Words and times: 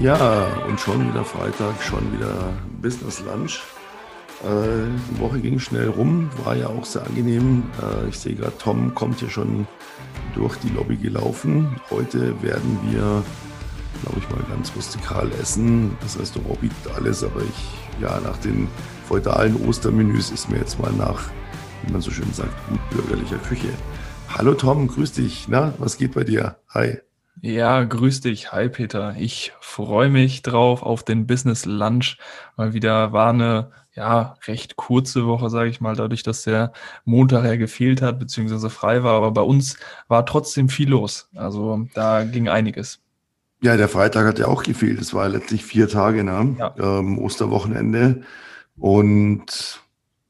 Ja, 0.00 0.46
und 0.66 0.80
schon 0.80 1.06
wieder 1.06 1.26
Freitag, 1.26 1.82
schon 1.82 2.10
wieder 2.14 2.54
Business 2.80 3.20
Lunch. 3.20 3.60
Äh, 4.42 4.88
die 5.10 5.20
Woche 5.20 5.40
ging 5.40 5.58
schnell 5.58 5.90
rum, 5.90 6.30
war 6.42 6.56
ja 6.56 6.68
auch 6.68 6.86
sehr 6.86 7.06
angenehm. 7.06 7.64
Äh, 7.82 8.08
ich 8.08 8.18
sehe 8.18 8.34
gerade, 8.34 8.56
Tom 8.56 8.94
kommt 8.94 9.18
hier 9.18 9.28
schon 9.28 9.66
durch 10.34 10.56
die 10.56 10.70
Lobby 10.70 10.96
gelaufen. 10.96 11.76
Heute 11.90 12.42
werden 12.42 12.78
wir, 12.90 13.22
glaube 14.00 14.18
ich, 14.18 14.30
mal 14.30 14.42
ganz 14.48 14.72
rustikal 14.74 15.30
essen. 15.38 15.94
Das 16.00 16.18
Restaurant 16.18 16.62
bietet 16.62 16.94
alles, 16.96 17.22
aber 17.22 17.42
ich, 17.42 18.00
ja, 18.00 18.18
nach 18.20 18.38
den 18.38 18.68
feudalen 19.06 19.54
Ostermenüs 19.68 20.30
ist 20.30 20.48
mir 20.48 20.60
jetzt 20.60 20.80
mal 20.80 20.92
nach, 20.92 21.24
wie 21.84 21.92
man 21.92 22.00
so 22.00 22.10
schön 22.10 22.32
sagt, 22.32 22.54
gut 22.70 22.80
bürgerlicher 22.88 23.38
Küche. 23.38 23.68
Hallo 24.30 24.54
Tom, 24.54 24.88
grüß 24.88 25.12
dich. 25.12 25.46
Na, 25.48 25.74
was 25.76 25.98
geht 25.98 26.14
bei 26.14 26.24
dir? 26.24 26.56
Hi. 26.70 27.00
Ja, 27.42 27.84
grüß 27.84 28.20
dich. 28.20 28.52
Hi 28.52 28.68
Peter. 28.68 29.14
Ich 29.18 29.52
freue 29.60 30.10
mich 30.10 30.42
drauf 30.42 30.82
auf 30.82 31.02
den 31.04 31.26
Business 31.26 31.64
Lunch. 31.64 32.18
Mal 32.56 32.74
wieder 32.74 33.12
war 33.12 33.30
eine 33.30 33.70
ja 33.94 34.36
recht 34.46 34.76
kurze 34.76 35.26
Woche, 35.26 35.50
sage 35.50 35.70
ich 35.70 35.80
mal, 35.80 35.96
dadurch, 35.96 36.22
dass 36.22 36.42
der 36.42 36.72
Montag 37.04 37.44
ja 37.44 37.56
gefehlt 37.56 38.02
hat 38.02 38.18
beziehungsweise 38.18 38.68
frei 38.70 39.02
war. 39.02 39.14
Aber 39.14 39.30
bei 39.30 39.40
uns 39.42 39.78
war 40.08 40.26
trotzdem 40.26 40.68
viel 40.68 40.90
los. 40.90 41.28
Also 41.34 41.86
da 41.94 42.24
ging 42.24 42.48
einiges. 42.48 43.00
Ja, 43.62 43.76
der 43.76 43.88
Freitag 43.88 44.26
hat 44.26 44.38
ja 44.38 44.46
auch 44.46 44.62
gefehlt. 44.62 45.00
Es 45.00 45.12
war 45.12 45.28
letztlich 45.28 45.64
vier 45.64 45.88
Tage, 45.88 46.24
ne? 46.24 46.56
Ja. 46.58 46.74
Ähm, 46.78 47.18
Osterwochenende. 47.18 48.22
Und 48.78 49.82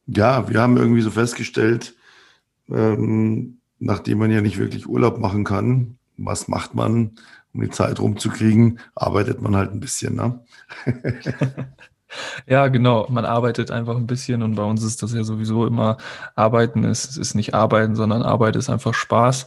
ja, 0.07 0.49
wir 0.49 0.61
haben 0.61 0.77
irgendwie 0.77 1.03
so 1.03 1.11
festgestellt, 1.11 1.95
ähm, 2.69 3.59
nachdem 3.79 4.19
man 4.19 4.31
ja 4.31 4.41
nicht 4.41 4.59
wirklich 4.59 4.89
Urlaub 4.89 5.19
machen 5.19 5.45
kann, 5.45 5.99
was 6.25 6.49
macht 6.49 6.75
man, 6.75 7.13
um 7.53 7.61
die 7.61 7.71
Zeit 7.71 8.01
rumzukriegen? 8.01 8.81
Arbeitet 8.95 9.41
man 9.41 9.57
halt 9.57 9.73
ein 9.73 9.81
bisschen, 9.81 10.17
ne? 10.17 10.41
Ja, 12.47 12.69
genau. 12.69 13.07
Man 13.09 13.25
arbeitet 13.25 13.71
einfach 13.71 13.97
ein 13.97 14.07
bisschen 14.07 14.43
und 14.43 14.55
bei 14.57 14.65
uns 14.65 14.83
ist 14.83 15.03
das 15.03 15.15
ja 15.15 15.23
sowieso 15.23 15.67
immer 15.67 15.97
Arbeiten 16.35 16.85
ist, 16.85 17.17
ist 17.17 17.35
nicht 17.35 17.55
Arbeiten, 17.55 17.95
sondern 17.95 18.23
Arbeit 18.23 18.57
ist 18.57 18.69
einfach 18.71 18.95
Spaß. 18.95 19.47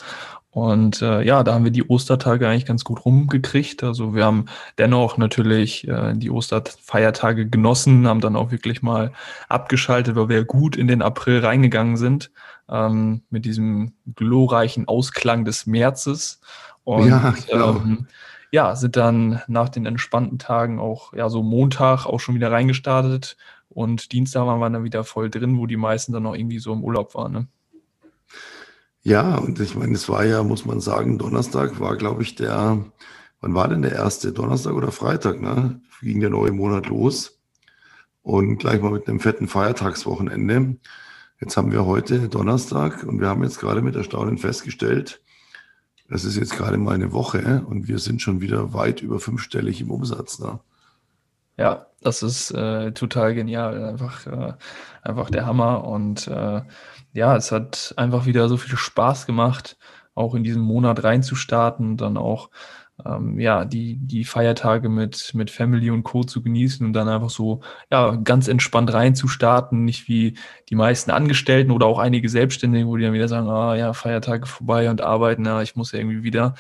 Und 0.54 1.02
äh, 1.02 1.24
ja, 1.24 1.44
da 1.44 1.56
haben 1.56 1.64
wir 1.64 1.72
die 1.72 1.88
Ostertage 1.88 2.48
eigentlich 2.48 2.68
ganz 2.68 2.84
gut 2.84 3.06
rumgekriegt. 3.06 3.84
Also 3.84 4.14
wir 4.14 4.24
haben 4.24 4.46
dennoch 4.78 5.18
natürlich 5.18 5.88
äh, 5.88 6.14
die 6.14 6.30
Osterfeiertage 6.30 7.50
genossen, 7.50 8.08
haben 8.08 8.22
dann 8.22 8.36
auch 8.36 8.52
wirklich 8.52 8.84
mal 8.84 9.12
abgeschaltet, 9.50 10.16
weil 10.16 10.30
wir 10.30 10.46
gut 10.46 10.76
in 10.76 10.88
den 10.88 11.02
April 11.02 11.40
reingegangen 11.40 11.98
sind 11.98 12.30
ähm, 12.70 13.24
mit 13.32 13.46
diesem 13.46 13.94
glorreichen 14.16 14.88
Ausklang 14.88 15.44
des 15.44 15.66
Märzes. 15.66 16.40
Und 16.84 17.10
ja, 17.10 17.34
genau. 17.50 17.78
ähm, 17.78 18.08
ja, 18.52 18.76
sind 18.76 18.96
dann 18.96 19.42
nach 19.48 19.70
den 19.70 19.88
entspannten 19.88 20.38
Tagen 20.38 20.80
auch, 20.80 21.14
ja, 21.14 21.30
so 21.30 21.42
Montag 21.42 22.06
auch 22.06 22.20
schon 22.20 22.36
wieder 22.36 22.52
reingestartet 22.52 23.38
und 23.70 24.12
Dienstag 24.12 24.46
waren 24.46 24.60
wir 24.60 24.70
dann 24.70 24.84
wieder 24.84 25.04
voll 25.04 25.32
drin, 25.32 25.58
wo 25.58 25.66
die 25.66 25.78
meisten 25.78 26.14
dann 26.14 26.24
noch 26.24 26.36
irgendwie 26.36 26.60
so 26.60 26.74
im 26.74 26.84
Urlaub 26.84 27.16
waren. 27.16 27.32
Ne? 27.32 27.48
Ja, 29.04 29.36
und 29.38 29.60
ich 29.60 29.76
meine, 29.76 29.94
es 29.94 30.08
war 30.08 30.26
ja, 30.26 30.44
muss 30.44 30.66
man 30.66 30.80
sagen, 30.80 31.18
Donnerstag 31.18 31.80
war, 31.80 31.98
glaube 31.98 32.24
ich, 32.24 32.36
der, 32.36 32.86
wann 33.42 33.54
war 33.54 33.68
denn 33.68 33.82
der 33.82 33.92
erste? 33.92 34.32
Donnerstag 34.32 34.74
oder 34.74 34.92
Freitag, 34.92 35.42
ne? 35.42 35.82
Ging 36.02 36.22
der 36.22 36.30
neue 36.30 36.52
Monat 36.52 36.88
los. 36.88 37.40
Und 38.22 38.58
gleich 38.58 38.82
mal 38.82 38.92
mit 38.92 39.08
einem 39.08 39.20
fetten 39.20 39.48
Feiertagswochenende. 39.50 40.78
Jetzt 41.42 41.58
haben 41.58 41.74
wir 41.74 41.86
heute 41.86 42.30
Donnerstag 42.30 43.04
und 43.04 43.20
wir 43.20 43.28
haben 43.28 43.44
jetzt 43.44 43.60
gerade 43.60 43.82
mit 43.82 43.96
Erstaunen 43.96 44.38
festgestellt, 44.38 45.22
das 46.10 46.26
ist 46.26 46.38
jetzt 46.38 46.56
gerade 46.56 46.78
mal 46.78 46.96
eine 46.96 47.12
Woche 47.12 47.64
und 47.68 47.88
wir 47.88 48.00
sind 48.00 48.22
schon 48.22 48.40
wieder 48.40 48.74
weit 48.74 49.02
über 49.02 49.20
fünfstellig 49.20 49.82
im 49.82 49.90
Umsatz. 49.92 50.40
Ne? 50.40 50.60
Ja, 51.58 51.88
das 52.02 52.24
ist 52.24 52.52
äh, 52.52 52.92
total 52.92 53.34
genial. 53.36 53.84
Einfach, 53.84 54.28
äh, 54.28 54.54
einfach 55.02 55.30
der 55.30 55.46
Hammer. 55.46 55.86
Und 55.86 56.28
äh, 56.28 56.62
ja, 57.14 57.36
es 57.36 57.52
hat 57.52 57.94
einfach 57.98 58.26
wieder 58.26 58.50
so 58.50 58.58
viel 58.58 58.78
Spaß 58.78 59.26
gemacht, 59.26 59.78
auch 60.16 60.36
in 60.36 60.44
diesen 60.44 60.62
Monat 60.62 61.04
reinzustarten, 61.04 61.98
dann 61.98 62.18
auch 62.18 62.50
ähm, 63.06 63.40
ja, 63.40 63.66
die, 63.66 63.98
die 63.98 64.24
Feiertage 64.24 64.90
mit, 64.90 65.34
mit 65.34 65.50
Family 65.52 65.90
und 65.90 66.04
Co. 66.04 66.24
zu 66.24 66.44
genießen 66.44 66.86
und 66.86 66.94
dann 66.94 67.10
einfach 67.10 67.30
so, 67.30 67.62
ja, 67.92 68.16
ganz 68.16 68.48
entspannt 68.48 68.94
reinzustarten, 68.94 69.84
nicht 69.84 70.08
wie 70.08 70.38
die 70.70 70.76
meisten 70.76 71.12
Angestellten 71.12 71.72
oder 71.72 71.88
auch 71.88 72.00
einige 72.00 72.30
Selbstständige, 72.30 72.88
wo 72.88 72.98
die 72.98 73.04
dann 73.04 73.14
wieder 73.14 73.28
sagen, 73.28 73.50
ah 73.50 73.76
ja, 73.76 73.94
Feiertage 73.94 74.46
vorbei 74.46 74.90
und 74.90 75.02
arbeiten, 75.02 75.46
ja, 75.46 75.62
ich 75.62 75.76
muss 75.76 75.92
ja 75.92 76.00
irgendwie 76.00 76.24
wieder, 76.24 76.56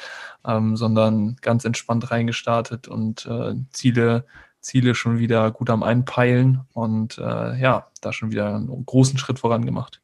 ähm, 0.45 0.75
sondern 0.75 1.37
ganz 1.41 1.65
entspannt 1.65 2.09
reingestartet 2.11 2.87
und 2.87 3.25
äh, 3.27 3.55
Ziele, 3.71 4.25
Ziele 4.59 4.95
schon 4.95 5.19
wieder 5.19 5.51
gut 5.51 5.69
am 5.69 5.83
Einpeilen 5.83 6.61
und 6.73 7.17
äh, 7.19 7.59
ja, 7.59 7.87
da 8.01 8.13
schon 8.13 8.31
wieder 8.31 8.55
einen 8.55 8.85
großen 8.85 9.17
Schritt 9.19 9.39
voran 9.39 9.65
gemacht. 9.65 10.02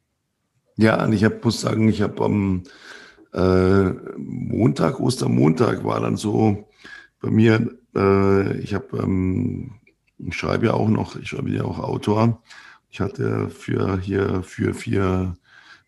Ja, 0.80 1.04
und 1.04 1.12
ich 1.12 1.24
hab, 1.24 1.44
muss 1.44 1.60
sagen, 1.60 1.90
ich 1.90 2.00
habe 2.00 2.24
am 2.24 2.62
äh, 3.34 3.90
Montag, 4.16 4.98
Ostermontag 4.98 5.84
war 5.84 6.00
dann 6.00 6.16
so 6.16 6.70
bei 7.20 7.30
mir, 7.30 7.70
äh, 7.94 8.58
ich 8.60 8.72
habe, 8.72 8.96
ähm, 8.96 9.72
ich 10.16 10.34
schreibe 10.34 10.66
ja 10.66 10.72
auch 10.72 10.88
noch, 10.88 11.16
ich 11.16 11.28
schreibe 11.28 11.50
ja 11.50 11.64
auch 11.64 11.80
Autor. 11.80 12.42
Ich 12.88 13.00
hatte 13.00 13.50
für 13.50 14.00
hier 14.00 14.42
für 14.42 14.72
vier 14.72 15.36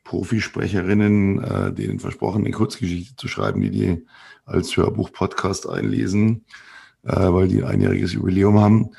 Profisprecherinnen 0.05 1.43
äh, 1.43 1.73
denen 1.73 1.99
versprochen, 1.99 2.45
eine 2.45 2.53
Kurzgeschichte 2.53 3.17
zu 3.17 3.29
schreiben, 3.29 3.63
die 3.63 3.71
die 3.71 4.07
als 4.45 4.77
Hörbuch-Podcast 4.77 5.71
einlesen, 5.71 6.45
äh, 7.05 7.17
weil 7.17 7.49
die 7.49 7.63
ein 7.63 7.71
einjähriges 7.71 8.13
Jubiläum 8.13 8.61
haben. 8.61 8.91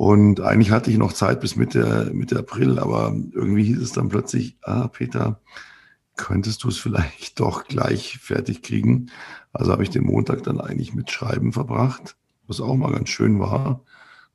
Und 0.00 0.40
eigentlich 0.40 0.70
hatte 0.70 0.90
ich 0.90 0.96
noch 0.96 1.12
Zeit 1.12 1.42
bis 1.42 1.56
Mitte, 1.56 2.10
Mitte 2.14 2.38
April, 2.38 2.78
aber 2.78 3.14
irgendwie 3.32 3.64
hieß 3.64 3.82
es 3.82 3.92
dann 3.92 4.08
plötzlich, 4.08 4.56
ah, 4.62 4.88
Peter, 4.88 5.42
könntest 6.16 6.64
du 6.64 6.68
es 6.68 6.78
vielleicht 6.78 7.38
doch 7.38 7.66
gleich 7.66 8.16
fertig 8.18 8.62
kriegen. 8.62 9.10
Also 9.52 9.72
habe 9.72 9.82
ich 9.82 9.90
den 9.90 10.04
Montag 10.04 10.42
dann 10.42 10.58
eigentlich 10.58 10.94
mit 10.94 11.10
Schreiben 11.10 11.52
verbracht, 11.52 12.16
was 12.46 12.62
auch 12.62 12.76
mal 12.76 12.92
ganz 12.92 13.10
schön 13.10 13.40
war. 13.40 13.84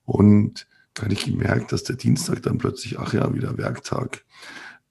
Und 0.03 0.68
kann 0.94 1.09
ich 1.09 1.26
gemerkt, 1.26 1.72
dass 1.72 1.82
der 1.82 1.96
Dienstag 1.96 2.44
dann 2.44 2.59
plötzlich, 2.59 3.00
ach 3.00 3.14
ja, 3.14 3.34
wieder 3.34 3.58
Werktag. 3.58 4.24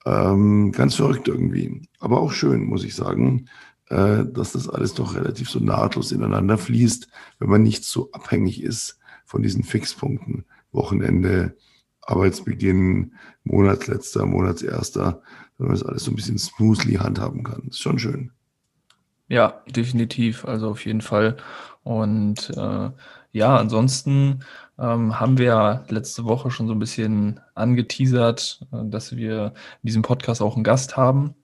Ähm, 0.04 0.72
ganz 0.72 0.96
verrückt 0.96 1.28
irgendwie. 1.28 1.82
Aber 2.00 2.20
auch 2.20 2.32
schön, 2.32 2.64
muss 2.64 2.82
ich 2.82 2.96
sagen, 2.96 3.46
äh, 3.90 4.24
dass 4.24 4.50
das 4.50 4.68
alles 4.68 4.94
doch 4.94 5.14
relativ 5.14 5.48
so 5.48 5.60
nahtlos 5.60 6.10
ineinander 6.10 6.58
fließt, 6.58 7.06
wenn 7.38 7.48
man 7.48 7.62
nicht 7.62 7.84
so 7.84 8.10
abhängig 8.10 8.60
ist 8.60 8.98
von 9.24 9.40
diesen 9.40 9.62
Fixpunkten. 9.62 10.44
Wochenende, 10.74 11.56
Arbeitsbeginn, 12.02 13.14
Monatsletzter, 13.44 14.26
Monatserster 14.26 15.22
wenn 15.58 15.68
man 15.68 15.76
das 15.76 15.86
alles 15.86 16.04
so 16.04 16.10
ein 16.10 16.16
bisschen 16.16 16.38
smoothly 16.38 16.94
handhaben 16.94 17.42
kann. 17.44 17.68
Ist 17.68 17.80
schon 17.80 17.98
schön. 17.98 18.30
Ja, 19.28 19.62
definitiv. 19.68 20.44
Also 20.44 20.70
auf 20.70 20.84
jeden 20.84 21.00
Fall. 21.00 21.36
Und 21.82 22.50
äh, 22.56 22.90
ja, 23.32 23.56
ansonsten 23.56 24.40
ähm, 24.78 25.18
haben 25.18 25.38
wir 25.38 25.84
letzte 25.88 26.24
Woche 26.24 26.50
schon 26.50 26.66
so 26.66 26.72
ein 26.72 26.78
bisschen 26.78 27.40
angeteasert, 27.54 28.66
äh, 28.72 28.84
dass 28.84 29.16
wir 29.16 29.54
in 29.82 29.86
diesem 29.86 30.02
Podcast 30.02 30.42
auch 30.42 30.56
einen 30.56 30.64
Gast 30.64 30.96
haben. 30.96 31.34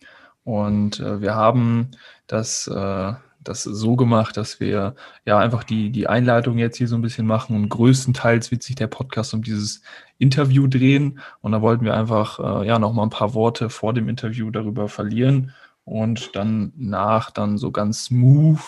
Und 0.45 1.01
äh, 1.01 1.21
wir 1.21 1.35
haben 1.35 1.91
das 2.27 2.67
äh, 2.67 3.12
das 3.43 3.62
so 3.62 3.97
gemacht, 3.97 4.37
dass 4.37 4.61
wir 4.61 4.95
ja 5.25 5.39
einfach 5.39 5.65
die, 5.65 5.91
die 5.91 6.06
Einleitung 6.06 6.59
jetzt 6.59 6.77
hier 6.77 6.89
so 6.89 6.97
ein 6.97 7.03
bisschen 7.03 7.27
machen 7.27 7.56
und 7.56 7.69
größtenteils 7.69 8.51
wird 8.51 8.62
sich 8.62 8.77
der 8.77 8.87
Podcast 8.87 9.34
um 9.34 9.43
dieses 9.43 9.83
Interview 10.19 10.67
drehen. 10.67 11.21
Und 11.41 11.53
da 11.53 11.62
wollten 11.62 11.84
wir 11.84 11.95
einfach 11.95 12.39
äh, 12.39 12.67
ja 12.67 12.79
nochmal 12.79 13.06
ein 13.06 13.11
paar 13.11 13.34
Worte 13.34 13.70
vor 13.70 13.94
dem 13.94 14.09
Interview 14.09 14.50
darüber 14.50 14.88
verlieren 14.88 15.53
und 15.85 16.37
dann 16.37 16.73
nach 16.76 17.31
dann 17.31 17.59
so 17.59 17.73
ganz 17.73 18.05
smooth, 18.06 18.61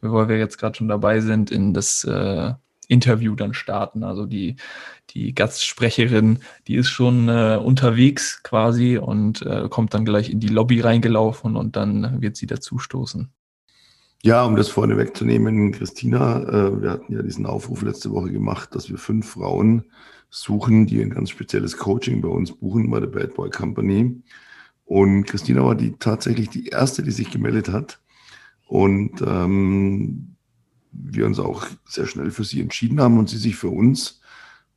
weil 0.00 0.28
wir 0.28 0.38
jetzt 0.38 0.58
gerade 0.58 0.76
schon 0.76 0.88
dabei 0.88 1.20
sind, 1.20 1.50
in 1.50 1.74
das 1.74 2.04
äh, 2.04 2.54
Interview 2.88 3.34
dann 3.34 3.54
starten. 3.54 4.04
Also 4.04 4.26
die, 4.26 4.56
die 5.10 5.34
Gastsprecherin, 5.34 6.40
die 6.66 6.76
ist 6.76 6.88
schon 6.88 7.28
äh, 7.28 7.58
unterwegs 7.62 8.42
quasi 8.42 8.98
und 8.98 9.42
äh, 9.42 9.68
kommt 9.68 9.94
dann 9.94 10.04
gleich 10.04 10.30
in 10.30 10.40
die 10.40 10.48
Lobby 10.48 10.80
reingelaufen 10.80 11.56
und 11.56 11.76
dann 11.76 12.20
wird 12.20 12.36
sie 12.36 12.46
dazustoßen. 12.46 13.30
Ja, 14.24 14.42
um 14.46 14.56
das 14.56 14.70
vorne 14.70 14.96
wegzunehmen, 14.96 15.70
Christina, 15.72 16.40
äh, 16.48 16.80
wir 16.80 16.92
hatten 16.92 17.12
ja 17.12 17.20
diesen 17.20 17.44
Aufruf 17.44 17.82
letzte 17.82 18.10
Woche 18.10 18.32
gemacht, 18.32 18.74
dass 18.74 18.88
wir 18.88 18.96
fünf 18.96 19.28
Frauen 19.28 19.84
suchen, 20.30 20.86
die 20.86 21.02
ein 21.02 21.10
ganz 21.10 21.28
spezielles 21.28 21.76
Coaching 21.76 22.22
bei 22.22 22.28
uns 22.28 22.50
buchen, 22.50 22.90
bei 22.90 23.00
der 23.00 23.08
Bad 23.08 23.34
Boy 23.34 23.50
Company. 23.50 24.22
Und 24.86 25.24
Christina 25.24 25.62
war 25.62 25.74
die 25.74 25.92
tatsächlich 25.98 26.48
die 26.48 26.68
erste, 26.68 27.02
die 27.02 27.10
sich 27.10 27.30
gemeldet 27.30 27.68
hat. 27.68 28.00
Und 28.66 29.20
ähm, 29.20 30.36
wir 30.90 31.26
uns 31.26 31.38
auch 31.38 31.66
sehr 31.84 32.06
schnell 32.06 32.30
für 32.30 32.44
sie 32.44 32.62
entschieden 32.62 33.02
haben 33.02 33.18
und 33.18 33.28
sie 33.28 33.36
sich 33.36 33.56
für 33.56 33.68
uns. 33.68 34.22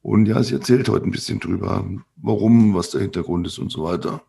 Und 0.01 0.25
ja, 0.25 0.44
sie 0.44 0.55
erzählt 0.55 0.89
heute 0.89 1.05
ein 1.05 1.11
bisschen 1.11 1.39
drüber, 1.39 1.89
warum, 2.17 2.75
was 2.75 2.89
der 2.89 2.99
Hintergrund 2.99 3.47
ist 3.47 3.59
und 3.59 3.71
so 3.71 3.83
weiter. 3.85 4.23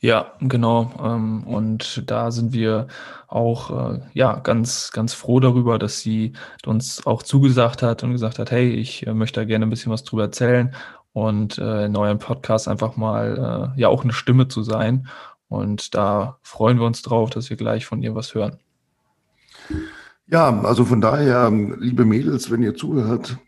Ja, 0.00 0.32
genau. 0.40 0.92
Ähm, 1.02 1.44
und 1.44 2.02
da 2.06 2.30
sind 2.30 2.52
wir 2.52 2.86
auch 3.28 3.94
äh, 3.94 4.00
ja 4.12 4.38
ganz 4.40 4.90
ganz 4.92 5.14
froh 5.14 5.40
darüber, 5.40 5.78
dass 5.78 6.00
sie 6.00 6.34
uns 6.66 7.06
auch 7.06 7.22
zugesagt 7.22 7.82
hat 7.82 8.02
und 8.02 8.12
gesagt 8.12 8.38
hat, 8.38 8.50
hey, 8.50 8.70
ich 8.70 9.06
äh, 9.06 9.14
möchte 9.14 9.40
da 9.40 9.44
gerne 9.44 9.66
ein 9.66 9.70
bisschen 9.70 9.92
was 9.92 10.04
drüber 10.04 10.24
erzählen 10.24 10.74
und 11.12 11.58
äh, 11.58 11.86
in 11.86 11.96
eurem 11.96 12.18
Podcast 12.18 12.68
einfach 12.68 12.96
mal 12.96 13.72
ja 13.76 13.88
auch 13.88 14.04
eine 14.04 14.12
Stimme 14.12 14.48
zu 14.48 14.62
sein. 14.62 15.08
Und 15.48 15.94
da 15.94 16.38
freuen 16.42 16.78
wir 16.78 16.86
uns 16.86 17.02
drauf, 17.02 17.30
dass 17.30 17.50
wir 17.50 17.56
gleich 17.56 17.86
von 17.86 18.02
ihr 18.02 18.14
was 18.14 18.34
hören. 18.34 18.58
Ja, 20.28 20.60
also 20.62 20.84
von 20.84 21.00
daher, 21.00 21.50
liebe 21.50 22.04
Mädels, 22.04 22.50
wenn 22.50 22.62
ihr 22.62 22.74
zuhört, 22.74 23.38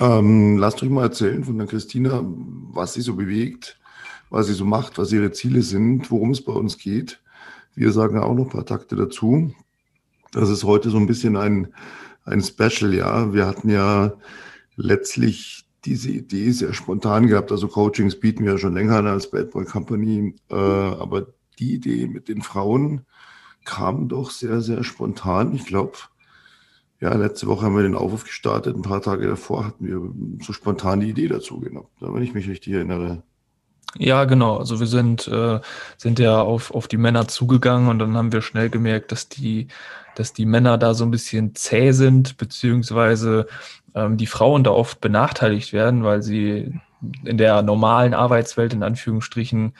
ähm, 0.00 0.58
lasst 0.58 0.82
euch 0.82 0.90
mal 0.90 1.04
erzählen 1.04 1.44
von 1.44 1.56
der 1.58 1.66
Christina, 1.68 2.22
was 2.24 2.94
sie 2.94 3.02
so 3.02 3.14
bewegt, 3.14 3.78
was 4.30 4.46
sie 4.46 4.54
so 4.54 4.64
macht, 4.64 4.98
was 4.98 5.12
ihre 5.12 5.32
Ziele 5.32 5.62
sind, 5.62 6.10
worum 6.10 6.30
es 6.30 6.42
bei 6.42 6.52
uns 6.52 6.78
geht. 6.78 7.20
Wir 7.74 7.92
sagen 7.92 8.18
auch 8.18 8.34
noch 8.34 8.44
ein 8.44 8.50
paar 8.50 8.66
Takte 8.66 8.96
dazu. 8.96 9.54
Das 10.32 10.48
ist 10.48 10.64
heute 10.64 10.90
so 10.90 10.96
ein 10.96 11.06
bisschen 11.06 11.36
ein, 11.36 11.68
ein 12.24 12.42
Special, 12.42 12.94
ja. 12.94 13.32
Wir 13.32 13.46
hatten 13.46 13.68
ja 13.68 14.14
letztlich 14.76 15.66
diese 15.84 16.10
Idee 16.10 16.50
sehr 16.50 16.74
spontan 16.74 17.26
gehabt. 17.26 17.52
Also 17.52 17.68
Coachings 17.68 18.18
bieten 18.18 18.44
wir 18.44 18.52
ja 18.52 18.58
schon 18.58 18.74
länger 18.74 18.96
an 18.96 19.06
als 19.06 19.30
Bad 19.30 19.50
Boy 19.50 19.64
Company. 19.64 20.34
Äh, 20.50 20.54
aber 20.54 21.26
die 21.58 21.74
Idee 21.74 22.08
mit 22.08 22.28
den 22.28 22.42
Frauen 22.42 23.06
kam 23.64 24.08
doch 24.08 24.30
sehr, 24.30 24.60
sehr 24.60 24.84
spontan. 24.84 25.54
Ich 25.54 25.66
glaube, 25.66 25.96
ja, 27.00 27.14
letzte 27.14 27.46
Woche 27.46 27.66
haben 27.66 27.76
wir 27.76 27.82
den 27.82 27.94
Aufruf 27.94 28.24
gestartet. 28.24 28.74
Ein 28.74 28.82
paar 28.82 29.02
Tage 29.02 29.26
davor 29.26 29.66
hatten 29.66 29.86
wir 29.86 30.44
so 30.44 30.52
spontan 30.52 31.00
die 31.00 31.10
Idee 31.10 31.28
dazu 31.28 31.60
gehabt, 31.60 31.90
wenn 32.00 32.22
ich 32.22 32.34
mich 32.34 32.48
richtig 32.48 32.72
erinnere. 32.72 33.22
Ja, 33.94 34.24
genau. 34.24 34.58
Also 34.58 34.80
wir 34.80 34.86
sind, 34.86 35.26
äh, 35.28 35.60
sind 35.96 36.18
ja 36.18 36.40
auf, 36.40 36.70
auf 36.74 36.88
die 36.88 36.96
Männer 36.98 37.28
zugegangen 37.28 37.88
und 37.88 37.98
dann 37.98 38.16
haben 38.16 38.32
wir 38.32 38.42
schnell 38.42 38.68
gemerkt, 38.68 39.12
dass 39.12 39.28
die, 39.28 39.68
dass 40.16 40.32
die 40.32 40.46
Männer 40.46 40.76
da 40.78 40.92
so 40.94 41.04
ein 41.04 41.10
bisschen 41.10 41.54
zäh 41.54 41.92
sind, 41.92 42.36
beziehungsweise 42.36 43.46
ähm, 43.94 44.16
die 44.18 44.26
Frauen 44.26 44.64
da 44.64 44.70
oft 44.70 45.00
benachteiligt 45.00 45.72
werden, 45.72 46.04
weil 46.04 46.22
sie 46.22 46.78
in 47.24 47.38
der 47.38 47.62
normalen 47.62 48.14
Arbeitswelt 48.14 48.72
in 48.72 48.82
Anführungsstrichen 48.82 49.74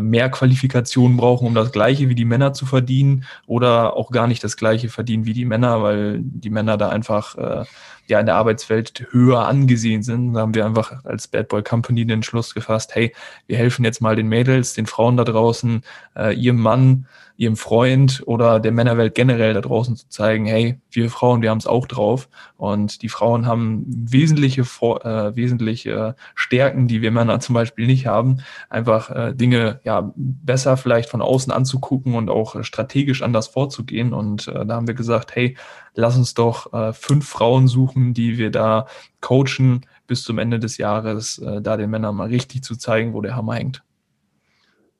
mehr 0.00 0.30
Qualifikationen 0.30 1.16
brauchen, 1.16 1.46
um 1.46 1.54
das 1.54 1.72
Gleiche 1.72 2.08
wie 2.08 2.14
die 2.14 2.24
Männer 2.24 2.52
zu 2.52 2.66
verdienen 2.66 3.24
oder 3.46 3.96
auch 3.96 4.10
gar 4.10 4.26
nicht 4.26 4.42
das 4.42 4.56
Gleiche 4.56 4.88
verdienen 4.88 5.26
wie 5.26 5.32
die 5.32 5.44
Männer, 5.44 5.82
weil 5.82 6.18
die 6.20 6.50
Männer 6.50 6.76
da 6.76 6.88
einfach 6.88 7.36
äh, 7.36 7.64
ja 8.08 8.20
in 8.20 8.26
der 8.26 8.36
Arbeitswelt 8.36 9.06
höher 9.10 9.46
angesehen 9.46 10.02
sind. 10.02 10.34
Da 10.34 10.40
haben 10.40 10.54
wir 10.54 10.66
einfach 10.66 11.04
als 11.04 11.28
Bad 11.28 11.48
Boy 11.48 11.62
Company 11.62 12.04
den 12.04 12.16
Entschluss 12.16 12.54
gefasst, 12.54 12.94
hey, 12.94 13.14
wir 13.46 13.56
helfen 13.56 13.84
jetzt 13.84 14.00
mal 14.00 14.16
den 14.16 14.28
Mädels, 14.28 14.74
den 14.74 14.86
Frauen 14.86 15.16
da 15.16 15.24
draußen, 15.24 15.82
äh, 16.16 16.34
ihrem 16.34 16.60
Mann, 16.60 17.06
ihrem 17.36 17.56
Freund 17.56 18.22
oder 18.26 18.60
der 18.60 18.72
Männerwelt 18.72 19.14
generell 19.14 19.54
da 19.54 19.60
draußen 19.60 19.96
zu 19.96 20.08
zeigen, 20.08 20.46
hey, 20.46 20.80
wir 20.90 21.10
Frauen, 21.10 21.42
wir 21.42 21.50
haben 21.50 21.58
es 21.58 21.66
auch 21.66 21.86
drauf. 21.86 22.28
Und 22.56 23.02
die 23.02 23.08
Frauen 23.08 23.46
haben 23.46 23.84
wesentliche, 23.86 24.62
äh, 24.62 25.36
wesentliche 25.36 26.16
Stärken, 26.34 26.88
die 26.88 27.02
wir 27.02 27.10
Männer 27.10 27.40
zum 27.40 27.54
Beispiel 27.54 27.86
nicht 27.86 28.06
haben. 28.06 28.38
Einfach 28.70 29.10
äh, 29.10 29.34
Dinge 29.34 29.75
ja 29.84 30.12
besser 30.16 30.76
vielleicht 30.76 31.08
von 31.08 31.22
außen 31.22 31.52
anzugucken 31.52 32.14
und 32.14 32.30
auch 32.30 32.62
strategisch 32.64 33.22
anders 33.22 33.48
vorzugehen. 33.48 34.12
Und 34.12 34.48
äh, 34.48 34.66
da 34.66 34.74
haben 34.76 34.86
wir 34.86 34.94
gesagt, 34.94 35.34
hey, 35.34 35.56
lass 35.94 36.16
uns 36.16 36.34
doch 36.34 36.72
äh, 36.72 36.92
fünf 36.92 37.28
Frauen 37.28 37.68
suchen, 37.68 38.14
die 38.14 38.38
wir 38.38 38.50
da 38.50 38.86
coachen 39.20 39.86
bis 40.06 40.22
zum 40.22 40.38
Ende 40.38 40.58
des 40.58 40.78
Jahres, 40.78 41.38
äh, 41.38 41.60
da 41.60 41.76
den 41.76 41.90
Männern 41.90 42.16
mal 42.16 42.28
richtig 42.28 42.62
zu 42.62 42.76
zeigen, 42.76 43.14
wo 43.14 43.20
der 43.20 43.36
Hammer 43.36 43.54
hängt. 43.54 43.82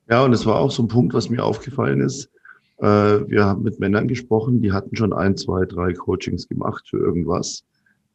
Ja, 0.09 0.25
und 0.25 0.33
es 0.33 0.47
war 0.47 0.57
auch 0.57 0.71
so 0.71 0.83
ein 0.83 0.89
Punkt, 0.89 1.15
was 1.15 1.31
mir 1.31 1.45
aufgefallen 1.45 2.01
ist. 2.01 2.31
Äh, 2.79 2.87
wir 3.29 3.45
haben 3.45 3.63
mit 3.63 3.81
Männern 3.81 4.09
gesprochen, 4.09 4.61
die 4.61 4.73
hatten 4.73 4.95
schon 4.97 5.13
ein, 5.13 5.37
zwei, 5.37 5.65
drei 5.65 5.93
Coachings 5.93 6.49
gemacht 6.49 6.87
für 6.89 6.99
irgendwas. 6.99 7.65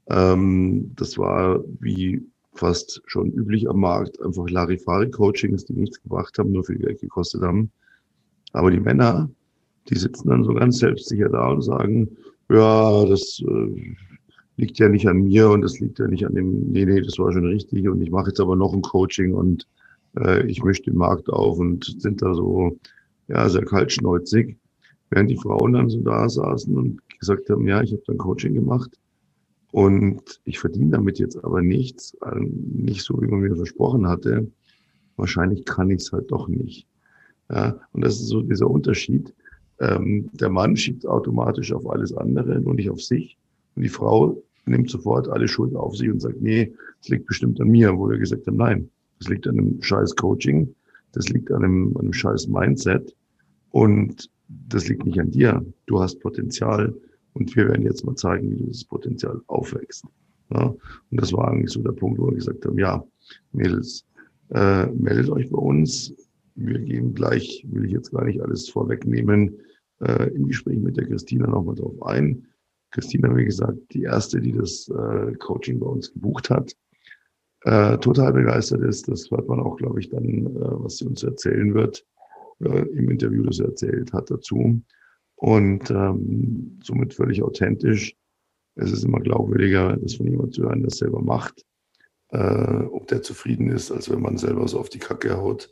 Ähm, 0.10 0.92
das 0.96 1.18
war 1.18 1.60
wie 1.80 2.24
fast 2.54 3.02
schon 3.06 3.32
üblich 3.32 3.70
am 3.70 3.80
Markt, 3.80 4.22
einfach 4.22 4.50
Larifari-Coachings, 4.50 5.66
die 5.66 5.74
nichts 5.74 6.02
gebracht 6.02 6.38
haben, 6.38 6.52
nur 6.52 6.64
viel 6.64 6.78
Geld 6.78 7.02
gekostet 7.02 7.42
haben. 7.42 7.72
Aber 8.54 8.72
die 8.72 8.80
Männer, 8.80 9.30
die 9.90 9.98
sitzen 9.98 10.30
dann 10.30 10.44
so 10.44 10.54
ganz 10.54 10.80
selbstsicher 10.80 11.30
da 11.30 11.50
und 11.50 11.62
sagen, 11.62 12.10
ja, 12.50 13.06
das 13.06 13.42
äh, 13.48 13.96
liegt 14.58 14.78
ja 14.80 14.90
nicht 14.90 15.08
an 15.08 15.24
mir 15.24 15.50
und 15.50 15.62
das 15.62 15.80
liegt 15.80 16.00
ja 16.00 16.08
nicht 16.08 16.26
an 16.26 16.36
dem, 16.36 16.72
nee, 16.72 16.86
nee, 16.86 17.02
das 17.02 17.18
war 17.18 17.32
schon 17.32 17.46
richtig 17.46 17.88
und 17.88 18.02
ich 18.02 18.12
mache 18.12 18.30
jetzt 18.30 18.40
aber 18.40 18.56
noch 18.56 18.74
ein 18.74 18.82
Coaching 18.82 19.34
und 19.34 19.68
äh, 20.18 20.46
ich 20.48 20.64
mische 20.64 20.84
den 20.84 20.98
Markt 20.98 21.30
auf 21.30 21.58
und 21.58 21.96
sind 22.00 22.22
da 22.22 22.34
so, 22.34 22.78
ja, 23.28 23.48
sehr 23.48 23.64
kaltschnäuzig. 23.64 24.58
Während 25.10 25.30
die 25.30 25.38
Frauen 25.38 25.74
dann 25.74 25.90
so 25.90 26.02
da 26.02 26.28
saßen 26.28 26.76
und 26.78 27.02
gesagt 27.20 27.50
haben, 27.50 27.68
ja, 27.68 27.82
ich 27.82 27.92
habe 27.92 28.04
dann 28.08 28.18
Coaching 28.18 28.54
gemacht 28.54 29.01
und 29.72 30.42
ich 30.44 30.60
verdiene 30.60 30.92
damit 30.92 31.18
jetzt 31.20 31.44
aber 31.44 31.62
nichts, 31.62 32.16
äh, 32.26 32.40
nicht 32.40 33.04
so, 33.04 33.22
wie 33.22 33.28
man 33.28 33.40
mir 33.40 33.56
versprochen 33.56 34.08
hatte. 34.08 34.52
Wahrscheinlich 35.16 35.66
kann 35.66 35.90
ich 35.90 36.02
es 36.02 36.12
halt 36.12 36.32
doch 36.32 36.48
nicht. 36.48 36.88
Ja, 37.50 37.80
und 37.94 38.04
das 38.04 38.16
ist 38.16 38.28
so 38.28 38.42
dieser 38.42 38.70
Unterschied. 38.70 39.34
Ähm, 39.80 40.30
der 40.34 40.50
Mann 40.50 40.76
schiebt 40.76 41.06
automatisch 41.06 41.74
auf 41.74 41.90
alles 41.90 42.14
andere, 42.14 42.60
nur 42.60 42.76
nicht 42.76 42.90
auf 42.90 43.02
sich. 43.02 43.38
Und 43.76 43.84
die 43.84 43.90
Frau 43.90 44.42
nimmt 44.66 44.90
sofort 44.90 45.28
alle 45.30 45.48
Schuld 45.48 45.76
auf 45.76 45.96
sich 45.96 46.10
und 46.10 46.20
sagt, 46.20 46.42
nee, 46.42 46.74
es 47.02 47.10
liegt 47.10 47.26
bestimmt 47.26 47.60
an 47.62 47.70
mir, 47.70 47.98
wo 47.98 48.10
wir 48.10 48.18
gesagt 48.18 48.48
haben, 48.48 48.58
nein, 48.58 48.90
das 49.20 49.30
liegt 49.30 49.48
an 49.48 49.58
einem 49.58 49.82
scheiß 49.82 50.16
Coaching, 50.16 50.74
das 51.14 51.30
liegt 51.30 51.52
an 51.52 51.64
einem, 51.64 51.92
an 51.96 52.02
einem 52.04 52.14
scheiß 52.14 52.48
Mindset 52.48 53.16
und 53.72 54.30
das 54.48 54.88
liegt 54.88 55.06
nicht 55.06 55.20
an 55.20 55.32
dir. 55.32 55.66
Du 55.86 56.00
hast 56.00 56.20
Potenzial 56.20 56.94
und 57.34 57.56
wir 57.56 57.68
werden 57.68 57.84
jetzt 57.84 58.06
mal 58.06 58.16
zeigen, 58.16 58.52
wie 58.52 58.58
du 58.58 58.66
dieses 58.66 58.86
Potenzial 58.86 59.42
aufwächst. 59.48 60.06
Ja, 60.54 60.66
und 60.66 61.22
das 61.22 61.32
war 61.32 61.50
eigentlich 61.50 61.72
so 61.72 61.82
der 61.82 61.94
Punkt, 61.94 62.20
wo 62.20 62.28
wir 62.28 62.36
gesagt 62.36 62.66
haben, 62.66 62.78
ja, 62.78 63.04
Mädels, 63.54 64.06
äh, 64.50 64.88
meldet 64.88 65.30
euch 65.30 65.50
bei 65.50 65.58
uns. 65.58 66.14
Wir 66.56 66.80
gehen 66.80 67.14
gleich, 67.14 67.66
will 67.70 67.86
ich 67.86 67.92
jetzt 67.92 68.12
gar 68.12 68.26
nicht 68.26 68.42
alles 68.42 68.70
vorwegnehmen, 68.70 69.58
äh, 70.02 70.30
im 70.34 70.48
Gespräch 70.48 70.78
mit 70.80 70.98
der 70.98 71.08
Christina 71.08 71.48
nochmal 71.48 71.76
drauf 71.76 72.02
ein. 72.04 72.46
Christina, 72.92 73.34
wie 73.38 73.46
gesagt, 73.46 73.80
die 73.94 74.02
erste, 74.02 74.42
die 74.42 74.52
das 74.52 74.90
äh, 74.90 75.34
Coaching 75.36 75.80
bei 75.80 75.88
uns 75.88 76.12
gebucht 76.12 76.50
hat 76.50 76.76
äh, 77.64 77.98
total 78.00 78.34
begeistert 78.34 78.82
ist. 78.82 79.08
Das 79.08 79.30
hört 79.30 79.48
man 79.48 79.60
auch, 79.60 79.78
glaube 79.78 80.00
ich, 80.00 80.10
dann, 80.10 80.26
äh, 80.26 80.50
was 80.56 80.98
sie 80.98 81.06
uns 81.06 81.24
erzählen 81.24 81.74
wird, 81.74 82.06
äh, 82.64 82.88
im 82.90 83.10
Interview, 83.10 83.44
das 83.44 83.60
er 83.60 83.68
erzählt 83.68 84.12
hat 84.14 84.32
dazu. 84.32 84.82
Und 85.42 85.90
ähm, 85.90 86.80
somit 86.84 87.16
völlig 87.16 87.42
authentisch. 87.42 88.16
Es 88.76 88.92
ist 88.92 89.04
immer 89.04 89.20
glaubwürdiger, 89.20 89.98
das 89.98 90.14
von 90.14 90.28
jemand 90.28 90.54
zu 90.54 90.62
hören, 90.62 90.84
der 90.84 90.92
selber 90.92 91.20
macht, 91.20 91.66
äh, 92.30 92.38
ob 92.38 93.08
der 93.08 93.24
zufrieden 93.24 93.72
ist, 93.72 93.92
als 93.92 94.12
wenn 94.12 94.22
man 94.22 94.38
selber 94.38 94.68
so 94.68 94.80
auf 94.80 94.90
die 94.90 95.00
Kacke 95.00 95.38
haut. 95.38 95.72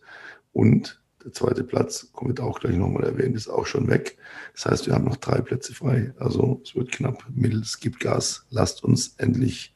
Und 0.53 0.99
der 1.23 1.33
zweite 1.33 1.63
Platz, 1.63 2.11
wird 2.19 2.39
auch 2.39 2.59
gleich 2.59 2.77
nochmal 2.77 3.03
erwähnt, 3.03 3.35
ist 3.35 3.47
auch 3.47 3.67
schon 3.67 3.87
weg. 3.87 4.17
Das 4.55 4.65
heißt, 4.65 4.87
wir 4.87 4.95
haben 4.95 5.05
noch 5.05 5.17
drei 5.17 5.39
Plätze 5.39 5.75
frei. 5.75 6.15
Also 6.17 6.61
es 6.63 6.73
wird 6.73 6.91
knapp. 6.91 7.23
Mittels 7.29 7.79
gibt 7.79 7.99
Gas. 7.99 8.47
Lasst 8.49 8.83
uns 8.83 9.13
endlich 9.19 9.75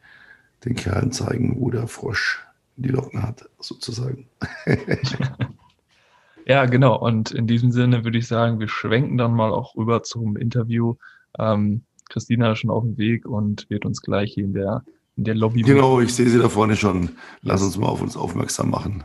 den 0.66 0.74
Kerlen 0.74 1.12
zeigen, 1.12 1.58
wo 1.60 1.70
der 1.70 1.86
Frosch 1.86 2.44
die 2.78 2.90
Locken 2.90 3.22
hat, 3.22 3.48
sozusagen. 3.60 4.28
ja, 6.46 6.66
genau. 6.66 7.00
Und 7.00 7.32
in 7.32 7.48
diesem 7.48 7.72
Sinne 7.72 8.04
würde 8.04 8.18
ich 8.18 8.28
sagen, 8.28 8.60
wir 8.60 8.68
schwenken 8.68 9.18
dann 9.18 9.34
mal 9.34 9.52
auch 9.52 9.76
rüber 9.76 10.04
zum 10.04 10.38
Interview. 10.38 10.96
Ähm, 11.40 11.84
Christina 12.10 12.52
ist 12.52 12.60
schon 12.60 12.70
auf 12.70 12.84
dem 12.84 12.98
Weg 12.98 13.26
und 13.26 13.70
wird 13.70 13.86
uns 13.86 14.02
gleich 14.02 14.34
hier 14.34 14.46
in 14.46 14.54
der, 14.54 14.84
in 15.16 15.24
der 15.24 15.36
Lobby. 15.36 15.62
Genau, 15.62 16.00
ich 16.00 16.14
sehe 16.14 16.28
sie 16.28 16.40
da 16.40 16.50
vorne 16.50 16.76
schon. 16.76 17.10
Lass 17.42 17.64
uns 17.64 17.78
mal 17.78 17.88
auf 17.88 18.02
uns 18.02 18.18
aufmerksam 18.18 18.70
machen. 18.70 19.04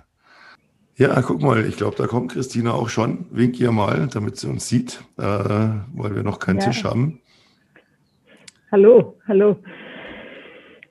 Ja, 0.96 1.22
guck 1.22 1.40
mal, 1.40 1.64
ich 1.64 1.76
glaube, 1.76 1.96
da 1.96 2.08
kommt 2.08 2.32
Christina 2.32 2.72
auch 2.72 2.88
schon. 2.88 3.26
Wink 3.30 3.60
ihr 3.60 3.70
mal, 3.70 4.08
damit 4.12 4.36
sie 4.36 4.48
uns 4.48 4.68
sieht, 4.68 5.04
äh, 5.16 5.22
weil 5.22 6.16
wir 6.16 6.24
noch 6.24 6.40
keinen 6.40 6.58
ja. 6.58 6.66
Tisch 6.66 6.82
haben. 6.82 7.20
Hallo, 8.72 9.16
hallo. 9.28 9.56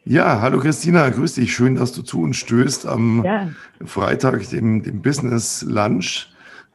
Ja, 0.05 0.39
hallo 0.39 0.59
Christina, 0.59 1.09
grüß 1.09 1.33
dich. 1.33 1.53
Schön, 1.53 1.75
dass 1.75 1.91
du 1.91 2.01
zu 2.01 2.21
uns 2.21 2.37
stößt 2.37 2.87
am 2.87 3.25
ja. 3.25 3.49
Freitag, 3.83 4.49
dem, 4.49 4.81
dem 4.81 5.01
Business 5.01 5.63
Lunch. 5.67 6.29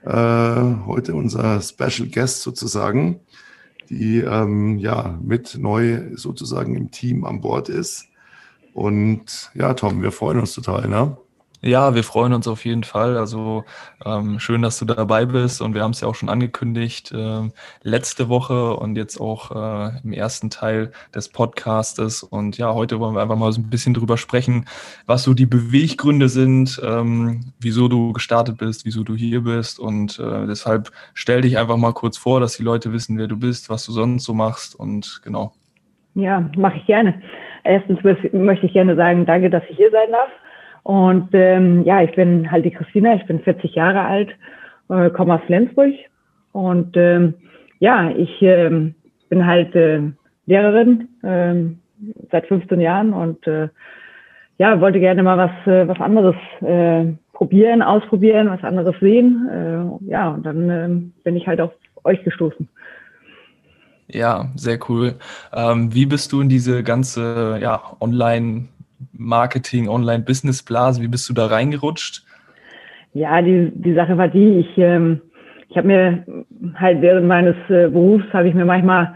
Äh, 0.04 0.86
heute 0.86 1.14
unser 1.14 1.60
Special 1.60 2.08
Guest 2.08 2.42
sozusagen, 2.42 3.20
die 3.88 4.18
ähm, 4.18 4.78
ja 4.78 5.18
mit 5.22 5.56
neu 5.58 6.16
sozusagen 6.16 6.74
im 6.74 6.90
Team 6.90 7.24
an 7.24 7.40
Bord 7.40 7.68
ist. 7.68 8.06
Und 8.74 9.50
ja, 9.54 9.74
Tom, 9.74 10.02
wir 10.02 10.12
freuen 10.12 10.40
uns 10.40 10.54
total, 10.54 10.88
ne? 10.88 11.16
Ja, 11.64 11.94
wir 11.94 12.02
freuen 12.02 12.32
uns 12.32 12.48
auf 12.48 12.64
jeden 12.64 12.82
Fall. 12.82 13.16
Also 13.16 13.64
ähm, 14.04 14.40
schön, 14.40 14.62
dass 14.62 14.80
du 14.80 14.84
dabei 14.84 15.26
bist 15.26 15.62
und 15.62 15.74
wir 15.74 15.84
haben 15.84 15.92
es 15.92 16.00
ja 16.00 16.08
auch 16.08 16.16
schon 16.16 16.28
angekündigt 16.28 17.12
äh, 17.12 17.48
letzte 17.84 18.28
Woche 18.28 18.74
und 18.74 18.96
jetzt 18.96 19.20
auch 19.20 19.52
äh, 19.52 19.92
im 20.02 20.12
ersten 20.12 20.50
Teil 20.50 20.90
des 21.14 21.28
Podcastes. 21.28 22.24
Und 22.24 22.58
ja, 22.58 22.74
heute 22.74 22.98
wollen 22.98 23.14
wir 23.14 23.22
einfach 23.22 23.36
mal 23.36 23.52
so 23.52 23.60
ein 23.60 23.70
bisschen 23.70 23.94
drüber 23.94 24.16
sprechen, 24.16 24.64
was 25.06 25.22
so 25.22 25.34
die 25.34 25.46
Beweggründe 25.46 26.28
sind, 26.28 26.82
ähm, 26.84 27.52
wieso 27.60 27.86
du 27.86 28.12
gestartet 28.12 28.58
bist, 28.58 28.84
wieso 28.84 29.04
du 29.04 29.14
hier 29.14 29.42
bist 29.42 29.78
und 29.78 30.18
äh, 30.18 30.48
deshalb 30.48 30.90
stell 31.14 31.42
dich 31.42 31.58
einfach 31.58 31.76
mal 31.76 31.92
kurz 31.92 32.18
vor, 32.18 32.40
dass 32.40 32.56
die 32.56 32.64
Leute 32.64 32.92
wissen, 32.92 33.18
wer 33.18 33.28
du 33.28 33.38
bist, 33.38 33.70
was 33.70 33.86
du 33.86 33.92
sonst 33.92 34.24
so 34.24 34.34
machst 34.34 34.74
und 34.74 35.20
genau. 35.22 35.52
Ja, 36.16 36.50
mache 36.56 36.78
ich 36.78 36.86
gerne. 36.86 37.22
Erstens 37.62 38.00
möchte 38.02 38.66
ich 38.66 38.72
gerne 38.72 38.96
sagen, 38.96 39.24
danke, 39.26 39.48
dass 39.48 39.62
ich 39.70 39.76
hier 39.76 39.92
sein 39.92 40.10
darf. 40.10 40.28
Und 40.82 41.28
ähm, 41.32 41.84
ja, 41.84 42.02
ich 42.02 42.14
bin 42.14 42.50
halt 42.50 42.64
die 42.64 42.70
Christina, 42.70 43.14
ich 43.14 43.26
bin 43.26 43.40
40 43.40 43.74
Jahre 43.74 44.00
alt, 44.00 44.30
äh, 44.88 45.10
komme 45.10 45.34
aus 45.34 45.40
Flensburg. 45.46 45.94
Und 46.52 46.96
ähm, 46.96 47.34
ja, 47.78 48.10
ich 48.10 48.42
ähm, 48.42 48.94
bin 49.28 49.46
halt 49.46 49.74
äh, 49.74 50.00
Lehrerin 50.46 51.08
ähm, 51.22 51.78
seit 52.30 52.46
15 52.46 52.80
Jahren 52.80 53.12
und 53.12 53.46
äh, 53.46 53.68
ja, 54.58 54.80
wollte 54.80 55.00
gerne 55.00 55.22
mal 55.22 55.38
was, 55.38 55.66
äh, 55.66 55.88
was 55.88 56.00
anderes 56.00 56.36
äh, 56.60 57.12
probieren, 57.32 57.82
ausprobieren, 57.82 58.50
was 58.50 58.62
anderes 58.62 58.94
sehen. 59.00 59.48
Äh, 59.50 60.10
ja, 60.10 60.30
und 60.30 60.44
dann 60.44 60.70
äh, 60.70 60.88
bin 61.24 61.36
ich 61.36 61.46
halt 61.46 61.60
auf 61.60 61.72
euch 62.04 62.22
gestoßen. 62.24 62.68
Ja, 64.08 64.50
sehr 64.56 64.78
cool. 64.88 65.14
Ähm, 65.54 65.94
wie 65.94 66.06
bist 66.06 66.32
du 66.32 66.40
in 66.40 66.48
diese 66.48 66.82
ganze 66.82 67.58
ja, 67.60 67.80
Online- 68.00 68.68
Marketing, 69.12 69.88
Online-Business-Blase? 69.88 71.02
Wie 71.02 71.08
bist 71.08 71.28
du 71.28 71.34
da 71.34 71.46
reingerutscht? 71.46 72.24
Ja, 73.14 73.42
die, 73.42 73.70
die 73.74 73.94
Sache 73.94 74.16
war 74.16 74.28
die, 74.28 74.60
ich, 74.60 74.78
ähm, 74.78 75.20
ich 75.68 75.76
habe 75.76 75.86
mir 75.86 76.24
halt 76.76 77.02
während 77.02 77.26
meines 77.26 77.56
äh, 77.68 77.88
Berufs, 77.88 78.24
habe 78.32 78.48
ich 78.48 78.54
mir 78.54 78.64
manchmal, 78.64 79.14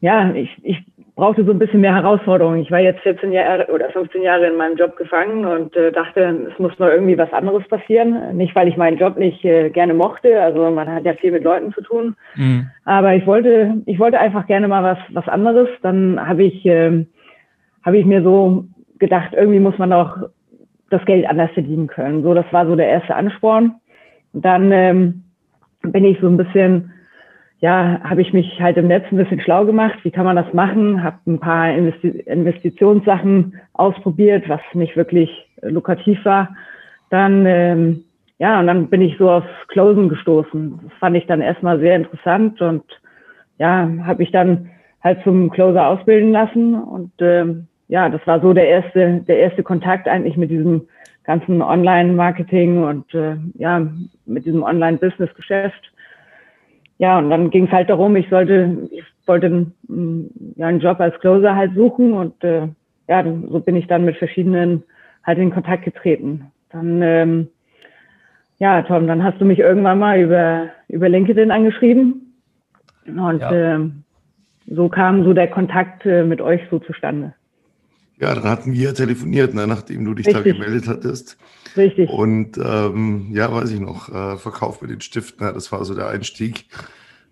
ja, 0.00 0.32
ich, 0.34 0.50
ich 0.62 0.84
brauchte 1.18 1.44
so 1.44 1.50
ein 1.50 1.58
bisschen 1.58 1.80
mehr 1.80 1.96
Herausforderungen. 1.96 2.62
Ich 2.62 2.70
war 2.70 2.78
jetzt 2.78 3.00
14 3.00 3.32
Jahre 3.32 3.66
oder 3.72 3.90
15 3.90 4.22
Jahre 4.22 4.46
in 4.46 4.56
meinem 4.56 4.76
Job 4.76 4.96
gefangen 4.96 5.44
und 5.44 5.74
äh, 5.74 5.90
dachte, 5.90 6.48
es 6.48 6.56
muss 6.60 6.78
noch 6.78 6.86
irgendwie 6.86 7.18
was 7.18 7.32
anderes 7.32 7.66
passieren. 7.66 8.36
Nicht, 8.36 8.54
weil 8.54 8.68
ich 8.68 8.76
meinen 8.76 8.98
Job 8.98 9.18
nicht 9.18 9.44
äh, 9.44 9.68
gerne 9.70 9.94
mochte, 9.94 10.40
also 10.40 10.70
man 10.70 10.88
hat 10.88 11.04
ja 11.04 11.14
viel 11.14 11.32
mit 11.32 11.42
Leuten 11.42 11.72
zu 11.72 11.80
tun, 11.80 12.14
mhm. 12.36 12.70
aber 12.84 13.16
ich 13.16 13.26
wollte, 13.26 13.82
ich 13.86 13.98
wollte 13.98 14.20
einfach 14.20 14.46
gerne 14.46 14.68
mal 14.68 14.84
was, 14.84 14.98
was 15.10 15.26
anderes. 15.26 15.68
Dann 15.82 16.24
habe 16.24 16.44
ich, 16.44 16.64
äh, 16.64 17.04
habe 17.84 17.98
ich 17.98 18.06
mir 18.06 18.22
so 18.22 18.66
gedacht, 18.98 19.32
irgendwie 19.34 19.60
muss 19.60 19.78
man 19.78 19.92
auch 19.92 20.16
das 20.90 21.04
Geld 21.04 21.28
anders 21.28 21.50
verdienen 21.52 21.86
können. 21.86 22.22
So, 22.22 22.34
das 22.34 22.46
war 22.52 22.66
so 22.66 22.76
der 22.76 22.88
erste 22.88 23.14
Ansporn. 23.14 23.74
Und 24.32 24.44
dann 24.44 24.72
ähm, 24.72 25.24
bin 25.82 26.04
ich 26.04 26.18
so 26.20 26.28
ein 26.28 26.36
bisschen, 26.36 26.92
ja, 27.60 28.00
habe 28.02 28.22
ich 28.22 28.32
mich 28.32 28.60
halt 28.60 28.76
im 28.76 28.88
Netz 28.88 29.04
ein 29.10 29.18
bisschen 29.18 29.40
schlau 29.40 29.64
gemacht. 29.64 29.98
Wie 30.02 30.10
kann 30.10 30.24
man 30.24 30.36
das 30.36 30.52
machen? 30.52 31.02
Habe 31.02 31.18
ein 31.26 31.40
paar 31.40 31.72
Investi 31.72 32.08
Investitionssachen 32.08 33.56
ausprobiert, 33.74 34.48
was 34.48 34.60
nicht 34.74 34.96
wirklich 34.96 35.30
lukrativ 35.62 36.24
war. 36.24 36.56
Dann, 37.10 37.44
ähm, 37.46 38.04
ja, 38.38 38.60
und 38.60 38.66
dann 38.66 38.88
bin 38.88 39.02
ich 39.02 39.16
so 39.18 39.30
aufs 39.30 39.48
Closen 39.68 40.08
gestoßen. 40.08 40.80
Das 40.84 40.92
fand 40.98 41.16
ich 41.16 41.26
dann 41.26 41.40
erstmal 41.40 41.80
sehr 41.80 41.96
interessant 41.96 42.60
und 42.62 42.84
ja, 43.58 43.90
habe 44.04 44.22
ich 44.22 44.30
dann 44.30 44.70
halt 45.02 45.22
zum 45.24 45.50
Closer 45.50 45.88
ausbilden 45.88 46.32
lassen 46.32 46.74
und 46.74 47.12
ähm, 47.20 47.66
ja, 47.88 48.08
das 48.08 48.24
war 48.26 48.40
so 48.40 48.52
der 48.52 48.68
erste, 48.68 49.24
der 49.26 49.38
erste 49.38 49.62
Kontakt 49.62 50.06
eigentlich 50.06 50.36
mit 50.36 50.50
diesem 50.50 50.86
ganzen 51.24 51.60
Online-Marketing 51.62 52.84
und 52.84 53.12
äh, 53.14 53.36
ja, 53.54 53.86
mit 54.26 54.46
diesem 54.46 54.62
Online-Business-Geschäft. 54.62 55.92
Ja, 56.98 57.18
und 57.18 57.30
dann 57.30 57.50
ging 57.50 57.66
es 57.66 57.72
halt 57.72 57.90
darum, 57.90 58.16
ich 58.16 58.28
sollte, 58.28 58.88
ich 58.90 59.04
wollte 59.26 59.46
einen, 59.46 60.54
ja, 60.56 60.66
einen 60.66 60.80
Job 60.80 61.00
als 61.00 61.18
Closer 61.20 61.54
halt 61.54 61.74
suchen 61.74 62.12
und 62.12 62.42
äh, 62.44 62.68
ja, 63.08 63.24
so 63.24 63.60
bin 63.60 63.76
ich 63.76 63.86
dann 63.86 64.04
mit 64.04 64.16
verschiedenen 64.16 64.82
halt 65.24 65.38
in 65.38 65.50
Kontakt 65.50 65.84
getreten. 65.84 66.50
Dann, 66.70 67.00
ähm, 67.02 67.48
ja, 68.58 68.82
Tom, 68.82 69.06
dann 69.06 69.22
hast 69.22 69.40
du 69.40 69.44
mich 69.44 69.60
irgendwann 69.60 69.98
mal 69.98 70.18
über, 70.18 70.68
über 70.88 71.08
LinkedIn 71.08 71.50
angeschrieben 71.50 72.34
und 73.06 73.40
ja. 73.40 73.76
äh, 73.76 73.90
so 74.66 74.88
kam 74.88 75.24
so 75.24 75.32
der 75.32 75.48
Kontakt 75.48 76.04
äh, 76.04 76.24
mit 76.24 76.40
euch 76.40 76.60
so 76.70 76.78
zustande. 76.80 77.34
Ja, 78.20 78.34
dann 78.34 78.44
hatten 78.44 78.72
wir 78.72 78.94
telefoniert, 78.94 79.54
ne, 79.54 79.66
nachdem 79.66 80.04
du 80.04 80.14
dich 80.14 80.26
Richtig. 80.26 80.44
da 80.44 80.52
gemeldet 80.52 80.88
hattest. 80.88 81.38
Richtig. 81.76 82.10
Und 82.10 82.58
ähm, 82.58 83.28
ja, 83.32 83.52
weiß 83.52 83.70
ich 83.70 83.80
noch, 83.80 84.08
äh, 84.08 84.36
Verkauf 84.36 84.82
mit 84.82 84.90
den 84.90 85.00
Stiften, 85.00 85.46
ja, 85.46 85.52
das 85.52 85.70
war 85.70 85.84
so 85.84 85.94
der 85.94 86.08
Einstieg, 86.08 86.66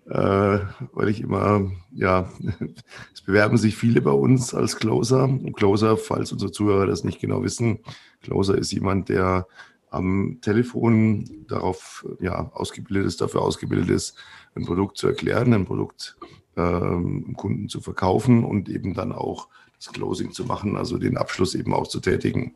äh, 0.09 0.59
weil 0.93 1.09
ich 1.09 1.21
immer, 1.21 1.69
ja, 1.91 2.29
es 3.13 3.21
bewerben 3.21 3.57
sich 3.57 3.75
viele 3.75 4.01
bei 4.01 4.11
uns 4.11 4.53
als 4.53 4.77
Closer. 4.77 5.25
Und 5.25 5.57
Closer, 5.57 5.97
falls 5.97 6.31
unsere 6.31 6.51
Zuhörer 6.51 6.85
das 6.85 7.03
nicht 7.03 7.19
genau 7.19 7.43
wissen, 7.43 7.79
Closer 8.21 8.57
ist 8.57 8.71
jemand, 8.71 9.09
der 9.09 9.47
am 9.89 10.39
Telefon 10.41 11.45
darauf 11.47 12.05
ja, 12.19 12.49
ausgebildet 12.53 13.07
ist, 13.07 13.21
dafür 13.21 13.41
ausgebildet 13.41 13.89
ist, 13.89 14.17
ein 14.55 14.65
Produkt 14.65 14.97
zu 14.97 15.07
erklären, 15.07 15.53
ein 15.53 15.65
Produkt 15.65 16.17
ähm, 16.55 17.35
Kunden 17.37 17.69
zu 17.69 17.81
verkaufen 17.81 18.43
und 18.43 18.69
eben 18.69 18.93
dann 18.93 19.11
auch 19.11 19.49
das 19.77 19.93
Closing 19.93 20.31
zu 20.31 20.45
machen, 20.45 20.75
also 20.75 20.97
den 20.97 21.17
Abschluss 21.17 21.55
eben 21.55 21.73
auch 21.73 21.87
zu 21.87 21.99
tätigen. 21.99 22.55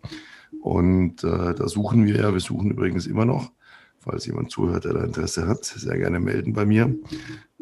Und 0.62 1.24
äh, 1.24 1.54
da 1.54 1.68
suchen 1.68 2.06
wir 2.06 2.18
ja, 2.18 2.34
wir 2.34 2.40
suchen 2.40 2.72
übrigens 2.72 3.08
immer 3.08 3.26
noch, 3.26 3.52
falls 4.00 4.26
jemand 4.26 4.52
zuhört, 4.52 4.86
der 4.86 4.94
da 4.94 5.04
Interesse 5.04 5.48
hat, 5.48 5.64
sehr 5.64 5.98
gerne 5.98 6.20
melden 6.20 6.54
bei 6.54 6.66
mir. 6.66 6.94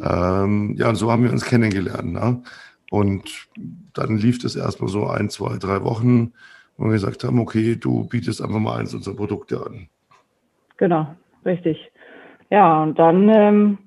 Ähm, 0.01 0.75
ja, 0.77 0.89
und 0.89 0.95
so 0.95 1.11
haben 1.11 1.23
wir 1.23 1.31
uns 1.31 1.45
kennengelernt. 1.45 2.13
Ne? 2.13 2.41
Und 2.89 3.47
dann 3.93 4.17
lief 4.17 4.39
das 4.39 4.55
erstmal 4.55 4.89
so 4.89 5.07
ein, 5.07 5.29
zwei, 5.29 5.57
drei 5.57 5.83
Wochen, 5.83 6.33
wo 6.77 6.85
wir 6.85 6.93
gesagt 6.93 7.23
haben, 7.23 7.39
okay, 7.39 7.75
du 7.75 8.05
bietest 8.05 8.41
einfach 8.41 8.59
mal 8.59 8.79
eins 8.79 8.93
unserer 8.93 9.15
Produkte 9.15 9.63
an. 9.65 9.87
Genau, 10.77 11.13
richtig. 11.45 11.91
Ja, 12.49 12.83
und 12.83 12.97
dann, 12.97 13.29
ähm, 13.29 13.77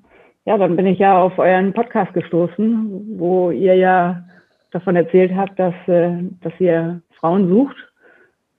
ja, 0.45 0.59
dann 0.59 0.77
bin 0.77 0.87
ich 0.87 0.99
ja 0.99 1.19
auf 1.19 1.39
euren 1.39 1.73
Podcast 1.73 2.13
gestoßen, 2.13 3.19
wo 3.19 3.51
ihr 3.51 3.75
ja 3.75 4.25
davon 4.73 4.97
erzählt 4.97 5.33
habt, 5.37 5.59
dass, 5.59 5.75
äh, 5.87 6.13
dass 6.41 6.53
ihr 6.59 7.01
Frauen 7.19 7.49
sucht, 7.49 7.77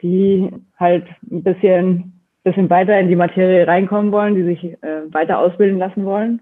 die 0.02 0.50
halt 0.78 1.06
ein 1.30 1.44
bisschen, 1.44 2.22
bisschen 2.44 2.70
weiter 2.70 3.00
in 3.00 3.10
die 3.10 3.16
Materie 3.16 3.68
reinkommen 3.68 4.12
wollen, 4.12 4.36
die 4.36 4.44
sich 4.44 4.64
äh, 4.64 5.14
weiter 5.14 5.40
ausbilden 5.40 5.80
lassen 5.80 6.06
wollen. 6.06 6.42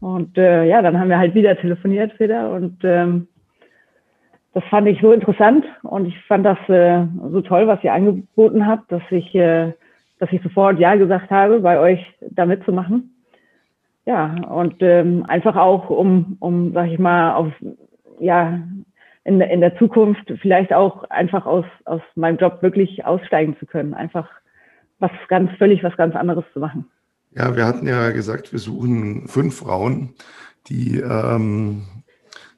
Und 0.00 0.38
äh, 0.38 0.64
ja, 0.64 0.82
dann 0.82 0.98
haben 0.98 1.08
wir 1.08 1.18
halt 1.18 1.34
wieder 1.34 1.56
telefoniert 1.56 2.18
wieder 2.20 2.50
und 2.52 2.78
ähm, 2.84 3.28
das 4.52 4.64
fand 4.64 4.88
ich 4.88 5.00
so 5.00 5.12
interessant 5.12 5.64
und 5.82 6.06
ich 6.06 6.18
fand 6.24 6.44
das 6.44 6.58
so 6.66 7.40
toll, 7.42 7.68
was 7.68 7.84
ihr 7.84 7.92
angeboten 7.92 8.66
habt, 8.66 8.90
dass 8.90 9.02
ich, 9.10 9.30
dass 9.32 10.32
ich 10.32 10.42
sofort 10.42 10.80
Ja 10.80 10.96
gesagt 10.96 11.30
habe, 11.30 11.60
bei 11.60 11.78
euch 11.78 12.04
da 12.30 12.46
mitzumachen. 12.46 13.14
Ja, 14.06 14.34
und 14.48 14.74
ähm, 14.80 15.24
einfach 15.28 15.54
auch, 15.54 15.88
um, 15.88 16.36
um, 16.40 16.72
sag 16.72 16.90
ich 16.90 16.98
mal, 16.98 17.34
auf 17.34 17.52
ja, 18.20 18.60
in, 19.24 19.40
in 19.40 19.60
der 19.60 19.76
Zukunft 19.78 20.32
vielleicht 20.40 20.72
auch 20.72 21.04
einfach 21.04 21.46
aus, 21.46 21.66
aus 21.84 22.00
meinem 22.14 22.38
Job 22.38 22.62
wirklich 22.62 23.04
aussteigen 23.04 23.56
zu 23.58 23.66
können. 23.66 23.94
Einfach 23.94 24.28
was 24.98 25.10
ganz, 25.28 25.50
völlig 25.58 25.82
was 25.82 25.96
ganz 25.96 26.14
anderes 26.14 26.44
zu 26.52 26.60
machen. 26.60 26.90
Ja, 27.32 27.56
wir 27.56 27.66
hatten 27.66 27.86
ja 27.86 28.10
gesagt, 28.10 28.52
wir 28.52 28.58
suchen 28.58 29.28
fünf 29.28 29.58
Frauen, 29.58 30.14
die 30.66 30.98
ähm, 30.98 31.82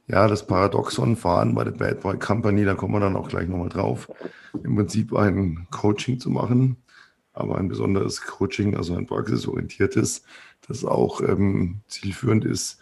ja 0.06 0.26
das 0.28 0.46
Paradoxon 0.46 1.16
fahren 1.16 1.54
bei 1.54 1.64
der 1.64 1.72
Bad 1.72 2.00
Boy 2.00 2.18
Company, 2.18 2.64
da 2.64 2.74
kommen 2.74 2.94
wir 2.94 3.00
dann 3.00 3.16
auch 3.16 3.28
gleich 3.28 3.48
nochmal 3.48 3.68
drauf, 3.68 4.10
im 4.64 4.76
Prinzip 4.76 5.14
ein 5.14 5.66
Coaching 5.70 6.18
zu 6.18 6.30
machen, 6.30 6.76
aber 7.34 7.58
ein 7.58 7.68
besonderes 7.68 8.22
Coaching, 8.22 8.76
also 8.76 8.96
ein 8.96 9.06
praxisorientiertes, 9.06 10.24
das 10.66 10.84
auch 10.84 11.20
ähm, 11.20 11.82
zielführend 11.86 12.44
ist, 12.44 12.80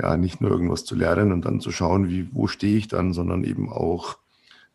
ja, 0.00 0.16
nicht 0.16 0.40
nur 0.40 0.50
irgendwas 0.50 0.84
zu 0.84 0.94
lernen 0.94 1.32
und 1.32 1.44
dann 1.44 1.60
zu 1.60 1.70
schauen, 1.70 2.08
wie, 2.08 2.28
wo 2.32 2.46
stehe 2.46 2.76
ich 2.76 2.88
dann, 2.88 3.12
sondern 3.12 3.44
eben 3.44 3.70
auch 3.70 4.18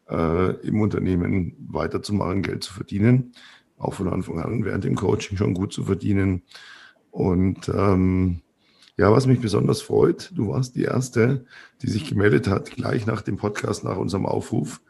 äh, 0.10 0.52
im 0.66 0.82
Unternehmen 0.82 1.56
weiterzumachen, 1.68 2.42
Geld 2.42 2.64
zu 2.64 2.74
verdienen, 2.74 3.34
auch 3.78 3.94
von 3.94 4.08
Anfang 4.10 4.40
an 4.40 4.66
während 4.66 4.84
dem 4.84 4.96
Coaching 4.96 5.38
schon 5.38 5.54
gut 5.54 5.74
zu 5.74 5.84
verdienen. 5.84 6.44
Und 7.12 7.70
ähm, 7.70 8.42
ja, 8.98 9.12
was 9.12 9.28
mich 9.28 9.40
besonders 9.40 9.82
freut, 9.82 10.32
du 10.36 10.50
warst 10.50 10.76
die 10.76 10.84
Erste, 10.84 11.46
die 11.82 11.90
sich 11.90 12.08
gemeldet 12.08 12.48
hat, 12.48 12.72
gleich 12.72 13.06
nach 13.06 13.22
dem 13.22 13.38
Podcast, 13.38 13.84
nach 13.84 13.98
unserem 13.98 14.26
Aufruf. 14.26 14.82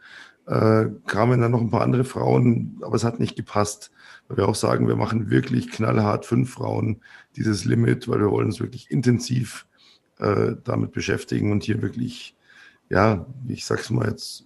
Äh, 0.48 0.88
kamen 1.06 1.42
dann 1.42 1.52
noch 1.52 1.62
ein 1.62 1.70
paar 1.70 1.84
andere 1.84 2.04
Frauen, 2.04 2.80
aber 2.82 2.96
es 2.96 3.04
hat 3.04 3.20
nicht 3.20 3.36
gepasst, 3.36 3.92
weil 4.28 4.38
wir 4.38 4.48
auch 4.48 4.56
sagen, 4.56 4.88
wir 4.88 4.96
machen 4.96 5.30
wirklich 5.30 5.70
knallhart 5.70 6.26
fünf 6.26 6.52
Frauen 6.52 7.02
dieses 7.36 7.66
Limit, 7.66 8.08
weil 8.08 8.20
wir 8.20 8.32
wollen 8.32 8.48
uns 8.48 8.60
wirklich 8.60 8.90
intensiv 8.90 9.68
äh, 10.20 10.56
damit 10.64 10.92
beschäftigen 10.92 11.52
und 11.52 11.64
hier 11.64 11.82
wirklich, 11.82 12.36
ja, 12.90 13.26
ich 13.48 13.66
sag's 13.66 13.90
mal 13.90 14.10
jetzt, 14.10 14.46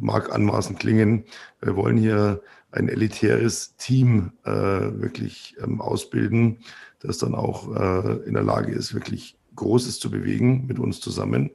mag 0.00 0.32
anmaßend 0.32 0.78
klingen, 0.78 1.24
wir 1.60 1.76
wollen 1.76 1.96
hier 1.96 2.42
ein 2.72 2.88
elitäres 2.88 3.76
Team 3.76 4.32
äh, 4.44 4.50
wirklich 4.50 5.56
ähm, 5.62 5.80
ausbilden, 5.80 6.58
das 7.00 7.18
dann 7.18 7.34
auch 7.34 7.74
äh, 7.76 8.16
in 8.26 8.34
der 8.34 8.42
Lage 8.42 8.72
ist, 8.72 8.94
wirklich 8.94 9.36
Großes 9.54 10.00
zu 10.00 10.10
bewegen 10.10 10.66
mit 10.66 10.78
uns 10.78 11.00
zusammen. 11.00 11.50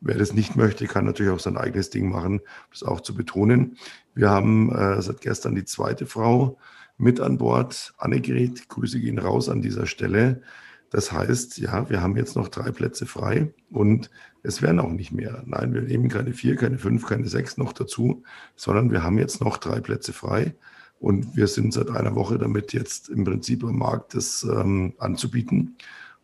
Wer 0.00 0.16
das 0.16 0.32
nicht 0.32 0.56
möchte, 0.56 0.86
kann 0.86 1.04
natürlich 1.04 1.32
auch 1.32 1.40
sein 1.40 1.56
eigenes 1.56 1.90
Ding 1.90 2.08
machen, 2.10 2.40
das 2.70 2.82
auch 2.82 3.00
zu 3.00 3.14
betonen. 3.14 3.76
Wir 4.14 4.30
haben 4.30 4.74
äh, 4.74 5.02
seit 5.02 5.20
gestern 5.20 5.54
die 5.54 5.64
zweite 5.64 6.06
Frau 6.06 6.58
mit 6.96 7.20
an 7.20 7.38
Bord, 7.38 7.92
Annegret. 7.98 8.68
Grüße 8.68 9.00
gehen 9.00 9.18
raus 9.18 9.48
an 9.48 9.62
dieser 9.62 9.86
Stelle. 9.86 10.42
Das 10.90 11.12
heißt, 11.12 11.58
ja, 11.58 11.88
wir 11.88 12.02
haben 12.02 12.16
jetzt 12.16 12.36
noch 12.36 12.48
drei 12.48 12.72
Plätze 12.72 13.06
frei 13.06 13.52
und 13.70 14.10
es 14.42 14.60
werden 14.60 14.80
auch 14.80 14.90
nicht 14.90 15.12
mehr. 15.12 15.42
Nein, 15.46 15.72
wir 15.72 15.82
nehmen 15.82 16.08
keine 16.08 16.32
vier, 16.32 16.56
keine 16.56 16.78
fünf, 16.78 17.06
keine 17.06 17.28
sechs 17.28 17.56
noch 17.56 17.72
dazu, 17.72 18.24
sondern 18.56 18.90
wir 18.90 19.02
haben 19.02 19.18
jetzt 19.18 19.40
noch 19.40 19.56
drei 19.56 19.80
Plätze 19.80 20.12
frei 20.12 20.54
und 20.98 21.36
wir 21.36 21.46
sind 21.46 21.72
seit 21.72 21.90
einer 21.90 22.14
Woche 22.14 22.38
damit 22.38 22.72
jetzt 22.72 23.08
im 23.08 23.24
Prinzip 23.24 23.64
am 23.64 23.78
Markt, 23.78 24.14
das 24.14 24.42
ähm, 24.42 24.94
anzubieten. 24.98 25.76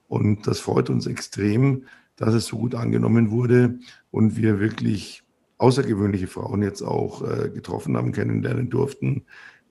Und 0.08 0.46
das 0.46 0.60
freut 0.60 0.90
uns 0.90 1.06
extrem, 1.06 1.84
dass 2.16 2.34
es 2.34 2.46
so 2.46 2.58
gut 2.58 2.74
angenommen 2.74 3.30
wurde 3.30 3.78
und 4.10 4.36
wir 4.36 4.60
wirklich 4.60 5.22
außergewöhnliche 5.58 6.26
Frauen 6.26 6.62
jetzt 6.62 6.82
auch 6.82 7.22
äh, 7.22 7.50
getroffen 7.50 7.96
haben, 7.96 8.12
kennenlernen 8.12 8.68
durften, 8.68 9.24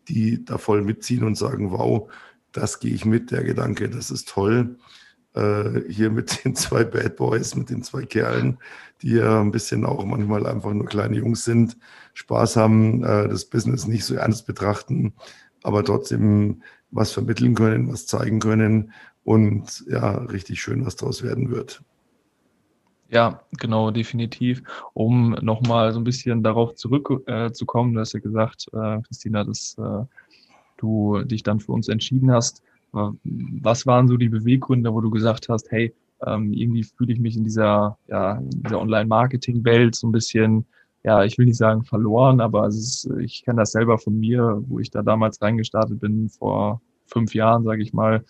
die 0.07 0.43
da 0.43 0.57
voll 0.57 0.81
mitziehen 0.81 1.23
und 1.23 1.35
sagen, 1.35 1.71
wow, 1.71 2.09
das 2.55 2.79
gehe 2.79 2.93
ich 2.93 3.05
mit, 3.05 3.31
der 3.31 3.43
Gedanke, 3.43 3.89
das 3.89 4.11
ist 4.11 4.29
toll. 4.29 4.77
Äh, 5.33 5.81
hier 5.89 6.09
mit 6.09 6.45
den 6.45 6.55
zwei 6.55 6.85
Bad 6.85 7.17
Boys, 7.17 7.55
mit 7.55 7.69
den 7.69 7.83
zwei 7.83 8.05
Kerlen, 8.05 8.57
die 9.01 9.15
ja 9.15 9.41
ein 9.41 9.51
bisschen 9.51 9.85
auch 9.85 10.03
manchmal 10.05 10.47
einfach 10.47 10.71
nur 10.73 10.85
kleine 10.85 11.17
Jungs 11.17 11.43
sind, 11.43 11.77
Spaß 12.13 12.55
haben, 12.55 13.03
äh, 13.03 13.27
das 13.27 13.45
Business 13.45 13.87
nicht 13.87 14.05
so 14.05 14.15
ernst 14.15 14.47
betrachten, 14.47 15.13
aber 15.63 15.83
trotzdem 15.83 16.63
was 16.91 17.11
vermitteln 17.11 17.55
können, 17.55 17.91
was 17.91 18.07
zeigen 18.07 18.39
können 18.39 18.93
und 19.25 19.83
ja, 19.87 20.11
richtig 20.19 20.61
schön, 20.61 20.85
was 20.85 20.95
daraus 20.95 21.23
werden 21.23 21.51
wird. 21.51 21.83
Ja, 23.09 23.41
genau, 23.59 23.91
definitiv. 23.91 24.63
Um 24.93 25.31
nochmal 25.41 25.91
so 25.91 25.99
ein 25.99 26.03
bisschen 26.03 26.41
darauf 26.41 26.75
zurückzukommen, 26.75 27.91
äh, 27.91 27.93
du 27.95 27.99
hast 27.99 28.13
ja 28.13 28.19
gesagt, 28.19 28.67
äh, 28.73 29.01
Christina, 29.01 29.43
dass 29.43 29.77
äh, 29.77 30.05
du 30.77 31.23
dich 31.23 31.43
dann 31.43 31.59
für 31.59 31.71
uns 31.71 31.87
entschieden 31.87 32.31
hast. 32.31 32.61
Äh, 32.93 33.09
was 33.23 33.85
waren 33.85 34.07
so 34.07 34.17
die 34.17 34.29
Beweggründe, 34.29 34.93
wo 34.93 35.01
du 35.01 35.09
gesagt 35.09 35.49
hast, 35.49 35.71
hey, 35.71 35.93
ähm, 36.25 36.53
irgendwie 36.53 36.83
fühle 36.83 37.13
ich 37.13 37.19
mich 37.19 37.35
in 37.35 37.43
dieser, 37.43 37.97
ja, 38.07 38.39
dieser 38.41 38.79
Online-Marketing-Welt 38.79 39.95
so 39.95 40.07
ein 40.07 40.11
bisschen, 40.11 40.65
ja, 41.03 41.23
ich 41.23 41.37
will 41.37 41.45
nicht 41.45 41.57
sagen 41.57 41.83
verloren, 41.83 42.39
aber 42.39 42.65
es 42.67 42.77
ist, 42.77 43.09
ich 43.19 43.43
kenne 43.43 43.61
das 43.61 43.71
selber 43.71 43.97
von 43.97 44.19
mir, 44.19 44.63
wo 44.67 44.79
ich 44.79 44.89
da 44.89 45.03
damals 45.03 45.41
reingestartet 45.41 45.99
bin, 45.99 46.29
vor 46.29 46.81
fünf 47.05 47.35
Jahren, 47.35 47.63
sage 47.63 47.81
ich 47.81 47.93
mal, 47.93 48.23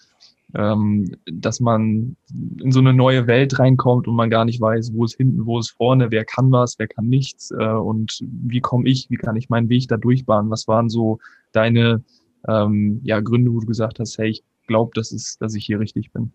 ähm, 0.53 1.11
dass 1.25 1.59
man 1.59 2.15
in 2.61 2.71
so 2.71 2.79
eine 2.79 2.93
neue 2.93 3.27
Welt 3.27 3.57
reinkommt 3.59 4.07
und 4.07 4.15
man 4.15 4.29
gar 4.29 4.45
nicht 4.45 4.61
weiß, 4.61 4.93
wo 4.93 5.05
ist 5.05 5.15
hinten, 5.15 5.45
wo 5.45 5.59
ist 5.59 5.71
vorne, 5.71 6.11
wer 6.11 6.25
kann 6.25 6.51
was, 6.51 6.77
wer 6.79 6.87
kann 6.87 7.07
nichts 7.07 7.51
äh, 7.51 7.65
und 7.65 8.19
wie 8.21 8.61
komme 8.61 8.87
ich, 8.87 9.09
wie 9.09 9.17
kann 9.17 9.35
ich 9.35 9.49
meinen 9.49 9.69
Weg 9.69 9.87
da 9.87 9.97
durchbahnen? 9.97 10.51
Was 10.51 10.67
waren 10.67 10.89
so 10.89 11.19
deine 11.51 12.03
ähm, 12.47 12.99
ja, 13.03 13.19
Gründe, 13.19 13.51
wo 13.53 13.59
du 13.59 13.65
gesagt 13.65 13.99
hast, 13.99 14.17
hey, 14.17 14.29
ich 14.29 14.43
glaube, 14.67 14.91
das 14.95 15.37
dass 15.39 15.55
ich 15.55 15.65
hier 15.65 15.79
richtig 15.79 16.11
bin? 16.11 16.31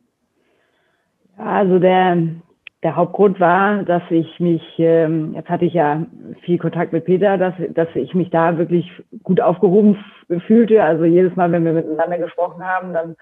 Also 1.36 1.78
der, 1.78 2.18
der 2.82 2.96
Hauptgrund 2.96 3.40
war, 3.40 3.82
dass 3.82 4.02
ich 4.10 4.40
mich, 4.40 4.62
ähm, 4.78 5.34
jetzt 5.34 5.48
hatte 5.48 5.64
ich 5.64 5.74
ja 5.74 6.06
viel 6.42 6.58
Kontakt 6.58 6.92
mit 6.92 7.04
Peter, 7.04 7.38
dass, 7.38 7.54
dass 7.74 7.88
ich 7.94 8.14
mich 8.14 8.30
da 8.30 8.58
wirklich 8.58 8.90
gut 9.22 9.40
aufgehoben 9.40 9.96
fühlte. 10.46 10.82
Also 10.82 11.04
jedes 11.04 11.34
Mal, 11.36 11.50
wenn 11.52 11.64
wir 11.64 11.72
miteinander 11.72 12.18
gesprochen 12.18 12.62
haben, 12.62 12.92
dann 12.92 13.16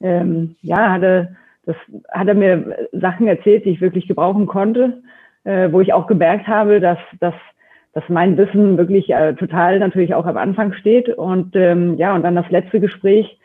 ähm, 0.00 0.56
ja, 0.62 0.90
hatte, 0.90 1.36
das 1.66 1.76
hat 2.10 2.28
er 2.28 2.34
mir 2.34 2.88
Sachen 2.92 3.26
erzählt, 3.26 3.64
die 3.64 3.70
ich 3.70 3.80
wirklich 3.80 4.08
gebrauchen 4.08 4.46
konnte, 4.46 5.02
äh, 5.44 5.70
wo 5.72 5.80
ich 5.80 5.92
auch 5.92 6.06
gemerkt 6.06 6.46
habe, 6.46 6.80
dass, 6.80 6.98
dass, 7.20 7.34
dass 7.92 8.04
mein 8.08 8.36
Wissen 8.36 8.78
wirklich 8.78 9.10
äh, 9.10 9.34
total 9.34 9.78
natürlich 9.78 10.14
auch 10.14 10.26
am 10.26 10.36
Anfang 10.36 10.72
steht. 10.74 11.08
Und 11.08 11.56
ähm, 11.56 11.96
ja, 11.96 12.14
und 12.14 12.22
dann 12.22 12.36
das 12.36 12.48
letzte 12.50 12.80
Gespräch, 12.80 13.38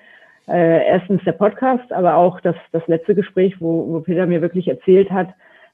äh, 0.48 0.86
erstens 0.88 1.24
der 1.24 1.32
Podcast, 1.32 1.92
aber 1.92 2.16
auch 2.16 2.40
das, 2.42 2.56
das 2.72 2.86
letzte 2.88 3.16
Gespräch, 3.16 3.60
wo, 3.60 3.92
wo 3.92 4.00
Peter 4.02 4.28
mir 4.28 4.42
wirklich 4.42 4.68
erzählt 4.68 5.10
hat, 5.10 5.30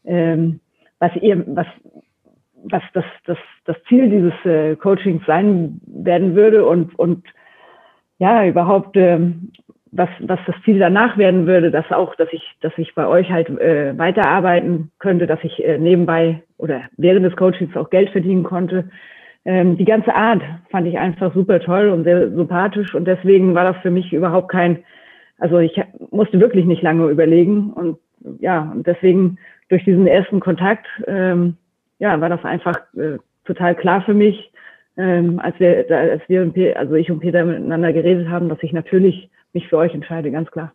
ähm, 0.05 0.61
was 0.99 1.11
ihr, 1.17 1.43
was, 1.47 1.67
was 2.63 2.83
das, 2.93 3.05
das, 3.25 3.37
das 3.65 3.75
Ziel 3.89 4.09
dieses 4.09 4.33
äh, 4.45 4.75
Coachings 4.75 5.25
sein 5.25 5.81
werden 5.85 6.35
würde 6.35 6.65
und, 6.65 6.97
und 6.97 7.25
ja, 8.19 8.45
überhaupt, 8.45 8.95
ähm, 8.95 9.51
was, 9.91 10.09
was 10.19 10.39
das 10.47 10.55
Ziel 10.63 10.79
danach 10.79 11.17
werden 11.17 11.47
würde, 11.47 11.69
dass 11.69 11.91
auch, 11.91 12.15
dass 12.15 12.29
ich, 12.31 12.43
dass 12.61 12.71
ich 12.77 12.95
bei 12.95 13.05
euch 13.05 13.29
halt 13.29 13.49
äh, 13.49 13.97
weiterarbeiten 13.97 14.91
könnte, 14.99 15.27
dass 15.27 15.43
ich 15.43 15.63
äh, 15.63 15.77
nebenbei 15.77 16.41
oder 16.57 16.83
während 16.97 17.25
des 17.25 17.35
Coachings 17.35 17.75
auch 17.75 17.89
Geld 17.89 18.09
verdienen 18.11 18.43
konnte. 18.43 18.89
Ähm, 19.43 19.77
die 19.77 19.85
ganze 19.85 20.15
Art 20.15 20.41
fand 20.69 20.87
ich 20.87 20.97
einfach 20.97 21.33
super 21.33 21.59
toll 21.59 21.89
und 21.89 22.03
sehr 22.03 22.29
sympathisch 22.29 22.95
und 22.95 23.05
deswegen 23.05 23.53
war 23.53 23.65
das 23.65 23.81
für 23.81 23.91
mich 23.91 24.13
überhaupt 24.13 24.49
kein, 24.49 24.83
also 25.39 25.57
ich 25.57 25.81
musste 26.11 26.39
wirklich 26.39 26.65
nicht 26.65 26.83
lange 26.83 27.09
überlegen 27.09 27.73
und 27.73 27.97
ja, 28.39 28.71
und 28.71 28.85
deswegen 28.85 29.37
durch 29.69 29.83
diesen 29.83 30.05
ersten 30.05 30.39
Kontakt, 30.39 30.85
ähm, 31.07 31.57
ja, 31.99 32.21
war 32.21 32.29
das 32.29 32.43
einfach 32.45 32.79
äh, 32.95 33.17
total 33.45 33.75
klar 33.75 34.03
für 34.03 34.13
mich, 34.13 34.51
ähm, 34.95 35.39
als 35.39 35.59
wir, 35.59 35.85
als 35.89 36.21
wir 36.27 36.43
und 36.43 36.53
Peter, 36.53 36.79
also 36.79 36.93
ich 36.93 37.09
und 37.09 37.19
Peter 37.19 37.43
miteinander 37.43 37.91
geredet 37.91 38.29
haben, 38.29 38.47
dass 38.47 38.61
ich 38.61 38.73
natürlich 38.73 39.29
mich 39.53 39.67
für 39.67 39.77
euch 39.77 39.93
entscheide, 39.93 40.31
ganz 40.31 40.49
klar. 40.51 40.73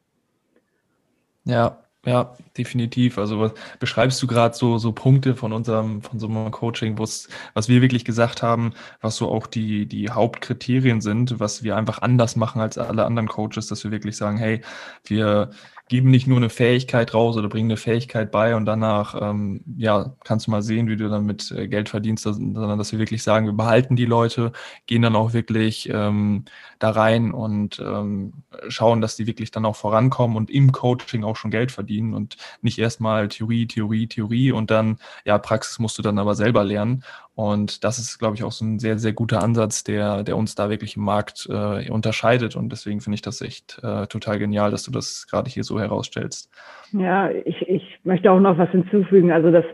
Ja, 1.44 1.78
ja, 2.06 2.36
definitiv. 2.56 3.18
Also 3.18 3.40
was 3.40 3.52
beschreibst 3.80 4.22
du 4.22 4.28
gerade 4.28 4.54
so, 4.54 4.78
so 4.78 4.92
Punkte 4.92 5.34
von 5.34 5.52
unserem, 5.52 6.02
von 6.02 6.20
so 6.20 6.28
einem 6.28 6.52
Coaching, 6.52 6.98
was 6.98 7.28
wir 7.54 7.82
wirklich 7.82 8.04
gesagt 8.04 8.44
haben, 8.44 8.74
was 9.00 9.16
so 9.16 9.28
auch 9.28 9.48
die, 9.48 9.86
die 9.86 10.10
Hauptkriterien 10.10 11.00
sind, 11.00 11.40
was 11.40 11.64
wir 11.64 11.76
einfach 11.76 12.02
anders 12.02 12.36
machen 12.36 12.60
als 12.60 12.78
alle 12.78 13.04
anderen 13.04 13.28
Coaches, 13.28 13.66
dass 13.66 13.82
wir 13.82 13.90
wirklich 13.90 14.16
sagen, 14.16 14.38
hey, 14.38 14.60
wir 15.04 15.50
geben 15.88 16.10
nicht 16.10 16.26
nur 16.26 16.38
eine 16.38 16.50
Fähigkeit 16.50 17.14
raus 17.14 17.36
oder 17.36 17.48
bringen 17.48 17.70
eine 17.70 17.76
Fähigkeit 17.76 18.30
bei 18.32 18.56
und 18.56 18.64
danach, 18.64 19.14
ähm, 19.20 19.62
ja, 19.76 20.16
kannst 20.24 20.46
du 20.46 20.50
mal 20.50 20.62
sehen, 20.62 20.88
wie 20.88 20.96
du 20.96 21.08
damit 21.08 21.52
äh, 21.52 21.68
Geld 21.68 21.88
verdienst, 21.88 22.24
sondern 22.24 22.78
dass 22.78 22.90
wir 22.90 22.98
wirklich 22.98 23.22
sagen, 23.22 23.46
wir 23.46 23.52
behalten 23.52 23.94
die 23.94 24.04
Leute, 24.04 24.52
gehen 24.86 25.02
dann 25.02 25.14
auch 25.14 25.32
wirklich 25.32 25.88
ähm, 25.92 26.44
da 26.80 26.90
rein 26.90 27.32
und 27.32 27.78
ähm, 27.78 28.32
schauen, 28.68 29.00
dass 29.00 29.16
die 29.16 29.26
wirklich 29.28 29.52
dann 29.52 29.64
auch 29.64 29.76
vorankommen 29.76 30.36
und 30.36 30.50
im 30.50 30.72
Coaching 30.72 31.22
auch 31.22 31.36
schon 31.36 31.52
Geld 31.52 31.70
verdienen 31.70 32.14
und 32.14 32.36
nicht 32.62 32.78
erstmal 32.78 33.28
Theorie, 33.28 33.66
Theorie, 33.66 34.08
Theorie 34.08 34.50
und 34.50 34.70
dann, 34.72 34.98
ja, 35.24 35.38
Praxis 35.38 35.78
musst 35.78 35.98
du 35.98 36.02
dann 36.02 36.18
aber 36.18 36.34
selber 36.34 36.64
lernen. 36.64 37.04
Und 37.36 37.84
das 37.84 37.98
ist, 37.98 38.18
glaube 38.18 38.34
ich, 38.34 38.44
auch 38.44 38.50
so 38.50 38.64
ein 38.64 38.78
sehr, 38.78 38.98
sehr 38.98 39.12
guter 39.12 39.42
Ansatz, 39.42 39.84
der, 39.84 40.22
der 40.22 40.38
uns 40.38 40.54
da 40.54 40.70
wirklich 40.70 40.96
im 40.96 41.04
Markt 41.04 41.46
äh, 41.50 41.90
unterscheidet. 41.90 42.56
Und 42.56 42.72
deswegen 42.72 43.02
finde 43.02 43.16
ich 43.16 43.22
das 43.22 43.42
echt 43.42 43.78
äh, 43.82 44.06
total 44.06 44.38
genial, 44.38 44.70
dass 44.70 44.84
du 44.84 44.90
das 44.90 45.26
gerade 45.30 45.50
hier 45.50 45.62
so 45.62 45.78
herausstellst. 45.78 46.50
Ja, 46.92 47.28
ich, 47.30 47.60
ich 47.68 48.00
möchte 48.04 48.32
auch 48.32 48.40
noch 48.40 48.56
was 48.56 48.70
hinzufügen. 48.70 49.32
Also 49.32 49.50
das, 49.50 49.66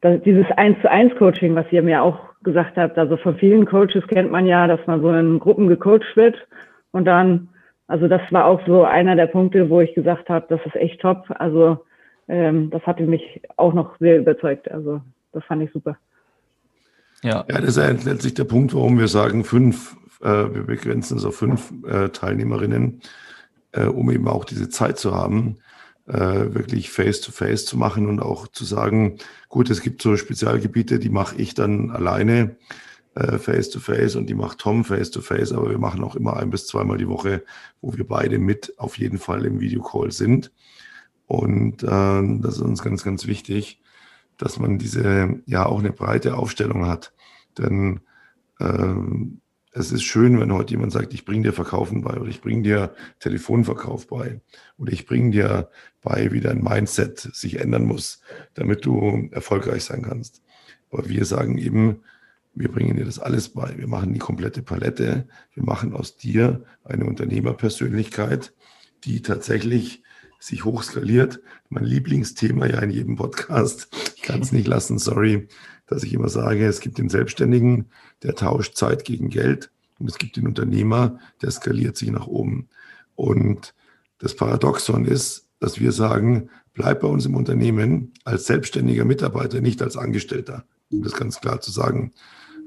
das 0.00 0.22
dieses 0.22 0.46
eins 0.56 0.80
zu 0.80 0.90
eins 0.90 1.14
Coaching, 1.16 1.54
was 1.54 1.66
ihr 1.70 1.82
mir 1.82 2.02
auch 2.02 2.18
gesagt 2.42 2.78
habt, 2.78 2.96
also 2.96 3.18
von 3.18 3.36
vielen 3.36 3.66
Coaches 3.66 4.06
kennt 4.08 4.30
man 4.30 4.46
ja, 4.46 4.66
dass 4.66 4.80
man 4.86 5.02
so 5.02 5.12
in 5.12 5.38
Gruppen 5.40 5.68
gecoacht 5.68 6.16
wird 6.16 6.36
und 6.92 7.04
dann, 7.04 7.48
also 7.86 8.08
das 8.08 8.22
war 8.30 8.46
auch 8.46 8.64
so 8.66 8.84
einer 8.84 9.14
der 9.14 9.26
Punkte, 9.26 9.68
wo 9.68 9.82
ich 9.82 9.94
gesagt 9.94 10.30
habe, 10.30 10.46
das 10.48 10.60
ist 10.64 10.76
echt 10.76 11.02
top. 11.02 11.26
Also 11.38 11.84
ähm, 12.28 12.70
das 12.70 12.82
hatte 12.86 13.02
mich 13.02 13.42
auch 13.56 13.74
noch 13.74 13.98
sehr 13.98 14.18
überzeugt. 14.18 14.70
Also 14.70 15.02
das 15.32 15.44
fand 15.44 15.62
ich 15.62 15.72
super. 15.72 15.98
Ja. 17.24 17.46
ja, 17.48 17.58
das 17.58 17.78
ist 17.78 18.04
letztlich 18.04 18.34
der 18.34 18.44
Punkt, 18.44 18.74
warum 18.74 18.98
wir 18.98 19.08
sagen, 19.08 19.44
fünf, 19.44 19.96
äh, 20.20 20.26
wir 20.26 20.64
begrenzen 20.64 21.16
es 21.16 21.24
auf 21.24 21.34
fünf 21.34 21.72
äh, 21.86 22.10
Teilnehmerinnen, 22.10 23.00
äh, 23.72 23.86
um 23.86 24.10
eben 24.10 24.28
auch 24.28 24.44
diese 24.44 24.68
Zeit 24.68 24.98
zu 24.98 25.14
haben, 25.14 25.56
äh, 26.06 26.12
wirklich 26.12 26.90
face-to-face 26.90 27.62
-face 27.62 27.66
zu 27.66 27.78
machen 27.78 28.08
und 28.10 28.20
auch 28.20 28.46
zu 28.46 28.66
sagen, 28.66 29.16
gut, 29.48 29.70
es 29.70 29.80
gibt 29.80 30.02
so 30.02 30.18
Spezialgebiete, 30.18 30.98
die 30.98 31.08
mache 31.08 31.36
ich 31.36 31.54
dann 31.54 31.90
alleine 31.90 32.56
äh, 33.14 33.38
face-to-face 33.38 34.16
-face 34.16 34.18
und 34.18 34.26
die 34.26 34.34
macht 34.34 34.58
Tom 34.58 34.84
face-to-face, 34.84 35.50
-face, 35.50 35.56
aber 35.56 35.70
wir 35.70 35.78
machen 35.78 36.04
auch 36.04 36.16
immer 36.16 36.36
ein 36.36 36.50
bis 36.50 36.66
zweimal 36.66 36.98
die 36.98 37.08
Woche, 37.08 37.42
wo 37.80 37.96
wir 37.96 38.06
beide 38.06 38.38
mit 38.38 38.74
auf 38.76 38.98
jeden 38.98 39.18
Fall 39.18 39.46
im 39.46 39.60
Videocall 39.60 40.12
sind. 40.12 40.52
Und 41.26 41.82
äh, 41.84 41.86
das 42.42 42.56
ist 42.56 42.60
uns 42.60 42.82
ganz, 42.82 43.02
ganz 43.02 43.26
wichtig 43.26 43.80
dass 44.38 44.58
man 44.58 44.78
diese 44.78 45.40
ja 45.46 45.66
auch 45.66 45.78
eine 45.78 45.92
breite 45.92 46.36
Aufstellung 46.36 46.86
hat. 46.86 47.12
Denn 47.58 48.00
ähm, 48.60 49.40
es 49.72 49.90
ist 49.90 50.04
schön, 50.04 50.38
wenn 50.38 50.52
heute 50.52 50.72
jemand 50.72 50.92
sagt, 50.92 51.12
ich 51.14 51.24
bringe 51.24 51.42
dir 51.42 51.52
Verkaufen 51.52 52.02
bei 52.02 52.16
oder 52.16 52.28
ich 52.28 52.40
bringe 52.40 52.62
dir 52.62 52.94
Telefonverkauf 53.18 54.06
bei 54.06 54.40
oder 54.78 54.92
ich 54.92 55.04
bringe 55.04 55.30
dir 55.30 55.68
bei, 56.00 56.30
wie 56.30 56.40
dein 56.40 56.62
Mindset 56.62 57.18
sich 57.18 57.58
ändern 57.58 57.84
muss, 57.84 58.20
damit 58.54 58.84
du 58.86 59.28
erfolgreich 59.32 59.84
sein 59.84 60.02
kannst. 60.02 60.42
Aber 60.90 61.08
wir 61.08 61.24
sagen 61.24 61.58
eben, 61.58 62.02
wir 62.54 62.70
bringen 62.70 62.96
dir 62.96 63.04
das 63.04 63.18
alles 63.18 63.48
bei. 63.48 63.74
Wir 63.76 63.88
machen 63.88 64.14
die 64.14 64.20
komplette 64.20 64.62
Palette. 64.62 65.26
Wir 65.54 65.64
machen 65.64 65.92
aus 65.92 66.16
dir 66.16 66.64
eine 66.84 67.04
Unternehmerpersönlichkeit, 67.04 68.54
die 69.02 69.22
tatsächlich 69.22 70.04
sich 70.38 70.64
hochskaliert. 70.64 71.40
Mein 71.68 71.84
Lieblingsthema 71.84 72.66
ja 72.66 72.78
in 72.78 72.90
jedem 72.90 73.16
Podcast. 73.16 73.88
Kann 74.24 74.40
es 74.40 74.52
nicht 74.52 74.66
lassen, 74.66 74.98
sorry, 74.98 75.48
dass 75.86 76.02
ich 76.02 76.14
immer 76.14 76.30
sage, 76.30 76.64
es 76.64 76.80
gibt 76.80 76.96
den 76.96 77.10
Selbstständigen, 77.10 77.90
der 78.22 78.34
tauscht 78.34 78.74
Zeit 78.74 79.04
gegen 79.04 79.28
Geld. 79.28 79.70
Und 79.98 80.08
es 80.08 80.16
gibt 80.16 80.36
den 80.36 80.46
Unternehmer, 80.46 81.18
der 81.42 81.50
skaliert 81.50 81.98
sich 81.98 82.10
nach 82.10 82.26
oben. 82.26 82.70
Und 83.16 83.74
das 84.18 84.34
Paradoxon 84.34 85.04
ist, 85.04 85.46
dass 85.60 85.78
wir 85.78 85.92
sagen, 85.92 86.48
bleib 86.72 87.00
bei 87.00 87.08
uns 87.08 87.26
im 87.26 87.36
Unternehmen 87.36 88.14
als 88.24 88.46
selbstständiger 88.46 89.04
Mitarbeiter, 89.04 89.60
nicht 89.60 89.82
als 89.82 89.98
Angestellter. 89.98 90.64
Um 90.90 91.02
das 91.02 91.12
ganz 91.12 91.40
klar 91.40 91.60
zu 91.60 91.70
sagen. 91.70 92.12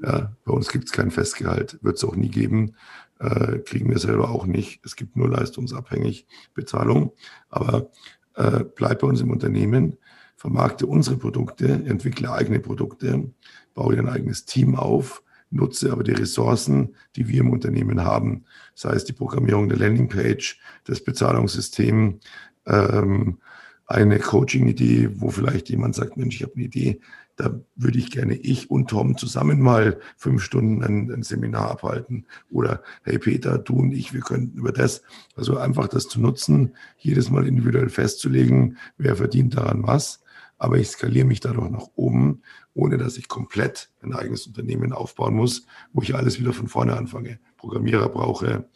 Ja, 0.00 0.36
bei 0.44 0.52
uns 0.52 0.68
gibt 0.68 0.84
es 0.84 0.92
kein 0.92 1.10
Festgehalt, 1.10 1.80
wird 1.82 1.96
es 1.96 2.04
auch 2.04 2.14
nie 2.14 2.28
geben, 2.28 2.76
äh, 3.18 3.58
kriegen 3.58 3.90
wir 3.90 3.98
selber 3.98 4.30
auch 4.30 4.46
nicht. 4.46 4.80
Es 4.84 4.94
gibt 4.94 5.16
nur 5.16 5.28
leistungsabhängig 5.28 6.28
Bezahlung. 6.54 7.14
Aber 7.48 7.90
äh, 8.34 8.64
bleib 8.76 9.00
bei 9.00 9.08
uns 9.08 9.20
im 9.20 9.32
Unternehmen, 9.32 9.98
vermarkte 10.38 10.86
unsere 10.86 11.16
Produkte, 11.16 11.66
entwickle 11.66 12.32
eigene 12.32 12.60
Produkte, 12.60 13.28
baue 13.74 13.98
ein 13.98 14.08
eigenes 14.08 14.44
Team 14.44 14.76
auf, 14.76 15.24
nutze 15.50 15.90
aber 15.90 16.04
die 16.04 16.12
Ressourcen, 16.12 16.94
die 17.16 17.26
wir 17.26 17.40
im 17.40 17.50
Unternehmen 17.50 18.04
haben, 18.04 18.44
sei 18.74 18.94
es 18.94 19.04
die 19.04 19.12
Programmierung 19.12 19.68
der 19.68 19.78
Landingpage, 19.78 20.60
das 20.84 21.02
Bezahlungssystem, 21.02 22.20
ähm, 22.66 23.38
eine 23.86 24.18
Coaching-Idee, 24.20 25.10
wo 25.14 25.30
vielleicht 25.30 25.70
jemand 25.70 25.96
sagt, 25.96 26.16
Mensch, 26.16 26.36
ich 26.36 26.42
habe 26.42 26.54
eine 26.54 26.64
Idee, 26.64 27.00
da 27.34 27.58
würde 27.74 27.98
ich 27.98 28.10
gerne 28.10 28.34
ich 28.34 28.70
und 28.70 28.90
Tom 28.90 29.16
zusammen 29.16 29.60
mal 29.60 29.98
fünf 30.16 30.42
Stunden 30.42 30.84
ein, 30.84 31.10
ein, 31.10 31.22
Seminar 31.22 31.70
abhalten. 31.70 32.26
Oder 32.50 32.82
hey 33.02 33.18
Peter, 33.18 33.58
du 33.58 33.76
und 33.76 33.92
ich, 33.92 34.12
wir 34.12 34.20
könnten 34.20 34.58
über 34.58 34.72
das, 34.72 35.02
also 35.34 35.56
einfach 35.56 35.88
das 35.88 36.06
zu 36.08 36.20
nutzen, 36.20 36.76
jedes 36.98 37.30
Mal 37.30 37.46
individuell 37.46 37.88
festzulegen, 37.88 38.76
wer 38.98 39.16
verdient 39.16 39.56
daran 39.56 39.84
was. 39.84 40.20
Aber 40.58 40.78
ich 40.78 40.88
skaliere 40.88 41.26
mich 41.26 41.40
dadurch 41.40 41.70
nach 41.70 41.86
oben, 41.94 42.42
ohne 42.74 42.98
dass 42.98 43.16
ich 43.16 43.28
komplett 43.28 43.90
ein 44.02 44.12
eigenes 44.12 44.46
Unternehmen 44.46 44.92
aufbauen 44.92 45.34
muss, 45.34 45.66
wo 45.92 46.02
ich 46.02 46.14
alles 46.14 46.40
wieder 46.40 46.52
von 46.52 46.68
vorne 46.68 46.96
anfange. 46.96 47.38
Programmierer 47.56 48.08
brauche, 48.08 48.68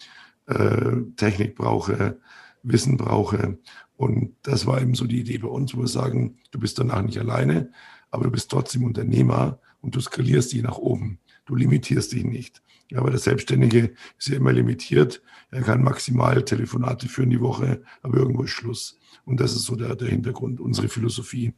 äh, 0.46 0.96
Technik 1.16 1.56
brauche, 1.56 2.18
Wissen 2.62 2.96
brauche. 2.96 3.58
Und 3.96 4.36
das 4.42 4.66
war 4.66 4.80
eben 4.80 4.94
so 4.94 5.06
die 5.06 5.20
Idee 5.20 5.38
bei 5.38 5.48
uns, 5.48 5.74
wo 5.74 5.80
wir 5.80 5.88
sagen, 5.88 6.38
du 6.50 6.58
bist 6.58 6.78
danach 6.78 7.02
nicht 7.02 7.18
alleine, 7.18 7.70
aber 8.10 8.24
du 8.24 8.30
bist 8.30 8.50
trotzdem 8.50 8.84
Unternehmer 8.84 9.58
und 9.80 9.94
du 9.94 10.00
skalierst 10.00 10.52
dich 10.52 10.62
nach 10.62 10.78
oben. 10.78 11.18
Du 11.44 11.56
limitierst 11.56 12.12
dich 12.12 12.24
nicht. 12.24 12.62
Ja, 12.90 12.98
aber 12.98 13.10
der 13.10 13.18
Selbstständige 13.18 13.94
ist 14.18 14.28
ja 14.28 14.36
immer 14.36 14.52
limitiert. 14.52 15.22
Er 15.50 15.62
kann 15.62 15.82
maximal 15.82 16.44
Telefonate 16.44 17.08
führen 17.08 17.30
die 17.30 17.40
Woche, 17.40 17.82
aber 18.02 18.18
irgendwo 18.18 18.42
ist 18.42 18.50
Schluss. 18.50 18.98
Und 19.24 19.40
das 19.40 19.54
ist 19.54 19.64
so 19.64 19.76
der, 19.76 19.96
der 19.96 20.08
Hintergrund, 20.08 20.60
unsere 20.60 20.88
Philosophie. 20.88 21.54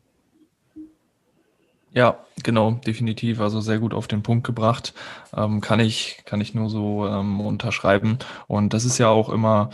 Ja, 1.94 2.18
genau, 2.42 2.72
definitiv. 2.72 3.40
Also 3.40 3.60
sehr 3.60 3.78
gut 3.78 3.94
auf 3.94 4.08
den 4.08 4.22
Punkt 4.22 4.44
gebracht. 4.44 4.94
Ähm, 5.36 5.60
kann 5.60 5.78
ich, 5.78 6.22
kann 6.24 6.40
ich 6.40 6.52
nur 6.52 6.68
so 6.68 7.06
ähm, 7.06 7.40
unterschreiben. 7.40 8.18
Und 8.48 8.72
das 8.74 8.84
ist 8.84 8.98
ja 8.98 9.08
auch 9.08 9.28
immer 9.28 9.70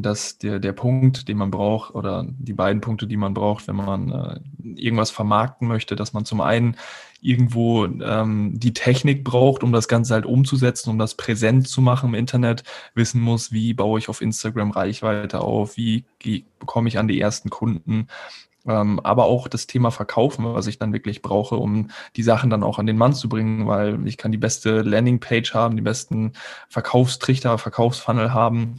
dass 0.00 0.38
der, 0.38 0.60
der 0.60 0.72
Punkt, 0.72 1.28
den 1.28 1.36
man 1.36 1.50
braucht, 1.50 1.94
oder 1.94 2.24
die 2.28 2.52
beiden 2.52 2.80
Punkte, 2.80 3.06
die 3.06 3.16
man 3.16 3.34
braucht, 3.34 3.66
wenn 3.66 3.76
man 3.76 4.12
äh, 4.12 4.40
irgendwas 4.80 5.10
vermarkten 5.10 5.66
möchte, 5.66 5.96
dass 5.96 6.12
man 6.12 6.24
zum 6.24 6.40
einen 6.40 6.76
irgendwo 7.20 7.84
ähm, 7.84 8.52
die 8.54 8.72
Technik 8.72 9.24
braucht, 9.24 9.64
um 9.64 9.72
das 9.72 9.88
Ganze 9.88 10.14
halt 10.14 10.24
umzusetzen, 10.24 10.90
um 10.90 10.98
das 10.98 11.16
präsent 11.16 11.68
zu 11.68 11.80
machen 11.80 12.10
im 12.10 12.14
Internet, 12.14 12.62
wissen 12.94 13.20
muss, 13.20 13.50
wie 13.50 13.74
baue 13.74 13.98
ich 13.98 14.08
auf 14.08 14.20
Instagram 14.20 14.70
Reichweite 14.70 15.40
auf, 15.40 15.76
wie 15.76 16.04
bekomme 16.60 16.88
ich 16.88 16.98
an 16.98 17.08
die 17.08 17.20
ersten 17.20 17.50
Kunden, 17.50 18.06
ähm, 18.68 19.00
aber 19.00 19.24
auch 19.24 19.48
das 19.48 19.66
Thema 19.66 19.90
Verkaufen, 19.90 20.44
was 20.44 20.66
ich 20.66 20.78
dann 20.78 20.92
wirklich 20.92 21.22
brauche, 21.22 21.56
um 21.56 21.88
die 22.16 22.22
Sachen 22.22 22.50
dann 22.50 22.62
auch 22.62 22.78
an 22.78 22.86
den 22.86 22.98
Mann 22.98 23.14
zu 23.14 23.28
bringen, 23.28 23.66
weil 23.66 24.06
ich 24.06 24.18
kann 24.18 24.30
die 24.30 24.38
beste 24.38 24.82
Landingpage 24.82 25.54
haben, 25.54 25.76
die 25.76 25.82
besten 25.82 26.32
Verkaufstrichter, 26.68 27.58
Verkaufsfunnel 27.58 28.32
haben, 28.32 28.78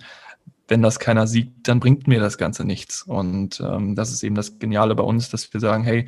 wenn 0.67 0.82
das 0.84 0.99
keiner 0.99 1.28
sieht, 1.28 1.67
dann 1.67 1.80
bringt 1.80 2.08
mir 2.08 2.19
das 2.19 2.38
Ganze 2.38 2.63
nichts. 2.63 3.02
Und 3.02 3.60
ähm, 3.60 3.95
das 3.95 4.12
ist 4.12 4.23
eben 4.23 4.36
das 4.36 4.60
Geniale 4.60 4.95
bei 4.95 5.04
uns, 5.04 5.30
dass 5.30 5.52
wir 5.52 5.60
sagen, 5.60 5.84
hey, 5.84 6.06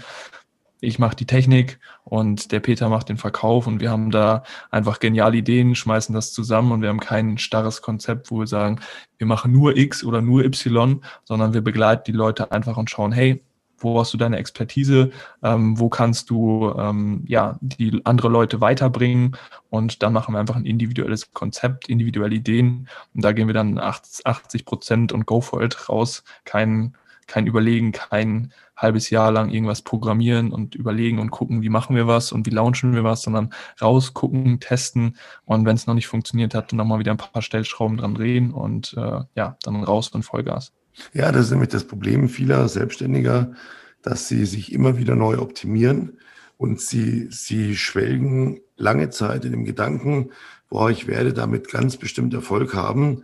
ich 0.82 0.98
mache 0.98 1.16
die 1.16 1.28
Technik 1.28 1.80
und 2.04 2.52
der 2.52 2.60
Peter 2.60 2.90
macht 2.90 3.10
den 3.10 3.18
Verkauf 3.18 3.68
und 3.68 3.80
wir 3.80 3.92
haben 3.92 4.10
da 4.10 4.44
einfach 4.72 5.00
geniale 5.00 5.38
Ideen, 5.38 5.76
schmeißen 5.76 6.14
das 6.14 6.34
zusammen 6.34 6.72
und 6.72 6.82
wir 6.82 6.90
haben 6.90 7.00
kein 7.00 7.38
starres 7.38 7.84
Konzept, 7.84 8.32
wo 8.32 8.40
wir 8.40 8.48
sagen, 8.48 8.80
wir 9.20 9.28
machen 9.28 9.52
nur 9.52 9.78
X 9.78 10.04
oder 10.04 10.22
nur 10.22 10.44
Y, 10.44 11.04
sondern 11.24 11.54
wir 11.54 11.62
begleiten 11.62 12.04
die 12.08 12.12
Leute 12.12 12.52
einfach 12.52 12.78
und 12.78 12.90
schauen, 12.90 13.12
hey, 13.12 13.44
wo 13.84 14.00
hast 14.00 14.14
du 14.14 14.18
deine 14.18 14.38
Expertise, 14.38 15.12
ähm, 15.44 15.80
wo 15.80 15.90
kannst 15.90 16.30
du 16.30 16.74
ähm, 16.78 17.24
ja 17.28 17.58
die 17.62 18.02
andere 18.06 18.30
Leute 18.30 18.62
weiterbringen? 18.62 19.38
Und 19.70 20.04
dann 20.04 20.14
machen 20.14 20.34
wir 20.34 20.40
einfach 20.40 20.56
ein 20.56 20.66
individuelles 20.66 21.32
Konzept, 21.34 21.90
individuelle 21.90 22.36
Ideen. 22.36 22.88
Und 23.14 23.24
da 23.24 23.32
gehen 23.32 23.48
wir 23.48 23.54
dann 23.54 23.80
80 23.80 24.66
Prozent 24.66 25.12
und 25.12 25.26
go 25.26 25.42
for 25.42 25.62
it 25.62 25.90
raus, 25.90 26.24
kein 26.46 26.94
kein 27.32 27.48
Überlegen, 27.48 27.94
kein 27.94 28.52
halbes 28.76 29.10
Jahr 29.10 29.32
lang 29.32 29.50
irgendwas 29.52 29.84
programmieren 29.84 30.52
und 30.52 30.76
überlegen 30.76 31.20
und 31.20 31.32
gucken, 31.32 31.62
wie 31.62 31.70
machen 31.70 31.96
wir 31.96 32.06
was 32.06 32.34
und 32.34 32.46
wie 32.46 32.50
launchen 32.50 32.94
wir 32.94 33.06
was, 33.06 33.22
sondern 33.22 33.54
raus, 33.82 34.14
gucken, 34.14 34.60
testen. 34.60 35.16
Und 35.46 35.66
wenn 35.66 35.76
es 35.76 35.88
noch 35.88 35.94
nicht 35.94 36.08
funktioniert 36.08 36.54
hat, 36.54 36.72
dann 36.72 36.78
nochmal 36.78 37.00
wieder 37.00 37.12
ein 37.12 37.18
paar 37.18 37.42
Stellschrauben 37.42 37.98
dran 37.98 38.16
drehen 38.16 38.52
und 38.52 38.94
äh, 38.98 39.22
ja, 39.36 39.56
dann 39.64 39.84
raus 39.84 40.10
und 40.10 40.24
Vollgas. 40.24 40.74
Ja, 41.14 41.32
das 41.32 41.46
ist 41.46 41.52
nämlich 41.52 41.70
das 41.70 41.86
Problem 41.86 42.30
vieler 42.30 42.68
Selbstständiger, 42.68 43.54
dass 44.02 44.28
sie 44.28 44.46
sich 44.46 44.74
immer 44.74 44.98
wieder 44.98 45.16
neu 45.16 45.38
optimieren 45.38 46.18
und 46.58 46.82
sie, 46.82 47.28
sie 47.32 47.76
schwelgen 47.76 48.62
lange 48.78 49.10
Zeit 49.10 49.46
in 49.46 49.52
dem 49.52 49.66
Gedanken, 49.66 50.32
boah, 50.70 50.90
ich 50.90 51.08
werde 51.08 51.34
damit 51.34 51.70
ganz 51.70 51.98
bestimmt 51.98 52.34
Erfolg 52.34 52.74
haben. 52.74 53.24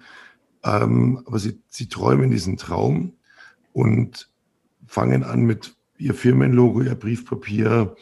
Ähm, 0.63 1.21
aber 1.25 1.39
sie, 1.39 1.61
sie 1.69 1.87
träumen 1.87 2.31
diesen 2.31 2.57
Traum 2.57 3.13
und 3.73 4.29
fangen 4.85 5.23
an 5.23 5.41
mit 5.41 5.75
ihr 5.97 6.13
Firmenlogo, 6.13 6.81
ihr 6.81 6.95
Briefpapier, 6.95 7.95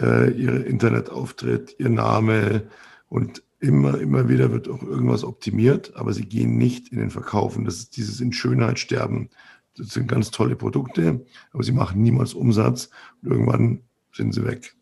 äh, 0.00 0.30
ihr 0.30 0.66
Internetauftritt, 0.66 1.76
ihr 1.78 1.88
Name 1.88 2.68
und 3.08 3.42
immer, 3.60 3.98
immer 4.00 4.28
wieder 4.28 4.52
wird 4.52 4.68
auch 4.68 4.82
irgendwas 4.82 5.24
optimiert, 5.24 5.96
aber 5.96 6.12
sie 6.12 6.26
gehen 6.26 6.56
nicht 6.56 6.88
in 6.88 6.98
den 6.98 7.10
Verkauf. 7.10 7.56
Und 7.56 7.64
das 7.64 7.78
ist 7.78 7.96
dieses 7.96 8.20
in 8.20 8.32
Schönheit 8.32 8.78
sterben. 8.78 9.30
Das 9.76 9.88
sind 9.88 10.08
ganz 10.08 10.30
tolle 10.30 10.56
Produkte, 10.56 11.24
aber 11.52 11.62
sie 11.62 11.72
machen 11.72 12.02
niemals 12.02 12.34
Umsatz 12.34 12.90
und 13.22 13.30
irgendwann 13.30 13.82
sind 14.12 14.34
sie 14.34 14.44
weg. 14.44 14.74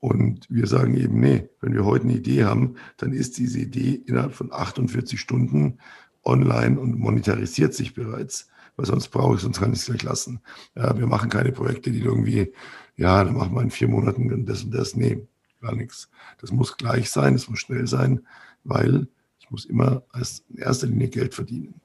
Und 0.00 0.46
wir 0.48 0.66
sagen 0.66 0.96
eben, 0.96 1.20
nee, 1.20 1.48
wenn 1.60 1.74
wir 1.74 1.84
heute 1.84 2.04
eine 2.04 2.14
Idee 2.14 2.44
haben, 2.44 2.76
dann 2.96 3.12
ist 3.12 3.36
diese 3.36 3.58
Idee 3.60 4.02
innerhalb 4.06 4.32
von 4.32 4.50
48 4.50 5.20
Stunden 5.20 5.78
online 6.24 6.80
und 6.80 6.98
monetarisiert 6.98 7.74
sich 7.74 7.94
bereits, 7.94 8.48
weil 8.76 8.86
sonst 8.86 9.08
brauche 9.08 9.34
ich, 9.34 9.42
sonst 9.42 9.60
kann 9.60 9.72
ich 9.72 9.80
es 9.80 9.86
gleich 9.86 10.02
lassen. 10.02 10.40
Ja, 10.74 10.98
wir 10.98 11.06
machen 11.06 11.28
keine 11.28 11.52
Projekte, 11.52 11.90
die 11.90 12.00
irgendwie, 12.00 12.52
ja, 12.96 13.22
dann 13.24 13.34
machen 13.34 13.54
wir 13.54 13.62
in 13.62 13.70
vier 13.70 13.88
Monaten 13.88 14.46
das 14.46 14.64
und 14.64 14.74
das. 14.74 14.96
Nee, 14.96 15.26
gar 15.60 15.74
nichts. 15.74 16.10
Das 16.40 16.52
muss 16.52 16.76
gleich 16.76 17.10
sein, 17.10 17.34
es 17.34 17.48
muss 17.48 17.60
schnell 17.60 17.86
sein, 17.86 18.26
weil 18.64 19.08
ich 19.38 19.50
muss 19.50 19.64
immer 19.64 20.02
als 20.10 20.44
in 20.48 20.58
erster 20.58 20.86
Linie 20.86 21.08
Geld 21.08 21.34
verdienen. 21.34 21.80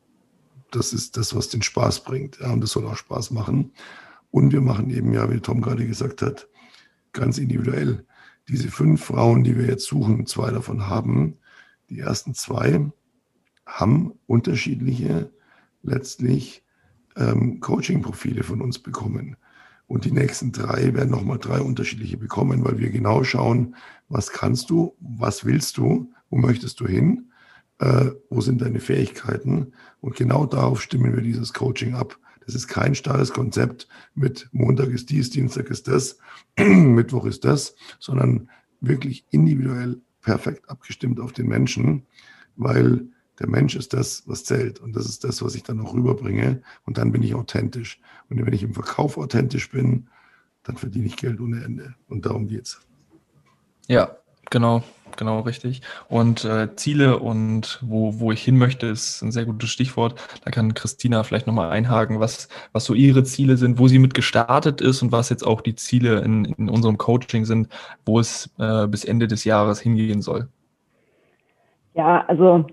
Das 0.71 0.93
ist 0.93 1.17
das, 1.17 1.35
was 1.35 1.49
den 1.49 1.61
Spaß 1.61 2.03
bringt. 2.03 2.39
Ja, 2.39 2.51
und 2.51 2.61
das 2.61 2.71
soll 2.71 2.85
auch 2.85 2.97
Spaß 2.97 3.31
machen. 3.31 3.71
Und 4.31 4.51
wir 4.51 4.61
machen 4.61 4.89
eben, 4.89 5.13
ja, 5.13 5.31
wie 5.31 5.39
Tom 5.39 5.61
gerade 5.61 5.87
gesagt 5.87 6.21
hat, 6.21 6.47
ganz 7.13 7.37
individuell. 7.37 8.05
Diese 8.49 8.69
fünf 8.69 9.03
Frauen, 9.03 9.43
die 9.43 9.57
wir 9.57 9.65
jetzt 9.65 9.85
suchen, 9.85 10.25
zwei 10.25 10.51
davon 10.51 10.87
haben, 10.87 11.37
die 11.89 11.99
ersten 11.99 12.33
zwei 12.33 12.91
haben 13.65 14.13
unterschiedliche 14.27 15.31
letztlich 15.81 16.63
ähm, 17.15 17.59
Coaching-Profile 17.59 18.43
von 18.43 18.61
uns 18.61 18.79
bekommen. 18.79 19.37
Und 19.87 20.05
die 20.05 20.11
nächsten 20.11 20.51
drei 20.51 20.93
werden 20.93 21.11
nochmal 21.11 21.37
drei 21.37 21.61
unterschiedliche 21.61 22.17
bekommen, 22.17 22.63
weil 22.65 22.79
wir 22.79 22.89
genau 22.89 23.23
schauen, 23.23 23.75
was 24.09 24.31
kannst 24.31 24.69
du, 24.69 24.95
was 24.99 25.45
willst 25.45 25.77
du, 25.77 26.11
wo 26.29 26.37
möchtest 26.37 26.79
du 26.79 26.87
hin, 26.87 27.31
äh, 27.79 28.11
wo 28.29 28.41
sind 28.41 28.61
deine 28.61 28.79
Fähigkeiten. 28.79 29.73
Und 30.01 30.15
genau 30.15 30.45
darauf 30.45 30.81
stimmen 30.81 31.15
wir 31.15 31.21
dieses 31.21 31.53
Coaching 31.53 31.93
ab. 31.93 32.17
Das 32.45 32.55
ist 32.55 32.67
kein 32.67 32.95
starres 32.95 33.33
Konzept 33.33 33.87
mit 34.13 34.49
Montag 34.51 34.89
ist 34.89 35.09
dies, 35.09 35.29
Dienstag 35.29 35.69
ist 35.69 35.87
das, 35.87 36.17
Mittwoch 36.57 37.25
ist 37.25 37.43
das, 37.43 37.75
sondern 37.99 38.49
wirklich 38.81 39.25
individuell 39.31 39.99
perfekt 40.21 40.69
abgestimmt 40.69 41.19
auf 41.19 41.33
den 41.33 41.47
Menschen, 41.47 42.03
weil 42.55 43.07
der 43.39 43.47
Mensch 43.47 43.75
ist 43.75 43.93
das, 43.93 44.23
was 44.27 44.43
zählt. 44.43 44.79
Und 44.79 44.95
das 44.95 45.05
ist 45.05 45.23
das, 45.23 45.41
was 45.41 45.55
ich 45.55 45.63
dann 45.63 45.81
auch 45.81 45.93
rüberbringe. 45.93 46.61
Und 46.85 46.97
dann 46.97 47.11
bin 47.11 47.23
ich 47.23 47.35
authentisch. 47.35 47.99
Und 48.29 48.45
wenn 48.45 48.53
ich 48.53 48.63
im 48.63 48.73
Verkauf 48.73 49.17
authentisch 49.17 49.69
bin, 49.71 50.07
dann 50.63 50.77
verdiene 50.77 51.05
ich 51.05 51.17
Geld 51.17 51.39
ohne 51.39 51.63
Ende. 51.63 51.95
Und 52.07 52.25
darum 52.25 52.47
geht's. 52.47 52.81
Ja, 53.87 54.17
Genau, 54.49 54.83
genau, 55.17 55.39
richtig. 55.41 55.81
Und 56.07 56.45
äh, 56.45 56.75
Ziele 56.75 57.19
und 57.19 57.79
wo, 57.81 58.19
wo 58.19 58.31
ich 58.31 58.43
hin 58.43 58.57
möchte, 58.57 58.87
ist 58.87 59.21
ein 59.21 59.31
sehr 59.31 59.45
gutes 59.45 59.69
Stichwort. 59.69 60.15
Da 60.43 60.51
kann 60.51 60.73
Christina 60.73 61.23
vielleicht 61.23 61.47
nochmal 61.47 61.71
einhaken, 61.71 62.19
was, 62.19 62.47
was 62.71 62.85
so 62.85 62.93
ihre 62.93 63.23
Ziele 63.23 63.57
sind, 63.57 63.79
wo 63.79 63.87
sie 63.87 63.99
mit 63.99 64.13
gestartet 64.13 64.81
ist 64.81 65.01
und 65.01 65.11
was 65.11 65.29
jetzt 65.29 65.45
auch 65.45 65.61
die 65.61 65.75
Ziele 65.75 66.19
in, 66.19 66.45
in 66.45 66.69
unserem 66.69 66.97
Coaching 66.97 67.45
sind, 67.45 67.69
wo 68.05 68.19
es 68.19 68.51
äh, 68.59 68.87
bis 68.87 69.03
Ende 69.03 69.27
des 69.27 69.43
Jahres 69.45 69.79
hingehen 69.79 70.21
soll. 70.21 70.47
Ja, 71.95 72.25
also 72.27 72.67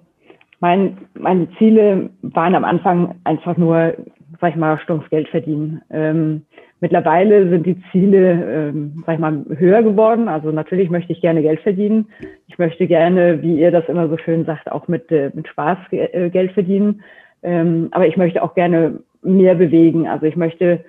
mein, 0.63 0.97
meine 1.19 1.49
Ziele 1.59 2.11
waren 2.23 2.55
am 2.55 2.65
Anfang 2.65 3.17
einfach 3.25 3.57
nur, 3.57 3.95
sag 4.41 4.51
ich 4.51 4.57
mal, 4.57 4.79
stumpf 4.79 5.11
Geld 5.11 5.29
verdienen. 5.29 5.83
Ähm, 5.91 6.43
mittlerweile 6.81 7.51
sind 7.51 7.67
die 7.67 7.83
Ziele, 7.91 8.71
ähm, 8.71 9.03
sag 9.05 9.15
ich 9.15 9.21
mal, 9.21 9.45
höher 9.59 9.83
geworden. 9.83 10.29
Also 10.29 10.53
natürlich 10.53 10.89
möchte 10.89 11.13
ich 11.13 11.21
gerne 11.21 11.43
Geld 11.43 11.61
verdienen. 11.63 12.07
Ich 12.47 12.59
möchte 12.59 12.87
gerne, 12.87 13.43
wie 13.43 13.59
ihr 13.59 13.73
das 13.73 13.89
immer 13.89 14.09
so 14.09 14.17
schön 14.19 14.45
sagt, 14.45 14.71
auch 14.71 14.87
mit, 14.87 15.11
äh, 15.11 15.33
mit 15.35 15.49
Spaß 15.49 15.79
äh, 15.91 16.31
Geld 16.31 16.53
verdienen. 16.53 17.03
Ähm, 17.43 17.89
aber 17.91 18.07
ich 18.07 18.17
möchte 18.17 18.41
auch 18.41 18.55
gerne 18.55 19.01
mehr 19.23 19.57
bewegen. 19.57 20.07
Also 20.07 20.27
ich 20.27 20.37
möchte, 20.37 20.85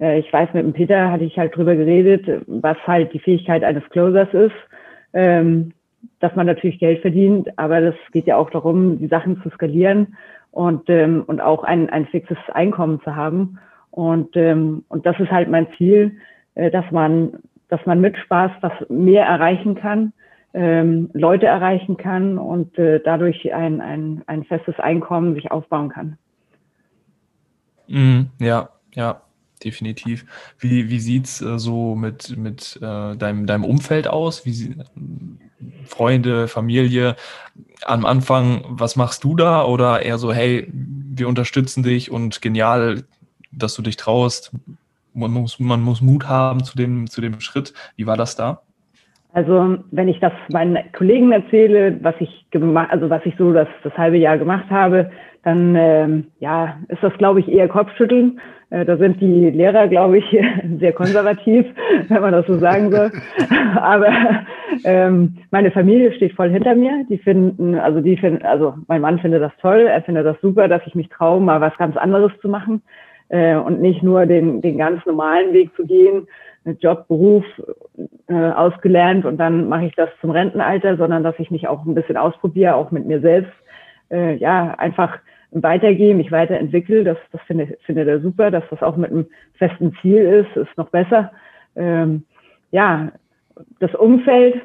äh, 0.00 0.18
ich 0.18 0.30
weiß, 0.30 0.50
mit 0.52 0.64
dem 0.64 0.74
Peter 0.74 1.10
hatte 1.10 1.24
ich 1.24 1.38
halt 1.38 1.56
drüber 1.56 1.74
geredet, 1.76 2.42
was 2.46 2.76
halt 2.86 3.14
die 3.14 3.20
Fähigkeit 3.20 3.64
eines 3.64 3.88
Closers 3.88 4.28
ist. 4.34 4.54
Ähm, 5.14 5.72
dass 6.20 6.34
man 6.36 6.46
natürlich 6.46 6.78
Geld 6.78 7.00
verdient, 7.02 7.48
aber 7.58 7.80
das 7.80 7.94
geht 8.12 8.26
ja 8.26 8.36
auch 8.36 8.50
darum, 8.50 8.98
die 8.98 9.08
Sachen 9.08 9.42
zu 9.42 9.50
skalieren 9.50 10.16
und, 10.50 10.88
ähm, 10.88 11.24
und 11.26 11.40
auch 11.40 11.64
ein, 11.64 11.90
ein 11.90 12.06
fixes 12.06 12.38
Einkommen 12.52 13.00
zu 13.02 13.14
haben. 13.14 13.58
Und, 13.90 14.36
ähm, 14.36 14.84
und 14.88 15.06
das 15.06 15.18
ist 15.20 15.30
halt 15.30 15.48
mein 15.48 15.66
Ziel, 15.76 16.16
äh, 16.54 16.70
dass 16.70 16.90
man, 16.90 17.38
dass 17.68 17.84
man 17.86 18.00
mit 18.00 18.16
Spaß 18.16 18.50
was 18.60 18.72
mehr 18.88 19.24
erreichen 19.26 19.74
kann, 19.74 20.12
ähm, 20.54 21.10
Leute 21.12 21.46
erreichen 21.46 21.96
kann 21.96 22.38
und 22.38 22.78
äh, 22.78 23.00
dadurch 23.04 23.52
ein, 23.52 23.80
ein, 23.80 24.22
ein 24.26 24.44
festes 24.44 24.78
Einkommen 24.78 25.34
sich 25.34 25.50
aufbauen 25.50 25.88
kann. 25.88 26.16
Mm, 27.88 28.22
ja, 28.38 28.70
ja, 28.94 29.20
definitiv. 29.64 30.24
Wie, 30.58 30.88
wie 30.88 31.00
sieht 31.00 31.24
es 31.26 31.42
äh, 31.42 31.58
so 31.58 31.96
mit, 31.96 32.36
mit 32.36 32.78
äh, 32.80 33.16
deinem, 33.16 33.46
deinem 33.46 33.64
Umfeld 33.64 34.06
aus? 34.06 34.46
Wie, 34.46 34.76
Freunde, 35.86 36.48
Familie 36.48 37.16
am 37.84 38.06
Anfang, 38.06 38.64
was 38.68 38.96
machst 38.96 39.24
du 39.24 39.36
da? 39.36 39.64
Oder 39.64 40.02
eher 40.02 40.18
so, 40.18 40.32
hey, 40.32 40.68
wir 40.72 41.28
unterstützen 41.28 41.82
dich 41.82 42.10
und 42.10 42.42
genial, 42.42 43.04
dass 43.52 43.74
du 43.74 43.82
dich 43.82 43.96
traust. 43.96 44.52
Man 45.12 45.30
muss, 45.30 45.60
man 45.60 45.80
muss 45.80 46.00
Mut 46.00 46.26
haben 46.26 46.64
zu 46.64 46.76
dem, 46.76 47.08
zu 47.08 47.20
dem 47.20 47.40
Schritt. 47.40 47.72
Wie 47.96 48.06
war 48.06 48.16
das 48.16 48.36
da? 48.36 48.62
Also 49.34 49.78
wenn 49.90 50.06
ich 50.06 50.20
das 50.20 50.32
meinen 50.52 50.78
Kollegen 50.96 51.32
erzähle, 51.32 51.98
was 52.02 52.14
ich 52.20 52.46
gemacht, 52.52 52.88
also 52.92 53.10
was 53.10 53.26
ich 53.26 53.34
so 53.36 53.52
das, 53.52 53.66
das 53.82 53.92
halbe 53.98 54.16
Jahr 54.16 54.38
gemacht 54.38 54.70
habe, 54.70 55.10
dann 55.42 55.74
ähm, 55.76 56.26
ja, 56.38 56.76
ist 56.88 57.02
das, 57.02 57.12
glaube 57.18 57.40
ich, 57.40 57.48
eher 57.48 57.66
Kopfschütteln. 57.66 58.40
Äh, 58.70 58.84
da 58.84 58.96
sind 58.96 59.20
die 59.20 59.50
Lehrer, 59.50 59.88
glaube 59.88 60.18
ich, 60.18 60.24
sehr 60.78 60.92
konservativ, 60.92 61.66
wenn 62.08 62.22
man 62.22 62.30
das 62.30 62.46
so 62.46 62.54
sagen 62.58 62.92
soll. 62.92 63.10
Aber 63.76 64.12
ähm, 64.84 65.38
meine 65.50 65.72
Familie 65.72 66.12
steht 66.12 66.34
voll 66.34 66.50
hinter 66.50 66.76
mir. 66.76 67.04
Die 67.10 67.18
finden, 67.18 67.74
also 67.74 68.00
die 68.00 68.16
finden, 68.16 68.46
also 68.46 68.74
mein 68.86 69.00
Mann 69.00 69.18
findet 69.18 69.42
das 69.42 69.52
toll, 69.60 69.80
er 69.80 70.02
findet 70.02 70.26
das 70.26 70.40
super, 70.42 70.68
dass 70.68 70.86
ich 70.86 70.94
mich 70.94 71.08
traue, 71.08 71.40
mal 71.40 71.60
was 71.60 71.76
ganz 71.76 71.96
anderes 71.96 72.30
zu 72.40 72.48
machen 72.48 72.82
äh, 73.30 73.56
und 73.56 73.80
nicht 73.80 74.04
nur 74.04 74.26
den, 74.26 74.60
den 74.60 74.78
ganz 74.78 75.04
normalen 75.06 75.52
Weg 75.52 75.74
zu 75.74 75.84
gehen, 75.84 76.28
Job, 76.80 77.08
Beruf 77.08 77.44
äh, 78.28 78.34
ausgelernt 78.34 79.24
und 79.24 79.36
dann 79.36 79.68
mache 79.68 79.86
ich 79.86 79.94
das 79.94 80.08
zum 80.20 80.30
Rentenalter, 80.30 80.96
sondern 80.96 81.22
dass 81.22 81.38
ich 81.38 81.50
mich 81.50 81.68
auch 81.68 81.84
ein 81.84 81.94
bisschen 81.94 82.16
ausprobiere, 82.16 82.74
auch 82.74 82.90
mit 82.90 83.06
mir 83.06 83.20
selbst. 83.20 83.52
Äh, 84.10 84.36
ja, 84.36 84.74
einfach 84.78 85.18
weitergehe, 85.50 86.14
mich 86.14 86.32
weiterentwickle. 86.32 87.04
Das, 87.04 87.18
das 87.32 87.40
finde, 87.42 87.76
finde 87.84 88.08
er 88.08 88.20
super, 88.20 88.50
dass 88.50 88.64
das 88.70 88.82
auch 88.82 88.96
mit 88.96 89.10
einem 89.10 89.26
festen 89.54 89.94
Ziel 90.00 90.22
ist, 90.22 90.56
ist 90.56 90.76
noch 90.76 90.90
besser. 90.90 91.32
Ähm, 91.76 92.24
ja, 92.70 93.12
das 93.80 93.94
Umfeld, 93.94 94.60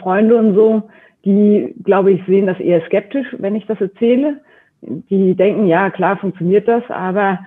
Freunde 0.00 0.36
und 0.36 0.54
so, 0.54 0.88
die, 1.24 1.74
glaube 1.82 2.12
ich, 2.12 2.24
sehen 2.26 2.46
das 2.46 2.58
eher 2.60 2.84
skeptisch, 2.86 3.26
wenn 3.38 3.56
ich 3.56 3.66
das 3.66 3.80
erzähle. 3.80 4.40
Die 4.82 5.34
denken, 5.34 5.66
ja, 5.66 5.90
klar 5.90 6.16
funktioniert 6.16 6.66
das, 6.68 6.82
aber 6.88 7.40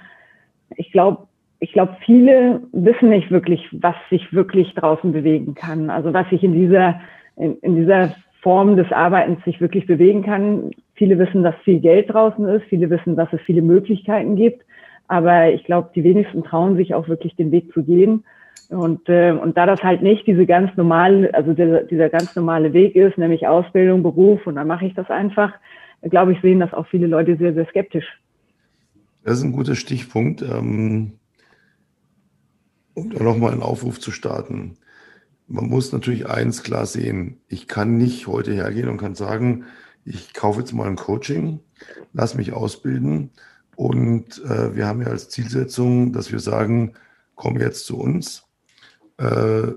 ich 0.76 0.91
glaube, 0.91 1.28
ich 1.63 1.71
glaube, 1.71 1.95
viele 2.06 2.62
wissen 2.73 3.08
nicht 3.08 3.32
wirklich, 3.32 3.65
was 3.71 3.95
sich 4.10 4.34
wirklich 4.34 4.73
draußen 4.76 5.13
bewegen 5.13 5.56
kann. 5.56 5.89
Also 5.89 6.13
was 6.13 6.30
sich 6.30 6.43
in 6.43 6.52
dieser, 6.52 6.99
in, 7.38 7.58
in 7.60 7.78
dieser 7.78 8.13
Form 8.41 8.76
des 8.76 8.91
Arbeitens 8.91 9.41
sich 9.45 9.62
wirklich 9.62 9.86
bewegen 9.86 10.23
kann. 10.23 10.71
Viele 10.95 11.17
wissen, 11.17 11.41
dass 11.41 11.56
viel 11.63 11.80
Geld 11.80 12.13
draußen 12.13 12.45
ist. 12.49 12.65
Viele 12.65 12.89
wissen, 12.89 13.15
dass 13.15 13.32
es 13.32 13.39
viele 13.45 13.62
Möglichkeiten 13.62 14.36
gibt. 14.36 14.65
Aber 15.08 15.54
ich 15.54 15.63
glaube, 15.63 15.91
die 15.95 16.04
wenigsten 16.04 16.43
trauen 16.43 16.76
sich 16.76 16.93
auch 16.93 17.08
wirklich 17.08 17.34
den 17.38 17.54
Weg 17.54 17.71
zu 17.71 17.84
gehen. 17.84 18.26
Und, 18.67 19.08
äh, 19.08 19.32
und 19.32 19.56
da 19.56 19.65
das 19.65 19.82
halt 19.84 20.02
nicht 20.02 20.28
diese 20.28 20.45
ganz 20.45 20.76
normale, 20.76 21.34
also 21.34 21.54
dieser, 21.54 21.84
dieser 21.84 22.10
ganz 22.10 22.36
normale 22.36 22.73
Weg 22.73 22.97
ist, 22.97 23.17
nämlich 23.17 23.47
Ausbildung, 23.47 24.04
Beruf 24.04 24.45
und 24.47 24.56
dann 24.56 24.67
mache 24.67 24.86
ich 24.86 24.95
das 24.95 25.10
einfach, 25.10 25.54
glaube 26.02 26.34
ich, 26.34 26.41
sehen 26.41 26.60
das 26.60 26.73
auch 26.73 26.88
viele 26.88 27.08
Leute 27.08 27.38
sehr, 27.38 27.54
sehr 27.54 27.67
skeptisch. 27.67 28.19
Das 29.23 29.38
ist 29.38 29.43
ein 29.43 29.54
guter 29.54 29.76
Stichpunkt. 29.76 30.41
Ähm, 30.41 31.13
um 32.93 33.10
da 33.10 33.23
nochmal 33.23 33.51
einen 33.51 33.63
Aufruf 33.63 33.99
zu 33.99 34.12
starten 34.12 34.77
man 35.47 35.67
muss 35.67 35.91
natürlich 35.91 36.27
eins 36.27 36.63
klar 36.63 36.86
sehen. 36.86 37.39
Ich 37.47 37.67
kann 37.67 37.97
nicht 37.97 38.27
heute 38.27 38.53
hergehen 38.53 38.89
und 38.89 38.97
kann 38.97 39.15
sagen, 39.15 39.65
ich 40.06 40.34
kaufe 40.34 40.60
jetzt 40.60 40.73
mal 40.73 40.88
ein 40.88 40.95
Coaching, 40.95 41.60
lass 42.12 42.36
mich 42.36 42.53
ausbilden 42.53 43.32
und 43.75 44.43
äh, 44.43 44.75
wir 44.75 44.88
haben 44.88 45.01
ja 45.01 45.08
als 45.08 45.29
Zielsetzung, 45.29 46.12
dass 46.13 46.32
wir 46.32 46.39
sagen, 46.39 46.93
komm 47.36 47.60
jetzt 47.60 47.86
zu 47.86 47.97
uns. 47.97 48.43
Äh, 49.17 49.73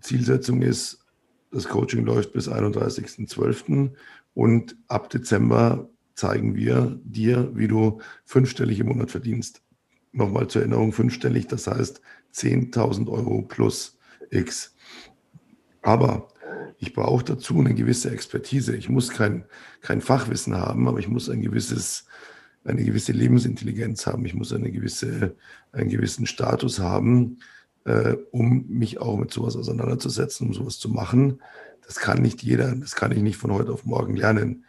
Zielsetzung 0.00 0.62
ist, 0.62 1.06
das 1.52 1.68
Coaching 1.68 2.04
läuft 2.04 2.32
bis 2.32 2.48
31.12. 2.48 3.90
und 4.34 4.76
ab 4.88 5.10
Dezember 5.10 5.88
zeigen 6.14 6.54
wir 6.54 6.98
dir, 7.04 7.50
wie 7.54 7.68
du 7.68 8.00
fünfstellig 8.24 8.80
im 8.80 8.88
Monat 8.88 9.10
verdienst. 9.10 9.62
Nochmal 10.12 10.48
zur 10.48 10.62
Erinnerung, 10.62 10.92
fünfstellig, 10.92 11.46
das 11.46 11.66
heißt 11.66 12.00
10.000 12.34 13.08
Euro 13.08 13.42
plus 13.42 13.98
X. 14.30 14.74
Aber 15.82 16.28
ich 16.78 16.94
brauche 16.94 17.24
dazu 17.24 17.58
eine 17.58 17.74
gewisse 17.74 18.10
Expertise. 18.10 18.74
Ich 18.74 18.88
muss 18.88 19.10
kein, 19.10 19.44
kein 19.82 20.00
Fachwissen 20.00 20.56
haben, 20.56 20.88
aber 20.88 20.98
ich 20.98 21.08
muss 21.08 21.28
ein 21.28 21.42
gewisses, 21.42 22.06
eine 22.64 22.84
gewisse 22.84 23.12
Lebensintelligenz 23.12 24.06
haben. 24.06 24.24
Ich 24.24 24.34
muss 24.34 24.52
eine 24.52 24.70
gewisse, 24.70 25.36
einen 25.72 25.90
gewissen 25.90 26.26
Status 26.26 26.78
haben, 26.78 27.38
äh, 27.84 28.16
um 28.30 28.66
mich 28.68 29.00
auch 29.00 29.18
mit 29.18 29.30
sowas 29.30 29.56
auseinanderzusetzen, 29.56 30.48
um 30.48 30.54
sowas 30.54 30.78
zu 30.78 30.88
machen. 30.88 31.40
Das 31.86 31.96
kann 31.96 32.22
nicht 32.22 32.42
jeder, 32.42 32.74
das 32.74 32.94
kann 32.94 33.12
ich 33.12 33.22
nicht 33.22 33.36
von 33.36 33.52
heute 33.52 33.72
auf 33.72 33.84
morgen 33.84 34.16
lernen. 34.16 34.64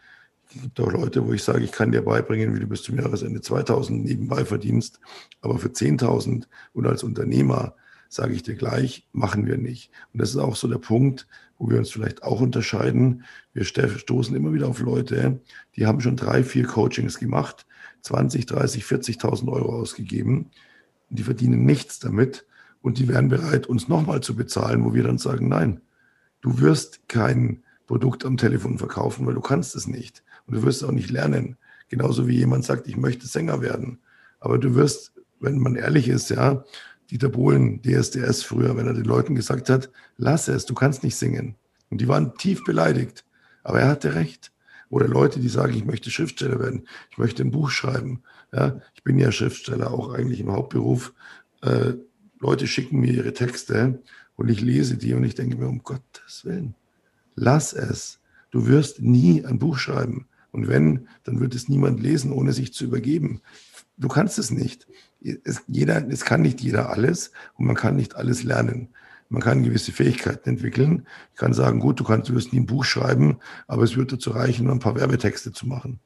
Es 0.53 0.61
gibt 0.61 0.79
auch 0.81 0.91
Leute, 0.91 1.25
wo 1.25 1.31
ich 1.31 1.43
sage, 1.43 1.63
ich 1.63 1.71
kann 1.71 1.91
dir 1.91 2.01
beibringen, 2.01 2.53
wie 2.53 2.59
du 2.59 2.67
bis 2.67 2.83
zum 2.83 2.97
Jahresende 2.97 3.39
2000 3.39 4.03
nebenbei 4.03 4.43
verdienst, 4.43 4.99
aber 5.41 5.57
für 5.57 5.69
10.000 5.69 6.43
und 6.73 6.87
als 6.87 7.03
Unternehmer 7.03 7.75
sage 8.09 8.33
ich 8.33 8.43
dir 8.43 8.55
gleich, 8.55 9.07
machen 9.13 9.45
wir 9.45 9.57
nicht. 9.57 9.91
Und 10.11 10.21
das 10.21 10.31
ist 10.31 10.37
auch 10.37 10.57
so 10.57 10.67
der 10.67 10.77
Punkt, 10.77 11.27
wo 11.57 11.69
wir 11.69 11.77
uns 11.77 11.89
vielleicht 11.89 12.23
auch 12.23 12.41
unterscheiden. 12.41 13.23
Wir 13.53 13.63
stoßen 13.63 14.35
immer 14.35 14.51
wieder 14.51 14.67
auf 14.67 14.81
Leute, 14.81 15.39
die 15.77 15.85
haben 15.85 16.01
schon 16.01 16.17
drei, 16.17 16.43
vier 16.43 16.65
Coachings 16.65 17.17
gemacht, 17.17 17.65
20, 18.01 18.45
30, 18.45 18.83
40.000 18.83 19.49
Euro 19.49 19.79
ausgegeben. 19.79 20.51
Die 21.09 21.23
verdienen 21.23 21.63
nichts 21.63 21.99
damit 21.99 22.45
und 22.81 22.97
die 22.97 23.07
wären 23.07 23.29
bereit, 23.29 23.67
uns 23.67 23.87
nochmal 23.87 24.19
zu 24.21 24.35
bezahlen, 24.35 24.83
wo 24.83 24.93
wir 24.93 25.03
dann 25.03 25.17
sagen, 25.17 25.47
nein, 25.47 25.79
du 26.41 26.59
wirst 26.59 27.07
kein 27.07 27.63
Produkt 27.87 28.25
am 28.25 28.35
Telefon 28.35 28.77
verkaufen, 28.77 29.25
weil 29.25 29.35
du 29.35 29.41
kannst 29.41 29.75
es 29.75 29.87
nicht. 29.87 30.23
Und 30.47 30.55
du 30.55 30.63
wirst 30.63 30.83
auch 30.83 30.91
nicht 30.91 31.09
lernen. 31.09 31.57
Genauso 31.89 32.27
wie 32.27 32.37
jemand 32.37 32.65
sagt, 32.65 32.87
ich 32.87 32.97
möchte 32.97 33.27
Sänger 33.27 33.61
werden. 33.61 33.99
Aber 34.39 34.57
du 34.57 34.75
wirst, 34.75 35.13
wenn 35.39 35.59
man 35.59 35.75
ehrlich 35.75 36.07
ist, 36.07 36.29
ja, 36.29 36.63
Dieter 37.09 37.29
Bohlen, 37.29 37.81
DSDS 37.81 38.43
früher, 38.43 38.77
wenn 38.77 38.87
er 38.87 38.93
den 38.93 39.03
Leuten 39.03 39.35
gesagt 39.35 39.69
hat, 39.69 39.91
lass 40.17 40.47
es, 40.47 40.65
du 40.65 40.73
kannst 40.73 41.03
nicht 41.03 41.17
singen. 41.17 41.55
Und 41.89 41.99
die 41.99 42.07
waren 42.07 42.35
tief 42.35 42.63
beleidigt. 42.63 43.25
Aber 43.63 43.81
er 43.81 43.89
hatte 43.89 44.15
recht. 44.15 44.51
Oder 44.89 45.07
Leute, 45.07 45.39
die 45.39 45.49
sagen, 45.49 45.73
ich 45.73 45.85
möchte 45.85 46.09
Schriftsteller 46.09 46.59
werden, 46.59 46.87
ich 47.11 47.17
möchte 47.17 47.43
ein 47.43 47.51
Buch 47.51 47.69
schreiben. 47.69 48.23
Ja, 48.53 48.81
ich 48.93 49.03
bin 49.03 49.17
ja 49.17 49.31
Schriftsteller, 49.31 49.91
auch 49.91 50.13
eigentlich 50.13 50.41
im 50.41 50.51
Hauptberuf. 50.51 51.13
Äh, 51.61 51.93
Leute 52.39 52.67
schicken 52.67 52.99
mir 52.99 53.13
ihre 53.13 53.33
Texte 53.33 54.01
und 54.35 54.49
ich 54.49 54.61
lese 54.61 54.97
die 54.97 55.13
und 55.13 55.23
ich 55.23 55.35
denke 55.35 55.57
mir, 55.57 55.67
um 55.67 55.83
Gottes 55.83 56.43
Willen, 56.43 56.75
lass 57.35 57.73
es. 57.73 58.19
Du 58.49 58.67
wirst 58.67 59.01
nie 59.01 59.45
ein 59.45 59.59
Buch 59.59 59.77
schreiben. 59.77 60.27
Und 60.51 60.67
wenn, 60.67 61.07
dann 61.23 61.39
wird 61.39 61.55
es 61.55 61.69
niemand 61.69 62.01
lesen, 62.01 62.31
ohne 62.31 62.53
sich 62.53 62.73
zu 62.73 62.85
übergeben. 62.85 63.41
Du 63.97 64.07
kannst 64.07 64.37
es 64.39 64.51
nicht 64.51 64.87
es, 65.21 65.63
jeder, 65.67 66.07
es 66.09 66.25
kann 66.25 66.41
nicht 66.41 66.61
jeder 66.61 66.89
alles 66.89 67.31
und 67.55 67.65
man 67.65 67.75
kann 67.75 67.95
nicht 67.95 68.15
alles 68.15 68.43
lernen. 68.43 68.89
Man 69.29 69.41
kann 69.41 69.63
gewisse 69.63 69.93
Fähigkeiten 69.93 70.49
entwickeln. 70.49 71.07
Ich 71.33 71.39
kann 71.39 71.53
sagen, 71.53 71.79
gut, 71.79 71.99
du 71.99 72.03
kannst, 72.03 72.29
du 72.29 72.33
wirst 72.33 72.51
nie 72.51 72.59
ein 72.59 72.65
Buch 72.65 72.83
schreiben, 72.83 73.37
aber 73.67 73.83
es 73.83 73.95
wird 73.95 74.11
dazu 74.11 74.31
reichen, 74.31 74.69
ein 74.69 74.79
paar 74.79 74.95
Werbetexte 74.95 75.53
zu 75.53 75.67
machen. 75.67 75.99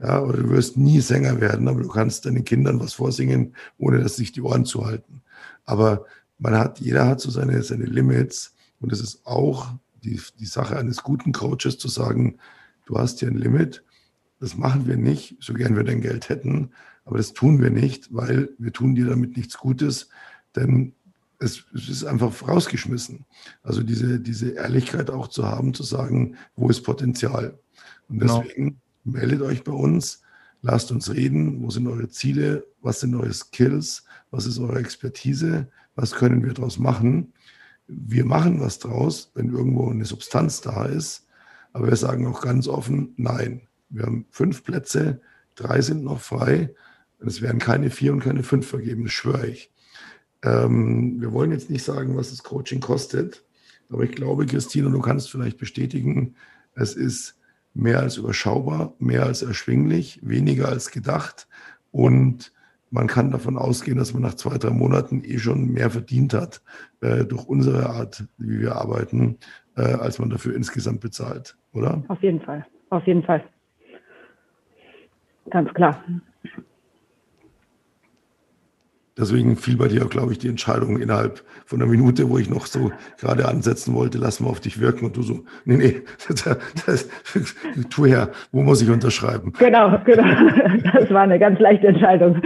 Ja, 0.00 0.20
oder 0.20 0.38
du 0.38 0.50
wirst 0.50 0.76
nie 0.76 1.00
Sänger 1.00 1.40
werden, 1.40 1.68
aber 1.68 1.82
du 1.82 1.88
kannst 1.88 2.26
deinen 2.26 2.44
Kindern 2.44 2.80
was 2.80 2.94
vorsingen, 2.94 3.54
ohne 3.78 4.00
dass 4.00 4.16
sich 4.16 4.32
die 4.32 4.42
Ohren 4.42 4.64
zu 4.64 4.84
halten. 4.84 5.22
Aber 5.64 6.06
man 6.38 6.58
hat, 6.58 6.80
jeder 6.80 7.06
hat 7.06 7.20
so 7.20 7.30
seine, 7.30 7.62
seine 7.62 7.84
Limits. 7.84 8.54
Und 8.80 8.92
es 8.92 9.00
ist 9.00 9.24
auch 9.24 9.68
die, 10.02 10.20
die 10.40 10.46
Sache 10.46 10.76
eines 10.76 11.04
guten 11.04 11.32
Coaches 11.32 11.78
zu 11.78 11.86
sagen, 11.86 12.38
du 12.86 12.98
hast 12.98 13.20
hier 13.20 13.28
ein 13.28 13.38
Limit. 13.38 13.84
Das 14.40 14.56
machen 14.56 14.86
wir 14.86 14.96
nicht, 14.96 15.36
so 15.40 15.54
gern 15.54 15.76
wir 15.76 15.84
dein 15.84 16.00
Geld 16.00 16.28
hätten. 16.28 16.70
Aber 17.04 17.18
das 17.18 17.32
tun 17.32 17.60
wir 17.62 17.70
nicht, 17.70 18.12
weil 18.12 18.50
wir 18.58 18.72
tun 18.72 18.94
dir 18.94 19.06
damit 19.06 19.36
nichts 19.36 19.58
Gutes, 19.58 20.08
denn 20.56 20.94
es, 21.38 21.64
es 21.74 21.88
ist 21.88 22.04
einfach 22.04 22.46
rausgeschmissen. 22.46 23.24
Also 23.62 23.82
diese, 23.82 24.20
diese 24.20 24.50
Ehrlichkeit 24.50 25.10
auch 25.10 25.28
zu 25.28 25.46
haben, 25.46 25.74
zu 25.74 25.82
sagen, 25.82 26.36
wo 26.56 26.68
ist 26.68 26.82
Potenzial. 26.82 27.58
Und 28.08 28.20
genau. 28.20 28.40
deswegen 28.40 28.64
genau 28.64 28.78
meldet 29.04 29.42
euch 29.42 29.62
bei 29.62 29.72
uns, 29.72 30.22
lasst 30.62 30.90
uns 30.90 31.12
reden, 31.12 31.62
wo 31.62 31.70
sind 31.70 31.86
eure 31.86 32.08
Ziele, 32.08 32.66
was 32.80 33.00
sind 33.00 33.14
eure 33.14 33.32
Skills, 33.32 34.04
was 34.30 34.46
ist 34.46 34.58
eure 34.58 34.78
Expertise, 34.78 35.68
was 35.94 36.12
können 36.12 36.42
wir 36.44 36.54
daraus 36.54 36.78
machen. 36.78 37.32
Wir 37.86 38.24
machen 38.24 38.60
was 38.60 38.78
draus, 38.78 39.30
wenn 39.34 39.50
irgendwo 39.50 39.90
eine 39.90 40.06
Substanz 40.06 40.62
da 40.62 40.86
ist, 40.86 41.23
aber 41.74 41.88
wir 41.88 41.96
sagen 41.96 42.26
auch 42.26 42.40
ganz 42.40 42.68
offen, 42.68 43.12
nein, 43.16 43.62
wir 43.90 44.04
haben 44.04 44.26
fünf 44.30 44.64
Plätze, 44.64 45.20
drei 45.56 45.82
sind 45.82 46.04
noch 46.04 46.20
frei, 46.20 46.72
es 47.18 47.42
werden 47.42 47.58
keine 47.58 47.90
vier 47.90 48.12
und 48.12 48.20
keine 48.20 48.42
fünf 48.42 48.66
vergeben, 48.66 49.04
das 49.04 49.12
schwöre 49.12 49.48
ich. 49.48 49.72
Ähm, 50.42 51.20
wir 51.20 51.32
wollen 51.32 51.50
jetzt 51.50 51.70
nicht 51.70 51.84
sagen, 51.84 52.16
was 52.16 52.30
das 52.30 52.42
Coaching 52.42 52.80
kostet, 52.80 53.44
aber 53.90 54.04
ich 54.04 54.12
glaube, 54.12 54.46
Christine, 54.46 54.90
du 54.90 55.00
kannst 55.00 55.30
vielleicht 55.30 55.58
bestätigen, 55.58 56.36
es 56.74 56.94
ist 56.94 57.36
mehr 57.74 58.00
als 58.00 58.16
überschaubar, 58.16 58.94
mehr 59.00 59.26
als 59.26 59.42
erschwinglich, 59.42 60.20
weniger 60.22 60.68
als 60.68 60.90
gedacht. 60.90 61.48
Und 61.90 62.52
man 62.90 63.08
kann 63.08 63.32
davon 63.32 63.58
ausgehen, 63.58 63.98
dass 63.98 64.12
man 64.12 64.22
nach 64.22 64.34
zwei, 64.34 64.58
drei 64.58 64.70
Monaten 64.70 65.22
eh 65.24 65.38
schon 65.38 65.72
mehr 65.72 65.90
verdient 65.90 66.34
hat 66.34 66.62
äh, 67.00 67.24
durch 67.24 67.44
unsere 67.46 67.90
Art, 67.90 68.24
wie 68.38 68.60
wir 68.60 68.76
arbeiten, 68.76 69.38
äh, 69.76 69.94
als 69.94 70.18
man 70.18 70.30
dafür 70.30 70.54
insgesamt 70.54 71.00
bezahlt, 71.00 71.56
oder? 71.72 72.02
Auf 72.08 72.22
jeden 72.22 72.40
Fall, 72.40 72.64
auf 72.90 73.06
jeden 73.06 73.22
Fall. 73.22 73.42
Ganz 75.50 75.72
klar. 75.74 76.02
Deswegen 79.16 79.56
fiel 79.56 79.76
bei 79.76 79.86
dir, 79.86 80.04
glaube 80.06 80.32
ich, 80.32 80.38
die 80.38 80.48
Entscheidung 80.48 80.98
innerhalb 80.98 81.44
von 81.66 81.80
einer 81.80 81.88
Minute, 81.88 82.28
wo 82.28 82.38
ich 82.38 82.50
noch 82.50 82.66
so 82.66 82.90
gerade 83.20 83.46
ansetzen 83.46 83.94
wollte, 83.94 84.18
lass 84.18 84.40
mal 84.40 84.48
auf 84.48 84.58
dich 84.58 84.80
wirken 84.80 85.04
und 85.04 85.16
du 85.16 85.22
so, 85.22 85.44
nee, 85.64 85.76
nee, 85.76 86.02
das, 86.28 86.44
das, 86.84 87.08
tu 87.90 88.06
her, 88.06 88.30
wo 88.50 88.62
muss 88.62 88.82
ich 88.82 88.90
unterschreiben? 88.90 89.52
Genau, 89.58 89.96
genau. 90.04 90.24
Das 90.94 91.10
war 91.10 91.22
eine 91.22 91.38
ganz 91.38 91.60
leichte 91.60 91.86
Entscheidung. 91.88 92.42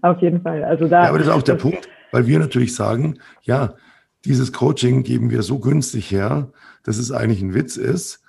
Auf 0.00 0.20
jeden 0.22 0.40
Fall. 0.40 0.64
Also 0.64 0.88
da. 0.88 1.02
Ja, 1.02 1.08
aber 1.10 1.18
das 1.18 1.26
ist 1.26 1.32
auch 1.34 1.42
der 1.42 1.56
Punkt, 1.56 1.88
weil 2.10 2.26
wir 2.26 2.38
natürlich 2.38 2.74
sagen, 2.74 3.18
ja, 3.42 3.74
dieses 4.24 4.52
Coaching 4.52 5.02
geben 5.02 5.30
wir 5.30 5.42
so 5.42 5.58
günstig 5.58 6.10
her, 6.10 6.52
dass 6.82 6.98
es 6.98 7.12
eigentlich 7.12 7.42
ein 7.42 7.54
Witz 7.54 7.76
ist. 7.76 8.20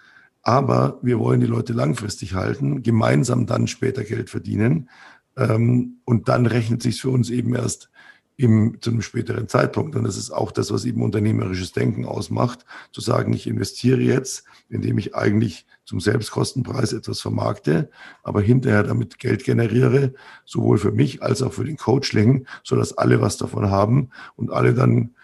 Aber 0.42 1.00
wir 1.02 1.20
wollen 1.20 1.40
die 1.40 1.48
Leute 1.48 1.74
langfristig 1.74 2.36
halten, 2.36 2.84
gemeinsam 2.84 3.48
dann 3.48 3.68
später 3.68 4.04
Geld 4.04 4.30
verdienen. 4.30 4.90
Ähm, 5.38 5.98
und 6.06 6.30
dann 6.30 6.46
rechnet 6.46 6.84
sich 6.84 7.02
für 7.02 7.10
uns 7.10 7.30
eben 7.30 7.56
erst 7.56 7.90
im, 8.38 8.78
zu 8.82 8.92
einem 8.92 9.02
späteren 9.02 9.48
Zeitpunkt. 9.48 9.96
Und 9.96 10.04
das 10.04 10.18
ist 10.18 10.32
auch 10.32 10.52
das, 10.52 10.72
was 10.72 10.86
eben 10.86 11.02
unternehmerisches 11.02 11.72
Denken 11.72 12.06
ausmacht, 12.06 12.66
zu 12.92 13.02
sagen, 13.02 13.34
ich 13.34 13.48
investiere 13.48 14.02
jetzt, 14.02 14.44
indem 14.70 14.98
ich 14.98 15.16
eigentlich 15.16 15.66
zum 15.86 16.00
Selbstkostenpreis 16.00 16.94
etwas 16.94 17.22
vermarkte, 17.22 17.90
aber 18.24 18.42
hinterher 18.42 18.84
damit 18.84 19.20
Geld 19.20 19.44
generiere, 19.44 20.14
sowohl 20.44 20.78
für 20.78 20.92
mich 20.92 21.22
als 21.22 21.42
auch 21.42 21.54
für 21.54 21.64
den 21.64 21.78
Coachling, 21.78 22.46
sodass 22.64 22.98
alle 22.98 23.22
was 23.22 23.38
davon 23.38 23.70
haben 23.70 24.10
und 24.36 24.52
alle 24.52 24.74
dann 24.74 25.16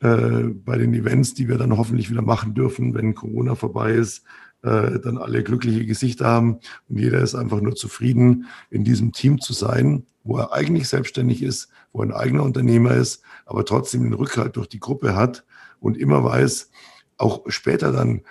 äh, 0.00 0.44
bei 0.64 0.78
den 0.78 0.94
Events, 0.94 1.34
die 1.34 1.48
wir 1.48 1.58
dann 1.58 1.76
hoffentlich 1.76 2.10
wieder 2.10 2.22
machen 2.22 2.54
dürfen, 2.54 2.94
wenn 2.94 3.14
Corona 3.14 3.54
vorbei 3.54 3.92
ist, 3.92 4.24
äh, 4.62 4.98
dann 5.00 5.18
alle 5.18 5.42
glückliche 5.42 5.86
Gesichter 5.86 6.26
haben 6.26 6.58
und 6.88 6.98
jeder 6.98 7.20
ist 7.20 7.34
einfach 7.34 7.60
nur 7.60 7.74
zufrieden, 7.74 8.46
in 8.70 8.84
diesem 8.84 9.12
Team 9.12 9.40
zu 9.40 9.52
sein, 9.52 10.04
wo 10.22 10.38
er 10.38 10.52
eigentlich 10.52 10.88
selbstständig 10.88 11.42
ist, 11.42 11.68
wo 11.92 12.02
er 12.02 12.08
ein 12.08 12.12
eigener 12.12 12.44
Unternehmer 12.44 12.94
ist, 12.94 13.22
aber 13.46 13.64
trotzdem 13.64 14.04
den 14.04 14.12
Rückhalt 14.12 14.56
durch 14.56 14.68
die 14.68 14.80
Gruppe 14.80 15.14
hat 15.14 15.44
und 15.80 15.96
immer 15.96 16.22
weiß, 16.24 16.70
auch 17.16 17.42
später 17.48 17.92
dann 17.92 18.22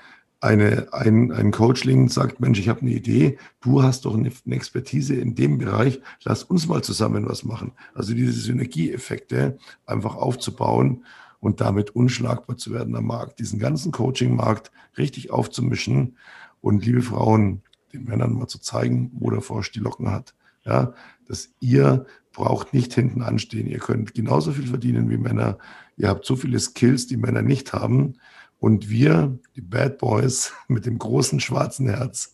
eine, 0.41 0.93
ein, 0.93 1.31
ein 1.31 1.51
Coachling 1.51 2.07
sagt, 2.07 2.39
Mensch, 2.39 2.59
ich 2.59 2.69
habe 2.69 2.81
eine 2.81 2.91
Idee, 2.91 3.37
du 3.59 3.83
hast 3.83 4.05
doch 4.05 4.15
eine, 4.15 4.31
eine, 4.45 4.55
Expertise 4.55 5.15
in 5.15 5.35
dem 5.35 5.57
Bereich, 5.57 5.99
lass 6.23 6.43
uns 6.43 6.67
mal 6.67 6.81
zusammen 6.81 7.27
was 7.27 7.43
machen. 7.43 7.73
Also 7.93 8.13
diese 8.13 8.31
Synergieeffekte 8.31 9.57
einfach 9.85 10.15
aufzubauen 10.15 11.03
und 11.39 11.61
damit 11.61 11.91
unschlagbar 11.91 12.57
zu 12.57 12.71
werden 12.71 12.95
am 12.95 13.05
Markt, 13.05 13.39
diesen 13.39 13.59
ganzen 13.59 13.91
Coaching-Markt 13.91 14.71
richtig 14.97 15.31
aufzumischen 15.31 16.17
und 16.61 16.85
liebe 16.85 17.01
Frauen, 17.01 17.61
den 17.93 18.03
Männern 18.03 18.33
mal 18.33 18.47
zu 18.47 18.59
zeigen, 18.59 19.11
wo 19.13 19.29
der 19.29 19.41
Frosch 19.41 19.71
die 19.71 19.79
Locken 19.79 20.11
hat. 20.11 20.35
Ja, 20.65 20.93
dass 21.27 21.49
ihr 21.59 22.05
braucht 22.33 22.73
nicht 22.73 22.93
hinten 22.93 23.21
anstehen. 23.21 23.67
Ihr 23.67 23.79
könnt 23.79 24.13
genauso 24.13 24.51
viel 24.51 24.67
verdienen 24.67 25.09
wie 25.09 25.17
Männer. 25.17 25.57
Ihr 25.97 26.09
habt 26.09 26.25
so 26.25 26.35
viele 26.35 26.59
Skills, 26.59 27.07
die 27.07 27.17
Männer 27.17 27.41
nicht 27.41 27.73
haben. 27.73 28.15
Und 28.59 28.89
wir, 28.89 29.39
die 29.55 29.61
Bad 29.61 29.97
Boys 29.97 30.53
mit 30.67 30.85
dem 30.85 30.99
großen 30.99 31.39
schwarzen 31.39 31.87
Herz, 31.87 32.33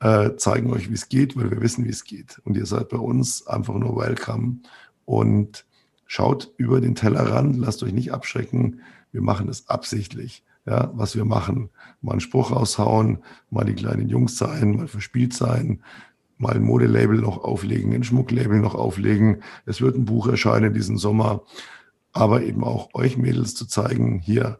äh, 0.00 0.36
zeigen 0.36 0.72
euch, 0.72 0.88
wie 0.88 0.94
es 0.94 1.08
geht, 1.08 1.36
weil 1.36 1.50
wir 1.50 1.60
wissen, 1.60 1.84
wie 1.84 1.90
es 1.90 2.04
geht. 2.04 2.40
Und 2.44 2.56
ihr 2.56 2.66
seid 2.66 2.88
bei 2.88 2.98
uns 2.98 3.46
einfach 3.46 3.74
nur 3.74 3.96
welcome. 3.96 4.60
Und 5.04 5.64
Schaut 6.12 6.52
über 6.56 6.80
den 6.80 6.96
Tellerrand, 6.96 7.56
lasst 7.56 7.84
euch 7.84 7.92
nicht 7.92 8.12
abschrecken. 8.12 8.80
Wir 9.12 9.22
machen 9.22 9.48
es 9.48 9.68
absichtlich. 9.68 10.42
Ja, 10.66 10.90
was 10.92 11.14
wir 11.14 11.24
machen. 11.24 11.70
Mal 12.00 12.14
einen 12.14 12.20
Spruch 12.20 12.50
raushauen, 12.50 13.18
mal 13.48 13.64
die 13.64 13.76
kleinen 13.76 14.08
Jungs 14.08 14.36
sein, 14.36 14.74
mal 14.74 14.88
verspielt 14.88 15.32
sein, 15.32 15.84
mal 16.36 16.56
ein 16.56 16.64
Modelabel 16.64 17.20
noch 17.20 17.44
auflegen, 17.44 17.94
ein 17.94 18.02
Schmucklabel 18.02 18.58
noch 18.58 18.74
auflegen. 18.74 19.44
Es 19.66 19.80
wird 19.80 19.94
ein 19.94 20.04
Buch 20.04 20.26
erscheinen 20.26 20.74
diesen 20.74 20.98
Sommer, 20.98 21.44
aber 22.10 22.42
eben 22.42 22.64
auch 22.64 22.92
euch 22.92 23.16
Mädels 23.16 23.54
zu 23.54 23.66
zeigen, 23.66 24.18
hier 24.18 24.58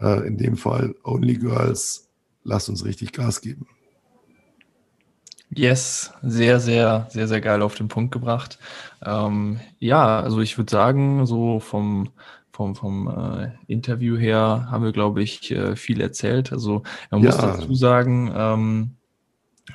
äh, 0.00 0.26
in 0.26 0.38
dem 0.38 0.56
Fall 0.56 0.94
Only 1.04 1.34
Girls, 1.34 2.08
lasst 2.42 2.70
uns 2.70 2.86
richtig 2.86 3.12
Gas 3.12 3.42
geben. 3.42 3.66
Yes, 5.52 6.12
sehr, 6.22 6.60
sehr, 6.60 7.08
sehr, 7.10 7.26
sehr 7.26 7.40
geil 7.40 7.62
auf 7.62 7.74
den 7.74 7.88
Punkt 7.88 8.12
gebracht. 8.12 8.58
Ähm, 9.04 9.58
ja, 9.80 10.20
also 10.20 10.40
ich 10.40 10.56
würde 10.56 10.70
sagen, 10.70 11.26
so 11.26 11.58
vom, 11.58 12.10
vom, 12.52 12.76
vom 12.76 13.08
äh, 13.08 13.50
Interview 13.66 14.16
her 14.16 14.68
haben 14.70 14.84
wir, 14.84 14.92
glaube 14.92 15.22
ich, 15.22 15.50
äh, 15.50 15.74
viel 15.74 16.00
erzählt. 16.00 16.52
Also 16.52 16.84
man 17.10 17.22
ja. 17.22 17.30
muss 17.30 17.36
dazu 17.38 17.74
sagen, 17.74 18.32
ähm, 18.32 18.90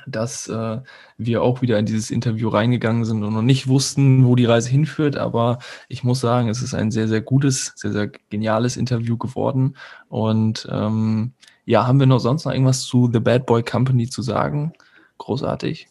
dass 0.06 0.48
äh, 0.48 0.80
wir 1.18 1.42
auch 1.42 1.60
wieder 1.60 1.78
in 1.78 1.86
dieses 1.86 2.10
Interview 2.10 2.48
reingegangen 2.48 3.04
sind 3.04 3.22
und 3.22 3.34
noch 3.34 3.42
nicht 3.42 3.68
wussten, 3.68 4.24
wo 4.24 4.34
die 4.34 4.44
Reise 4.46 4.70
hinführt. 4.70 5.16
Aber 5.16 5.58
ich 5.88 6.04
muss 6.04 6.20
sagen, 6.20 6.48
es 6.48 6.62
ist 6.62 6.74
ein 6.74 6.90
sehr, 6.90 7.08
sehr 7.08 7.20
gutes, 7.20 7.72
sehr, 7.76 7.92
sehr 7.92 8.10
geniales 8.30 8.78
Interview 8.78 9.18
geworden. 9.18 9.76
Und 10.08 10.66
ähm, 10.70 11.32
ja, 11.66 11.86
haben 11.86 12.00
wir 12.00 12.06
noch 12.06 12.20
sonst 12.20 12.46
noch 12.46 12.52
irgendwas 12.52 12.82
zu 12.82 13.10
The 13.12 13.20
Bad 13.20 13.44
Boy 13.44 13.62
Company 13.62 14.08
zu 14.08 14.22
sagen? 14.22 14.72
Großartig. 15.18 15.88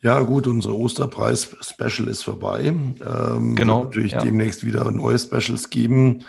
Ja, 0.00 0.20
gut, 0.20 0.46
unser 0.46 0.74
Osterpreis-Special 0.74 2.08
ist 2.08 2.22
vorbei. 2.22 2.66
Ähm, 2.66 3.54
genau. 3.54 3.78
Wird 3.78 3.84
natürlich 3.86 4.12
ja. 4.12 4.22
demnächst 4.22 4.64
wieder 4.64 4.90
neue 4.90 5.18
Specials 5.18 5.70
geben. 5.70 6.24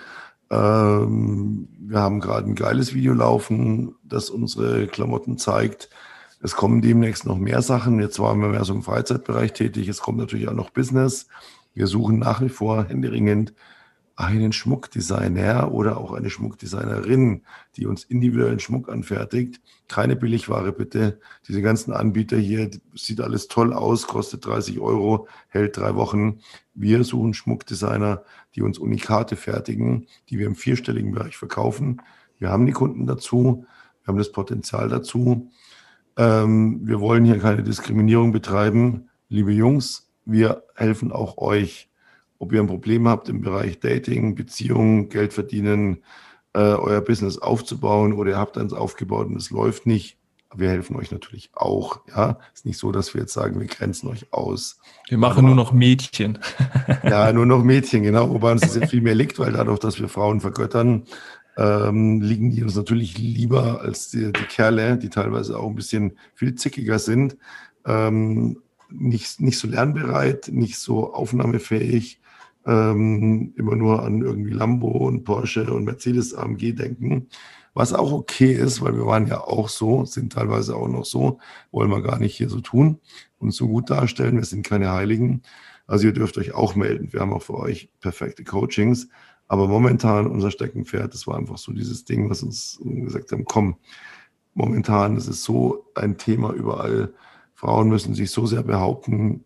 Ähm, 0.50 1.68
wir 1.80 2.00
haben 2.00 2.20
gerade 2.20 2.50
ein 2.50 2.56
geiles 2.56 2.94
Video 2.94 3.14
laufen, 3.14 3.96
das 4.04 4.30
unsere 4.30 4.88
Klamotten 4.88 5.38
zeigt. 5.38 5.90
Es 6.42 6.56
kommen 6.56 6.82
demnächst 6.82 7.26
noch 7.26 7.38
mehr 7.38 7.62
Sachen. 7.62 8.00
Jetzt 8.00 8.20
waren 8.20 8.40
wir 8.40 8.48
mehr 8.48 8.64
so 8.64 8.74
im 8.74 8.84
Freizeitbereich 8.84 9.54
tätig. 9.54 9.88
Es 9.88 10.00
kommt 10.00 10.18
natürlich 10.18 10.48
auch 10.48 10.54
noch 10.54 10.70
Business. 10.70 11.28
Wir 11.74 11.88
suchen 11.88 12.20
nach 12.20 12.42
wie 12.42 12.50
vor 12.50 12.86
händeringend 12.86 13.54
einen 14.18 14.52
Schmuckdesigner 14.52 15.72
oder 15.72 15.98
auch 15.98 16.12
eine 16.12 16.32
Schmuckdesignerin, 16.32 17.44
die 17.76 17.86
uns 17.86 18.04
individuellen 18.04 18.60
Schmuck 18.60 18.90
anfertigt. 18.90 19.62
Keine 19.88 20.16
Billigware 20.16 20.72
bitte. 20.72 21.20
Diese 21.48 21.62
ganzen 21.62 21.94
Anbieter 21.94 22.38
hier, 22.38 22.72
sieht 22.96 23.22
alles 23.22 23.48
toll 23.48 23.74
aus, 23.74 24.08
kostet 24.08 24.44
30 24.48 24.80
Euro, 24.80 25.28
hält 25.50 25.78
drei 25.78 25.94
Wochen. 25.94 26.40
Wir 26.74 27.04
suchen 27.04 27.36
Schmuckdesigner, 27.36 28.24
die 28.56 28.64
uns 28.64 28.80
Unikate 28.80 29.36
fertigen, 29.36 30.08
die 30.30 30.40
wir 30.40 30.48
im 30.48 30.56
vierstelligen 30.56 31.12
Bereich 31.12 31.38
verkaufen. 31.38 32.02
Wir 32.40 32.50
haben 32.50 32.66
die 32.66 32.72
Kunden 32.72 33.06
dazu, 33.06 33.66
wir 34.02 34.08
haben 34.08 34.18
das 34.18 34.32
Potenzial 34.32 34.90
dazu. 34.90 35.52
Ähm, 36.18 36.80
wir 36.84 37.00
wollen 37.00 37.24
hier 37.24 37.38
keine 37.38 37.62
Diskriminierung 37.62 38.32
betreiben. 38.32 39.10
Liebe 39.30 39.52
Jungs, 39.52 40.10
wir 40.26 40.64
helfen 40.74 41.12
auch 41.12 41.38
euch 41.38 41.88
ob 42.40 42.54
ihr 42.54 42.60
ein 42.60 42.68
Problem 42.68 43.08
habt 43.08 43.30
im 43.30 43.42
Bereich 43.42 43.80
Dating, 43.80 44.36
Beziehungen, 44.36 45.10
Geld 45.10 45.34
verdienen, 45.34 46.04
äh, 46.54 46.60
euer 46.60 47.02
Business 47.02 47.38
aufzubauen 47.38 48.14
oder 48.14 48.32
ihr 48.32 48.38
habt 48.38 48.58
eins 48.58 48.74
aufgebaut 48.74 49.28
und 49.28 49.38
es 49.38 49.52
läuft 49.52 49.86
nicht. 49.86 50.18
Wir 50.56 50.70
helfen 50.70 50.96
euch 50.96 51.12
natürlich 51.12 51.50
auch. 51.54 52.02
Ja, 52.08 52.40
ist 52.54 52.66
nicht 52.66 52.78
so, 52.78 52.92
dass 52.92 53.14
wir 53.14 53.22
jetzt 53.22 53.34
sagen, 53.34 53.60
wir 53.60 53.68
grenzen 53.68 54.08
euch 54.08 54.32
aus. 54.32 54.80
Wir 55.10 55.18
machen 55.18 55.40
Aber, 55.40 55.48
nur 55.48 55.56
noch 55.56 55.74
Mädchen. 55.74 56.40
ja, 57.04 57.34
nur 57.34 57.46
noch 57.46 57.64
Mädchen, 57.64 58.04
genau. 58.04 58.30
Wobei 58.30 58.54
uns 58.54 58.62
das 58.62 58.76
ja 58.76 58.88
viel 58.88 59.02
mehr 59.02 59.16
liegt, 59.16 59.40
weil 59.40 59.52
dadurch, 59.52 59.80
dass 59.80 60.00
wir 60.00 60.08
Frauen 60.08 60.40
vergöttern, 60.40 61.04
ähm, 61.58 62.22
liegen 62.22 62.52
die 62.52 62.64
uns 62.64 62.76
natürlich 62.76 63.18
lieber 63.18 63.82
als 63.82 64.10
die, 64.10 64.32
die, 64.32 64.44
Kerle, 64.44 64.98
die 64.98 65.10
teilweise 65.10 65.60
auch 65.60 65.68
ein 65.68 65.76
bisschen 65.76 66.18
viel 66.34 66.56
zickiger 66.56 67.00
sind. 67.00 67.36
Ähm, 67.86 68.62
nicht, 68.90 69.42
nicht 69.42 69.60
so 69.60 69.68
lernbereit, 69.68 70.48
nicht 70.48 70.78
so 70.78 71.14
aufnahmefähig, 71.14 72.22
ähm, 72.68 73.54
immer 73.56 73.76
nur 73.76 74.04
an 74.04 74.22
irgendwie 74.22 74.52
Lambo 74.52 74.90
und 74.90 75.24
Porsche 75.24 75.74
und 75.74 75.86
Mercedes 75.86 76.34
AMG 76.34 76.74
denken. 76.74 77.30
Was 77.74 77.94
auch 77.94 78.12
okay 78.12 78.54
ist, 78.54 78.82
weil 78.82 78.96
wir 78.96 79.06
waren 79.06 79.28
ja 79.28 79.40
auch 79.42 79.70
so, 79.70 80.04
sind 80.04 80.34
teilweise 80.34 80.76
auch 80.76 80.88
noch 80.88 81.06
so, 81.06 81.40
wollen 81.72 81.92
wir 81.92 82.02
gar 82.02 82.20
nicht 82.20 82.36
hier 82.36 82.50
so 82.50 82.60
tun 82.60 83.00
und 83.38 83.52
so 83.52 83.68
gut 83.68 83.90
darstellen. 83.90 84.38
Wir 84.38 84.46
sind 84.46 84.68
keine 84.68 84.92
Heiligen. 84.92 85.44
Also 85.86 86.08
ihr 86.08 86.14
dürft 86.14 86.38
euch 86.38 86.54
auch 86.54 86.76
melden. 86.76 87.14
Wir 87.14 87.22
haben 87.22 87.34
auch 87.34 87.44
für 87.44 87.58
euch 87.58 87.90
perfekte 88.02 88.44
Coachings. 88.44 89.08
Aber 89.48 89.68
momentan 89.68 90.28
unser 90.28 90.52
Steckenpferd, 90.52 91.14
das 91.14 91.26
war 91.28 91.38
einfach 91.38 91.58
so 91.58 91.72
dieses 91.72 92.04
Ding, 92.04 92.30
was 92.30 92.44
uns 92.44 92.80
gesagt 92.84 93.32
haben, 93.32 93.46
komm, 93.46 93.78
momentan 94.54 95.16
ist 95.16 95.28
es 95.28 95.44
so 95.44 95.86
ein 95.96 96.18
Thema 96.18 96.52
überall. 96.52 97.14
Frauen 97.54 97.88
müssen 97.88 98.14
sich 98.14 98.32
so 98.32 98.46
sehr 98.46 98.64
behaupten, 98.64 99.46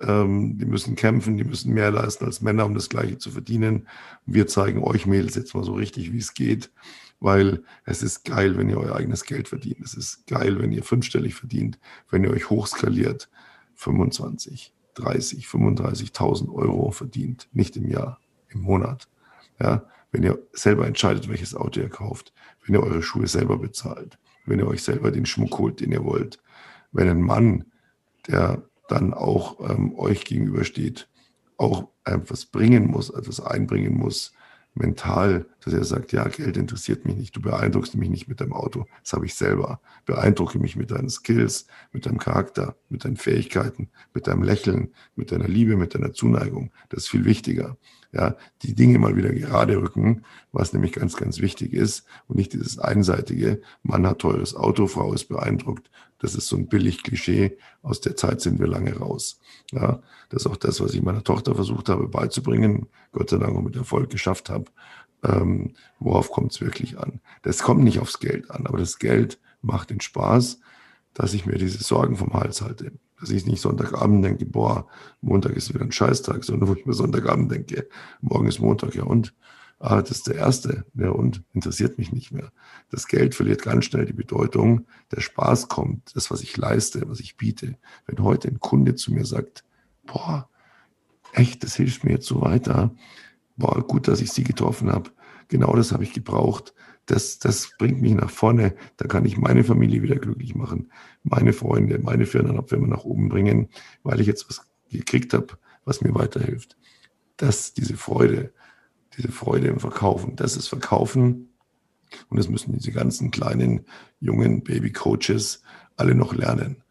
ähm, 0.00 0.58
die 0.58 0.66
müssen 0.66 0.96
kämpfen, 0.96 1.36
die 1.36 1.44
müssen 1.44 1.72
mehr 1.72 1.90
leisten 1.90 2.24
als 2.24 2.40
Männer, 2.40 2.66
um 2.66 2.74
das 2.74 2.88
Gleiche 2.88 3.18
zu 3.18 3.30
verdienen. 3.30 3.88
wir 4.26 4.46
zeigen 4.46 4.82
euch 4.82 5.06
Mädels 5.06 5.34
jetzt 5.34 5.54
mal 5.54 5.64
so 5.64 5.74
richtig, 5.74 6.12
wie 6.12 6.18
es 6.18 6.34
geht, 6.34 6.70
weil 7.20 7.62
es 7.84 8.02
ist 8.02 8.24
geil, 8.24 8.56
wenn 8.56 8.70
ihr 8.70 8.78
euer 8.78 8.96
eigenes 8.96 9.24
Geld 9.24 9.48
verdient. 9.48 9.80
Es 9.80 9.94
ist 9.94 10.26
geil, 10.26 10.58
wenn 10.60 10.72
ihr 10.72 10.82
fünfstellig 10.82 11.34
verdient, 11.34 11.78
wenn 12.10 12.24
ihr 12.24 12.30
euch 12.30 12.48
hochskaliert, 12.48 13.28
25, 13.74 14.74
30, 14.94 15.46
35.000 15.46 16.52
Euro 16.52 16.90
verdient, 16.90 17.48
nicht 17.52 17.76
im 17.76 17.88
Jahr, 17.88 18.18
im 18.48 18.60
Monat. 18.60 19.08
Ja, 19.60 19.84
wenn 20.12 20.22
ihr 20.22 20.38
selber 20.52 20.86
entscheidet, 20.86 21.28
welches 21.28 21.54
Auto 21.54 21.80
ihr 21.80 21.90
kauft, 21.90 22.32
wenn 22.64 22.74
ihr 22.74 22.82
eure 22.82 23.02
Schuhe 23.02 23.26
selber 23.26 23.58
bezahlt, 23.58 24.18
wenn 24.46 24.58
ihr 24.58 24.66
euch 24.66 24.82
selber 24.82 25.10
den 25.10 25.26
Schmuck 25.26 25.58
holt, 25.58 25.80
den 25.80 25.92
ihr 25.92 26.04
wollt, 26.04 26.42
wenn 26.92 27.08
ein 27.08 27.20
Mann, 27.20 27.66
der 28.26 28.62
dann 28.90 29.14
auch 29.14 29.70
ähm, 29.70 29.94
euch 29.96 30.24
gegenübersteht, 30.24 31.08
auch 31.56 31.88
etwas 32.04 32.46
bringen 32.46 32.86
muss, 32.86 33.10
etwas 33.10 33.40
einbringen 33.40 33.94
muss, 33.94 34.32
mental, 34.74 35.46
dass 35.64 35.74
er 35.74 35.84
sagt, 35.84 36.12
ja, 36.12 36.26
Geld 36.28 36.56
interessiert 36.56 37.04
mich 37.04 37.16
nicht, 37.16 37.36
du 37.36 37.42
beeindruckst 37.42 37.96
mich 37.96 38.08
nicht 38.08 38.28
mit 38.28 38.40
deinem 38.40 38.52
Auto, 38.52 38.86
das 39.02 39.12
habe 39.12 39.26
ich 39.26 39.34
selber. 39.34 39.80
Beeindrucke 40.06 40.58
mich 40.58 40.76
mit 40.76 40.90
deinen 40.90 41.10
Skills, 41.10 41.66
mit 41.92 42.06
deinem 42.06 42.18
Charakter, 42.18 42.76
mit 42.88 43.04
deinen 43.04 43.16
Fähigkeiten, 43.16 43.90
mit 44.14 44.26
deinem 44.26 44.42
Lächeln, 44.42 44.94
mit 45.16 45.32
deiner 45.32 45.48
Liebe, 45.48 45.76
mit 45.76 45.94
deiner 45.94 46.12
Zuneigung. 46.12 46.72
Das 46.88 47.04
ist 47.04 47.10
viel 47.10 47.24
wichtiger. 47.24 47.76
Ja, 48.12 48.36
die 48.62 48.74
Dinge 48.74 48.98
mal 48.98 49.16
wieder 49.16 49.32
gerade 49.32 49.76
rücken, 49.76 50.24
was 50.50 50.72
nämlich 50.72 50.92
ganz, 50.92 51.16
ganz 51.16 51.40
wichtig 51.40 51.72
ist 51.72 52.04
und 52.26 52.36
nicht 52.36 52.52
dieses 52.52 52.78
einseitige, 52.78 53.60
Mann 53.82 54.06
hat 54.06 54.18
teures 54.20 54.56
Auto, 54.56 54.88
Frau 54.88 55.12
ist 55.12 55.26
beeindruckt. 55.26 55.90
Das 56.20 56.34
ist 56.34 56.46
so 56.46 56.56
ein 56.56 56.68
billig 56.68 57.02
Klischee. 57.02 57.58
Aus 57.82 58.00
der 58.00 58.14
Zeit 58.14 58.40
sind 58.40 58.60
wir 58.60 58.66
lange 58.66 58.96
raus. 58.96 59.40
Ja, 59.72 60.00
das 60.28 60.42
ist 60.42 60.46
auch 60.46 60.56
das, 60.56 60.80
was 60.80 60.94
ich 60.94 61.02
meiner 61.02 61.24
Tochter 61.24 61.54
versucht 61.54 61.88
habe 61.88 62.08
beizubringen, 62.08 62.86
Gott 63.12 63.30
sei 63.30 63.38
Dank 63.38 63.56
auch 63.56 63.62
mit 63.62 63.74
Erfolg 63.74 64.10
geschafft 64.10 64.50
habe. 64.50 64.66
Ähm, 65.24 65.72
worauf 65.98 66.30
kommt 66.30 66.52
es 66.52 66.60
wirklich 66.60 66.98
an? 66.98 67.20
Das 67.42 67.62
kommt 67.62 67.82
nicht 67.82 67.98
aufs 67.98 68.20
Geld 68.20 68.50
an, 68.50 68.66
aber 68.66 68.78
das 68.78 68.98
Geld 68.98 69.40
macht 69.62 69.90
den 69.90 70.00
Spaß, 70.00 70.60
dass 71.14 71.34
ich 71.34 71.46
mir 71.46 71.58
diese 71.58 71.82
Sorgen 71.82 72.16
vom 72.16 72.32
Hals 72.34 72.62
halte. 72.62 72.92
Dass 73.18 73.30
ich 73.30 73.46
nicht 73.46 73.60
Sonntagabend 73.60 74.24
denke, 74.24 74.46
boah, 74.46 74.86
Montag 75.20 75.56
ist 75.56 75.74
wieder 75.74 75.84
ein 75.84 75.92
Scheißtag, 75.92 76.44
sondern 76.44 76.68
wo 76.68 76.74
ich 76.74 76.86
mir 76.86 76.94
Sonntagabend 76.94 77.50
denke, 77.50 77.88
morgen 78.20 78.46
ist 78.46 78.60
Montag, 78.60 78.94
ja 78.94 79.04
und? 79.04 79.34
Ah, 79.82 80.02
das 80.02 80.10
ist 80.10 80.26
der 80.26 80.34
erste, 80.34 80.84
ja 80.94 81.08
und? 81.08 81.42
Interessiert 81.54 81.96
mich 81.96 82.12
nicht 82.12 82.32
mehr. 82.32 82.52
Das 82.90 83.06
Geld 83.06 83.34
verliert 83.34 83.62
ganz 83.62 83.86
schnell 83.86 84.04
die 84.04 84.12
Bedeutung, 84.12 84.86
der 85.10 85.22
Spaß 85.22 85.68
kommt, 85.68 86.14
das, 86.14 86.30
was 86.30 86.42
ich 86.42 86.54
leiste, 86.58 87.08
was 87.08 87.18
ich 87.18 87.38
biete. 87.38 87.78
Wenn 88.04 88.22
heute 88.22 88.48
ein 88.48 88.60
Kunde 88.60 88.94
zu 88.94 89.10
mir 89.10 89.24
sagt, 89.24 89.64
boah, 90.04 90.50
echt, 91.32 91.64
das 91.64 91.76
hilft 91.76 92.04
mir 92.04 92.12
jetzt 92.12 92.26
so 92.26 92.42
weiter, 92.42 92.94
boah, 93.56 93.82
gut, 93.86 94.06
dass 94.06 94.20
ich 94.20 94.32
sie 94.32 94.44
getroffen 94.44 94.92
habe, 94.92 95.10
genau 95.48 95.74
das 95.74 95.92
habe 95.92 96.04
ich 96.04 96.12
gebraucht, 96.12 96.74
das, 97.06 97.38
das 97.38 97.72
bringt 97.78 98.02
mich 98.02 98.12
nach 98.12 98.30
vorne. 98.30 98.74
Da 98.98 99.06
kann 99.06 99.24
ich 99.24 99.38
meine 99.38 99.64
Familie 99.64 100.02
wieder 100.02 100.16
glücklich 100.16 100.54
machen, 100.54 100.92
meine 101.22 101.54
Freunde, 101.54 101.98
meine 101.98 102.26
Firmenabwärme 102.26 102.86
nach 102.86 103.04
oben 103.04 103.30
bringen, 103.30 103.70
weil 104.02 104.20
ich 104.20 104.26
jetzt 104.26 104.46
was 104.48 104.60
gekriegt 104.90 105.32
habe, 105.32 105.58
was 105.86 106.02
mir 106.02 106.14
weiterhilft. 106.14 106.76
Das, 107.38 107.72
diese 107.72 107.96
Freude, 107.96 108.52
diese 109.16 109.32
Freude 109.32 109.68
im 109.68 109.80
Verkaufen, 109.80 110.36
das 110.36 110.56
ist 110.56 110.68
Verkaufen. 110.68 111.48
Und 112.28 112.38
das 112.38 112.48
müssen 112.48 112.72
diese 112.72 112.92
ganzen 112.92 113.30
kleinen, 113.30 113.86
jungen 114.18 114.62
Baby-Coaches 114.62 115.62
alle 115.96 116.14
noch 116.14 116.34
lernen. 116.34 116.82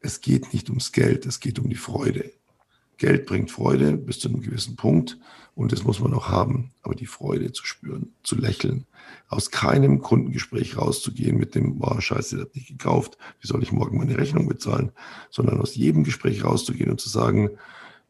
Es 0.00 0.20
geht 0.20 0.52
nicht 0.52 0.68
ums 0.68 0.92
Geld, 0.92 1.24
es 1.24 1.40
geht 1.40 1.58
um 1.58 1.68
die 1.68 1.76
Freude. 1.76 2.30
Geld 2.98 3.26
bringt 3.26 3.50
Freude 3.50 3.96
bis 3.96 4.20
zu 4.20 4.28
einem 4.28 4.40
gewissen 4.40 4.76
Punkt 4.76 5.18
und 5.54 5.72
das 5.72 5.84
muss 5.84 6.00
man 6.00 6.14
auch 6.14 6.28
haben. 6.28 6.72
Aber 6.82 6.94
die 6.94 7.06
Freude 7.06 7.52
zu 7.52 7.64
spüren, 7.64 8.12
zu 8.22 8.36
lächeln, 8.36 8.86
aus 9.28 9.50
keinem 9.50 10.00
Kundengespräch 10.00 10.76
rauszugehen 10.76 11.36
mit 11.36 11.54
dem, 11.54 11.78
boah, 11.78 12.00
scheiße, 12.00 12.36
der 12.36 12.44
hat 12.46 12.54
nicht 12.54 12.68
gekauft, 12.68 13.18
wie 13.40 13.46
soll 13.46 13.62
ich 13.62 13.72
morgen 13.72 13.98
meine 13.98 14.16
Rechnung 14.16 14.46
bezahlen, 14.46 14.92
sondern 15.30 15.60
aus 15.60 15.74
jedem 15.74 16.04
Gespräch 16.04 16.44
rauszugehen 16.44 16.90
und 16.90 17.00
zu 17.00 17.08
sagen, 17.08 17.50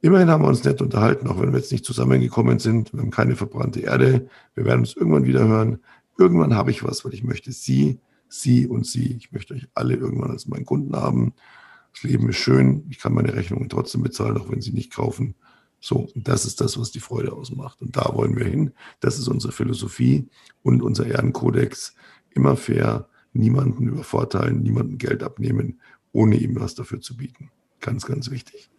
immerhin 0.05 0.31
haben 0.31 0.45
wir 0.45 0.49
uns 0.49 0.65
nett 0.65 0.81
unterhalten, 0.83 1.29
auch 1.29 1.41
wenn 1.41 1.53
wir 1.53 1.59
jetzt 1.59 1.73
nicht 1.73 1.85
zusammengekommen 1.85 2.59
sind, 2.59 2.93
wir 2.93 3.01
haben 3.01 3.11
keine 3.11 3.37
verbrannte 3.37 3.81
Erde, 3.81 4.29
wir 4.55 4.65
werden 4.65 4.81
uns 4.81 4.95
irgendwann 4.95 5.27
wieder 5.27 5.47
hören. 5.47 5.79
Irgendwann 6.19 6.55
habe 6.55 6.71
ich 6.71 6.85
was, 6.85 7.05
weil 7.05 7.15
ich 7.15 7.25
möchte 7.25 7.53
Sie, 7.53 8.01
Sie 8.29 8.67
und 8.67 8.87
Sie, 8.87 9.17
ich 9.17 9.33
möchte 9.33 9.55
euch 9.55 9.69
alle 9.75 9.95
irgendwann 9.95 10.31
als 10.31 10.47
meinen 10.47 10.65
Kunden 10.65 10.95
haben 10.95 11.35
das 11.95 12.03
Leben 12.03 12.29
ist 12.29 12.37
schön, 12.37 12.85
ich 12.91 12.99
kann 12.99 13.15
meine 13.15 13.35
Rechnungen 13.35 13.69
trotzdem 13.69 14.03
bezahlen, 14.03 14.37
auch 14.37 14.51
wenn 14.51 14.61
sie 14.61 14.73
nicht 14.73 14.93
kaufen. 14.93 15.35
So, 15.81 16.09
und 16.15 16.27
das 16.27 16.45
ist 16.45 16.61
das, 16.61 16.79
was 16.79 16.91
die 16.91 17.01
Freude 17.01 17.33
ausmacht. 17.33 17.83
Und 17.83 17.97
da 17.97 18.11
wollen 18.15 18.37
wir 18.37 18.47
hin. 18.47 18.73
Das 19.01 19.19
ist 19.19 19.29
unsere 19.29 19.53
Philosophie 19.53 20.29
und 20.63 20.83
unser 20.83 21.07
Ehrenkodex. 21.07 21.95
Immer 22.31 22.57
fair, 22.57 23.09
niemanden 23.33 23.87
übervorteilen, 23.87 24.63
niemanden 24.63 24.99
Geld 24.99 25.23
abnehmen, 25.23 25.81
ohne 26.13 26.37
ihm 26.37 26.59
was 26.59 26.75
dafür 26.75 27.01
zu 27.01 27.17
bieten. 27.17 27.51
Ganz, 27.81 28.07
ganz 28.07 28.31
wichtig. 28.31 28.71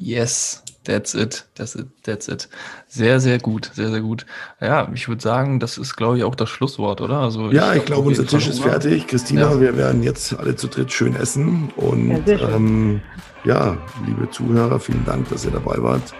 Yes, 0.00 0.62
that's 0.84 1.14
it. 1.14 1.46
That's 1.54 1.74
it. 1.74 1.86
That's 2.02 2.28
it. 2.28 2.48
Sehr, 2.88 3.20
sehr 3.20 3.38
gut. 3.38 3.70
Sehr, 3.74 3.90
sehr 3.90 4.00
gut. 4.00 4.26
Ja, 4.60 4.88
ich 4.94 5.08
würde 5.08 5.22
sagen, 5.22 5.60
das 5.60 5.78
ist, 5.78 5.96
glaube 5.96 6.18
ich, 6.18 6.24
auch 6.24 6.34
das 6.34 6.48
Schlusswort, 6.48 7.00
oder? 7.00 7.20
Also 7.20 7.50
ja, 7.50 7.72
ich, 7.72 7.78
ich 7.78 7.84
glaube, 7.86 8.08
unser 8.08 8.26
Tisch 8.26 8.46
ist 8.46 8.60
fertig. 8.60 9.06
Christina, 9.06 9.52
ja. 9.52 9.60
wir 9.60 9.76
werden 9.76 10.02
jetzt 10.02 10.38
alle 10.38 10.56
zu 10.56 10.68
dritt 10.68 10.92
schön 10.92 11.16
essen. 11.16 11.70
Und 11.76 12.26
ja, 12.26 12.48
ähm, 12.50 13.00
ja, 13.44 13.76
liebe 14.06 14.30
Zuhörer, 14.30 14.78
vielen 14.80 15.04
Dank, 15.04 15.28
dass 15.28 15.44
ihr 15.44 15.52
dabei 15.52 15.76
wart. 15.82 16.14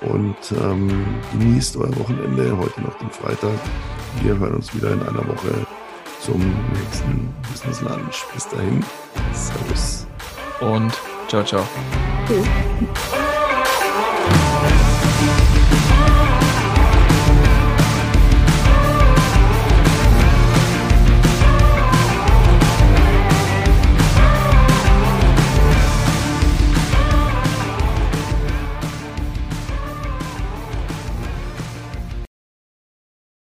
Und 0.00 0.36
ähm, 0.62 1.04
genießt 1.32 1.76
euer 1.76 1.96
Wochenende, 1.96 2.56
heute 2.56 2.80
noch 2.82 2.96
den 2.98 3.10
Freitag. 3.10 3.58
Wir 4.22 4.38
hören 4.38 4.54
uns 4.54 4.74
wieder 4.74 4.92
in 4.92 5.02
einer 5.02 5.26
Woche 5.26 5.66
zum 6.20 6.40
nächsten 6.72 7.34
Business 7.50 7.80
Lunch. 7.82 8.24
Bis 8.32 8.48
dahin. 8.48 8.84
Servus. 9.32 10.06
Und 10.60 10.92
ciao, 11.28 11.44
ciao. 11.44 11.68
Tschüss. 12.26 12.46